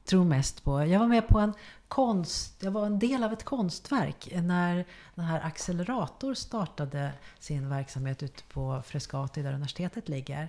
tror 0.04 0.24
mest 0.24 0.64
på. 0.64 0.86
Jag 0.86 1.00
var 1.00 1.06
med 1.06 1.28
på 1.28 1.38
en 1.38 1.52
konst, 1.88 2.62
jag 2.62 2.70
var 2.70 2.86
en 2.86 2.98
del 2.98 3.24
av 3.24 3.32
ett 3.32 3.44
konstverk 3.44 4.28
när 4.32 4.84
den 5.14 5.24
här 5.24 5.40
Accelerator 5.40 6.34
startade 6.34 7.12
sin 7.38 7.68
verksamhet 7.68 8.22
ute 8.22 8.42
på 8.42 8.82
Frescati 8.86 9.42
där 9.42 9.52
universitetet 9.52 10.08
ligger. 10.08 10.48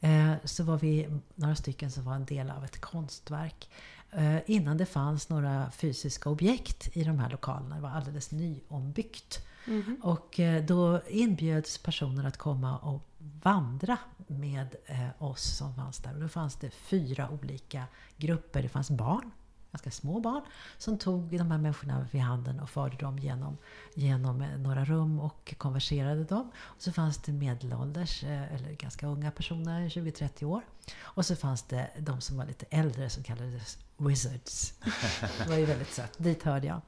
Eh, 0.00 0.32
så 0.44 0.64
var 0.64 0.78
vi 0.78 1.08
några 1.34 1.56
stycken 1.56 1.90
som 1.90 2.04
var 2.04 2.14
en 2.14 2.24
del 2.24 2.50
av 2.50 2.64
ett 2.64 2.80
konstverk. 2.80 3.68
Eh, 4.10 4.38
innan 4.46 4.76
det 4.76 4.86
fanns 4.86 5.28
några 5.28 5.70
fysiska 5.70 6.30
objekt 6.30 6.96
i 6.96 7.04
de 7.04 7.18
här 7.18 7.30
lokalerna. 7.30 7.74
Det 7.74 7.80
var 7.80 7.90
alldeles 7.90 8.30
nyombyggt. 8.30 9.46
Mhm. 9.66 10.00
Och 10.02 10.40
eh, 10.40 10.64
då 10.64 11.00
inbjöds 11.08 11.78
personer 11.78 12.24
att 12.24 12.36
komma 12.36 12.78
och 12.78 13.02
vandra 13.42 13.98
med 14.26 14.76
oss 15.18 15.56
som 15.56 15.74
fanns 15.74 15.98
där. 15.98 16.14
Och 16.14 16.20
då 16.20 16.28
fanns 16.28 16.54
det 16.54 16.70
fyra 16.70 17.30
olika 17.30 17.84
grupper. 18.16 18.62
Det 18.62 18.68
fanns 18.68 18.90
barn, 18.90 19.30
ganska 19.76 19.90
små 19.90 20.20
barn, 20.20 20.42
som 20.78 20.98
tog 20.98 21.38
de 21.38 21.50
här 21.50 21.58
människorna 21.58 22.06
vid 22.12 22.20
handen 22.20 22.60
och 22.60 22.70
förde 22.70 22.96
dem 22.96 23.18
genom, 23.18 23.58
genom 23.94 24.42
eh, 24.42 24.58
några 24.58 24.84
rum 24.84 25.20
och 25.20 25.54
konverserade 25.58 26.24
dem. 26.24 26.50
Och 26.56 26.82
så 26.82 26.92
fanns 26.92 27.18
det 27.18 27.32
medelålders, 27.32 28.24
eh, 28.24 28.54
eller 28.54 28.72
ganska 28.72 29.06
unga 29.06 29.30
personer, 29.30 29.88
20-30 29.88 30.44
år. 30.44 30.62
Och 31.00 31.26
så 31.26 31.36
fanns 31.36 31.62
det 31.62 31.90
de 31.98 32.20
som 32.20 32.36
var 32.36 32.46
lite 32.46 32.66
äldre 32.70 33.10
som 33.10 33.22
kallades 33.22 33.78
wizards. 33.96 34.74
Det 35.38 35.48
var 35.48 35.56
ju 35.56 35.64
väldigt 35.64 35.92
sött. 35.92 36.18
Dit 36.18 36.42
hörde 36.42 36.66
jag. 36.66 36.80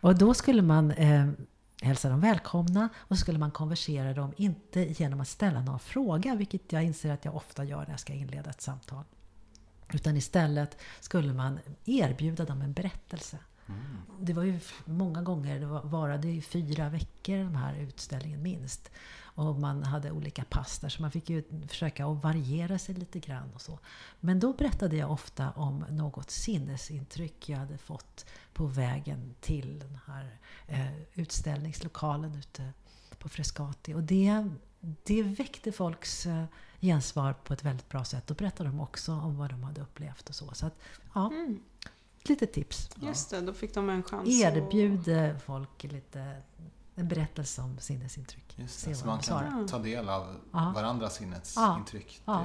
Och 0.00 0.18
då 0.18 0.34
skulle 0.34 0.62
man 0.62 0.90
eh, 0.90 1.26
hälsa 1.82 2.08
dem 2.08 2.20
välkomna 2.20 2.88
och 2.96 3.16
så 3.16 3.20
skulle 3.20 3.38
man 3.38 3.50
konversera 3.50 4.14
dem, 4.14 4.32
inte 4.36 4.80
genom 4.80 5.20
att 5.20 5.28
ställa 5.28 5.60
någon 5.60 5.78
fråga, 5.78 6.34
vilket 6.34 6.72
jag 6.72 6.82
inser 6.84 7.10
att 7.12 7.24
jag 7.24 7.36
ofta 7.36 7.64
gör 7.64 7.80
när 7.80 7.90
jag 7.90 8.00
ska 8.00 8.12
inleda 8.12 8.50
ett 8.50 8.62
samtal. 8.62 9.04
Utan 9.94 10.16
istället 10.16 10.76
skulle 11.00 11.32
man 11.32 11.58
erbjuda 11.84 12.44
dem 12.44 12.62
en 12.62 12.72
berättelse. 12.72 13.38
Mm. 13.66 13.80
Det 14.20 14.32
var 14.32 14.42
ju 14.42 14.60
många 14.84 15.22
gånger, 15.22 15.60
det 15.60 15.66
var- 15.66 15.82
varade 15.82 16.28
ju 16.28 16.40
fyra 16.40 16.88
veckor 16.88 17.36
den 17.36 17.56
här 17.56 17.74
utställningen 17.76 18.42
minst. 18.42 18.90
Och 19.34 19.60
man 19.60 19.82
hade 19.82 20.10
olika 20.10 20.44
pass 20.44 20.78
där, 20.78 20.88
så 20.88 21.02
man 21.02 21.10
fick 21.10 21.30
ju 21.30 21.44
försöka 21.68 22.06
att 22.06 22.22
variera 22.22 22.78
sig 22.78 22.94
lite 22.94 23.18
grann 23.18 23.50
och 23.54 23.60
så. 23.60 23.78
Men 24.20 24.40
då 24.40 24.52
berättade 24.52 24.96
jag 24.96 25.10
ofta 25.12 25.50
om 25.50 25.84
något 25.90 26.30
sinnesintryck 26.30 27.48
jag 27.48 27.58
hade 27.58 27.78
fått 27.78 28.26
på 28.52 28.66
vägen 28.66 29.34
till 29.40 29.78
den 29.78 29.98
här 30.06 30.38
eh, 30.66 31.02
utställningslokalen 31.14 32.34
ute 32.34 32.72
på 33.18 33.28
Frescati. 33.28 33.94
Och 33.94 34.02
det, 34.02 34.48
det 35.04 35.22
väckte 35.22 35.72
folks 35.72 36.26
eh, 36.26 36.44
gensvar 36.80 37.32
på 37.32 37.52
ett 37.52 37.64
väldigt 37.64 37.88
bra 37.88 38.04
sätt. 38.04 38.26
Då 38.26 38.34
berättade 38.34 38.68
de 38.70 38.80
också 38.80 39.12
om 39.12 39.36
vad 39.38 39.50
de 39.50 39.62
hade 39.62 39.80
upplevt 39.80 40.28
och 40.28 40.34
så. 40.34 40.54
Så 40.54 40.66
att, 40.66 40.74
ja, 41.14 41.26
Mm, 41.26 41.60
ett 42.20 42.28
litet 42.28 42.52
tips. 42.52 42.90
just 43.00 43.30
det, 43.30 43.40
då 43.40 43.52
fick 43.52 43.74
de 43.74 43.88
en 43.90 44.02
chans. 44.02 44.28
Erbjuder 44.28 45.38
folk 45.38 45.82
lite 45.84 46.36
en 46.94 47.08
berättelse 47.08 47.62
om 47.62 47.78
sinnesintryck. 47.78 48.58
Just 48.58 48.84
det, 48.84 48.94
så 48.94 49.06
man 49.06 49.18
kan 49.20 49.66
ta 49.66 49.78
del 49.78 50.08
av 50.08 50.36
Ja. 50.52 50.72
varandras 50.74 51.14
sinnets 51.16 51.54
Ja. 51.56 51.82
Det, 51.86 52.42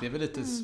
det 0.00 0.06
är 0.06 0.10
väl 0.10 0.20
lite 0.20 0.40
s- 0.40 0.62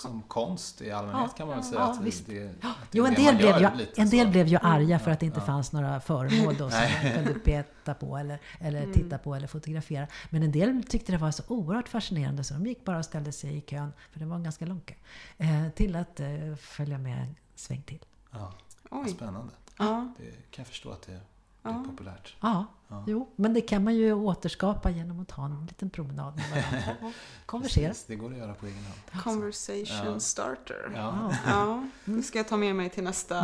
som 0.00 0.22
konst 0.22 0.80
i 0.82 0.90
allmänhet 0.90 1.30
Ja. 1.32 1.36
kan 1.36 1.46
man 1.48 1.56
väl 1.56 1.64
säga. 1.66 1.80
Ja, 1.80 1.92
att 1.92 2.00
visst. 2.00 2.26
det, 2.26 2.48
att 2.48 2.52
det 2.90 2.98
Jo, 2.98 3.04
är 3.04 3.08
en 3.08 3.14
det 3.14 3.22
del, 3.22 3.36
blev 3.36 3.60
ju, 3.60 3.76
lite 3.76 4.00
en 4.00 4.10
del 4.10 4.26
så. 4.26 4.30
blev 4.30 4.46
ju 4.46 4.56
arga 4.62 4.98
för 4.98 5.10
att 5.10 5.20
det 5.20 5.26
inte 5.26 5.40
ja. 5.40 5.46
fanns 5.46 5.72
några 5.72 6.00
föremål 6.00 6.56
då 6.56 6.70
som 6.70 6.80
man 7.02 7.12
kunde 7.14 7.34
peta 7.34 7.94
på 7.94 8.16
eller, 8.16 8.38
eller 8.60 8.80
Mm. 8.82 8.92
titta 8.92 9.18
på 9.18 9.34
eller 9.34 9.46
fotografera. 9.46 10.06
Men 10.30 10.42
en 10.42 10.52
del 10.52 10.82
tyckte 10.88 11.12
det 11.12 11.18
var 11.18 11.30
så 11.30 11.42
oerhört 11.48 11.88
fascinerande 11.88 12.44
så 12.44 12.54
de 12.54 12.66
gick 12.66 12.84
bara 12.84 12.98
och 12.98 13.04
ställde 13.04 13.32
sig 13.32 13.56
i 13.56 13.60
kön, 13.60 13.92
för 14.12 14.18
det 14.20 14.26
var 14.26 14.36
en 14.36 14.42
ganska 14.42 14.66
lång 14.66 14.80
kö, 14.80 14.94
eh, 15.38 15.68
till 15.74 15.96
att 15.96 16.20
eh, 16.20 16.54
följa 16.60 16.98
med 16.98 17.18
en 17.22 17.34
sväng 17.54 17.82
till. 17.82 18.04
Ja, 18.30 18.52
Oj. 18.90 19.08
spännande. 19.08 19.52
Ja, 19.78 20.12
Det 20.18 20.24
kan 20.50 20.62
jag 20.62 20.66
förstå 20.66 20.90
att 20.90 21.02
det 21.02 21.12
är 21.12 21.20
ja. 21.62 21.84
populärt. 21.90 22.36
Ja, 22.40 22.66
Ja. 22.88 23.04
jo, 23.06 23.28
men 23.36 23.54
det 23.54 23.60
kan 23.60 23.84
man 23.84 23.94
ju 23.94 24.12
återskapa 24.12 24.90
genom 24.90 25.20
att 25.20 25.28
ta 25.28 25.44
en 25.44 25.66
liten 25.66 25.90
promenad 25.90 26.36
med 26.36 26.50
varandra 26.50 26.92
och 27.06 27.12
konversera. 27.46 27.88
Precis, 27.88 28.04
det 28.04 28.16
går 28.16 28.30
att 28.32 28.38
göra 28.38 28.54
på 28.54 28.66
egen 28.66 28.78
hand. 28.84 29.22
Conversation 29.24 30.12
Ja. 30.12 30.20
starter. 30.20 30.92
Ja. 30.94 31.32
Ja, 31.46 31.84
det 32.04 32.22
ska 32.22 32.38
jag 32.38 32.48
ta 32.48 32.56
med 32.56 32.76
mig 32.76 32.90
till 32.90 33.04
nästa 33.04 33.38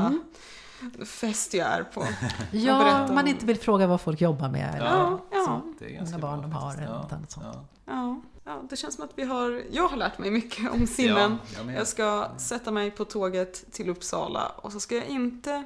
Mm. 0.80 1.07
fest 1.07 1.55
jag 1.55 1.68
är 1.68 1.84
på. 1.84 2.07
Ja, 2.53 3.09
om 3.09 3.14
man 3.14 3.28
inte 3.28 3.47
vill 3.47 3.59
fråga 3.59 3.86
vad 3.86 4.01
folk 4.01 4.20
jobbar 4.20 4.49
med. 4.49 4.74
Eller 4.74 4.86
Ja, 4.86 5.18
ja. 5.32 5.45
så. 5.47 5.74
Det 5.78 5.84
är 5.84 5.90
ganska 5.95 6.18
Många 6.18 6.22
barn 6.30 6.40
bra 6.40 6.49
de 6.49 6.53
har 6.53 6.72
eller 6.74 6.82
Ja, 6.84 7.03
något 7.03 7.12
annat 7.12 7.30
sånt. 7.30 7.47
Ja. 7.53 7.64
Ja, 7.86 8.20
ja, 8.45 8.62
det 8.70 8.76
känns 8.76 8.95
som 8.95 9.05
att 9.05 9.11
vi 9.14 9.24
har, 9.24 9.62
jag 9.70 9.88
har 9.88 9.97
lärt 9.97 10.18
mig 10.18 10.30
mycket 10.30 10.70
om 10.72 10.86
sinnen. 10.86 11.38
Ja, 11.57 11.61
jag. 11.66 11.74
Jag 11.74 11.86
ska 11.86 12.28
sätta 12.38 12.70
mig 12.70 12.90
på 12.90 13.05
tåget 13.05 13.72
till 13.72 13.90
Uppsala 13.90 14.49
och 14.57 14.72
så 14.72 14.80
ska 14.80 14.95
jag 14.95 15.07
inte 15.07 15.64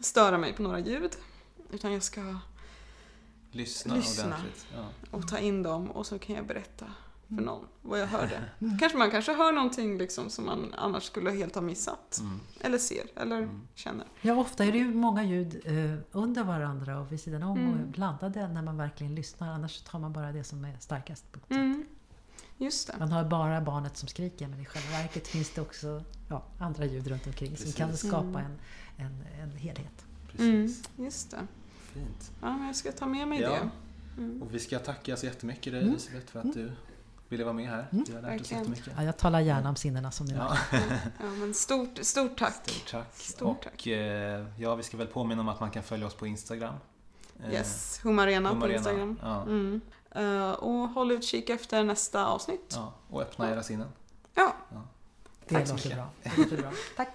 störa 0.00 0.38
mig 0.38 0.52
på 0.52 0.62
några 0.62 0.78
ljud. 0.78 1.10
Utan 1.70 1.92
jag 1.92 2.02
ska 2.02 2.20
Lyssna, 3.50 3.94
Lyssna. 3.94 4.24
ordentligt. 4.26 4.66
Ja. 4.74 4.84
och 5.10 5.28
ta 5.28 5.38
in 5.38 5.62
dem 5.62 5.90
och 5.90 6.06
så 6.06 6.18
kan 6.18 6.36
jag 6.36 6.46
berätta 6.46 6.86
för 7.28 7.34
någon, 7.42 7.66
vad 7.82 8.00
jag 8.00 8.06
hörde. 8.06 8.44
Kanske 8.80 8.98
man 8.98 9.10
kanske 9.10 9.32
hör 9.34 9.52
någonting 9.52 9.98
liksom 9.98 10.30
som 10.30 10.46
man 10.46 10.74
annars 10.78 11.02
skulle 11.04 11.30
helt 11.30 11.54
ha 11.54 11.62
missat. 11.62 12.18
Mm. 12.20 12.40
Eller 12.60 12.78
ser, 12.78 13.02
eller 13.16 13.48
känner. 13.74 14.06
Ja, 14.20 14.34
ofta 14.34 14.64
är 14.64 14.72
det 14.72 14.78
ju 14.78 14.94
många 14.94 15.24
ljud 15.24 15.60
eh, 15.64 15.98
under 16.12 16.44
varandra 16.44 17.00
och 17.00 17.12
vid 17.12 17.20
sidan 17.20 17.42
om 17.42 17.58
Mm. 17.58 17.72
och 17.80 17.86
blandade 17.88 18.48
när 18.48 18.62
man 18.62 18.76
verkligen 18.76 19.14
lyssnar. 19.14 19.48
Annars 19.48 19.80
tar 19.82 19.98
man 19.98 20.12
bara 20.12 20.32
det 20.32 20.44
som 20.44 20.64
är 20.64 20.76
starkast. 20.80 21.32
På. 21.32 21.54
Mm. 21.54 21.86
Just 22.56 22.86
det. 22.86 22.94
Man 22.98 23.12
hör 23.12 23.24
bara 23.24 23.60
barnet 23.60 23.96
som 23.96 24.08
skriker 24.08 24.48
men 24.48 24.60
i 24.60 24.64
själva 24.64 24.90
verket 24.90 25.28
finns 25.28 25.50
det 25.50 25.60
också 25.60 26.02
ja, 26.28 26.42
andra 26.58 26.84
ljud 26.84 27.06
runt 27.08 27.26
omkring 27.26 27.56
som 27.56 27.72
kan 27.72 27.90
Precis. 27.90 28.08
skapa 28.08 28.26
Mm. 28.40 28.52
en, 28.96 29.06
en, 29.06 29.24
en 29.42 29.56
helhet. 29.56 30.04
Mm. 30.38 30.66
Precis. 30.66 30.90
Just 30.96 31.30
det. 31.30 31.46
Fint. 31.98 32.32
Ja, 32.42 32.56
men 32.56 32.66
jag 32.66 32.76
ska 32.76 32.92
ta 32.92 33.06
med 33.06 33.28
mig 33.28 33.40
Ja. 33.40 33.50
det. 33.50 33.68
Mm. 34.22 34.42
Och 34.42 34.54
vi 34.54 34.58
ska 34.58 34.78
tacka 34.78 35.16
så 35.16 35.26
jättemycket 35.26 35.72
dig 35.72 35.80
Mm. 35.82 35.92
Elisabeth 35.92 36.26
för 36.26 36.40
att 36.40 36.52
du 36.54 36.72
ville 37.28 37.44
vara 37.44 37.54
med 37.54 37.68
här. 37.70 37.86
Mm. 37.92 38.04
Vi 38.08 38.14
har 38.14 38.22
lärt 38.22 38.40
oss 38.40 38.50
jättemycket. 38.52 38.92
Ja, 38.96 39.02
jag 39.02 39.16
talar 39.16 39.40
gärna 39.40 39.68
om 39.68 39.76
sinnena 39.76 40.10
som 40.10 40.26
ni 40.26 40.34
Ja. 40.34 40.56
märker. 40.72 41.00
Ja, 41.20 41.26
men 41.30 41.54
stort, 41.54 41.98
stort 42.02 42.38
tack. 42.38 42.54
Stort 42.70 42.90
tack. 42.90 43.14
Stort 43.16 43.42
och 43.56 43.62
tack. 43.62 43.86
eh, 43.86 44.46
ja, 44.58 44.74
vi 44.74 44.82
ska 44.82 44.96
väl 44.96 45.06
påminna 45.06 45.40
om 45.40 45.48
att 45.48 45.60
man 45.60 45.70
kan 45.70 45.82
följa 45.82 46.06
oss 46.06 46.14
på 46.14 46.26
Instagram. 46.26 46.74
Eh, 47.44 47.52
Yes, 47.52 48.00
Humarena 48.02 48.48
på 48.48 48.54
Humarena. 48.54 48.76
Instagram. 48.76 49.18
Ja. 49.22 49.42
Mm. 49.42 49.80
Eh, 50.10 50.50
och 50.50 50.88
håll 50.88 51.12
utkik 51.12 51.50
efter 51.50 51.84
nästa 51.84 52.26
avsnitt. 52.26 52.72
Ja, 52.76 52.92
och 53.10 53.22
öppna 53.22 53.50
era 53.50 53.62
sinnen. 53.62 53.88
Ja, 54.34 54.54
Det 55.48 55.54
Tack 55.54 55.66
så 55.68 55.74
mycket. 55.74 55.94
bra. 55.94 56.10
Det 56.22 56.36
låter 56.38 56.56
bra. 56.56 56.70
Tack! 56.96 57.08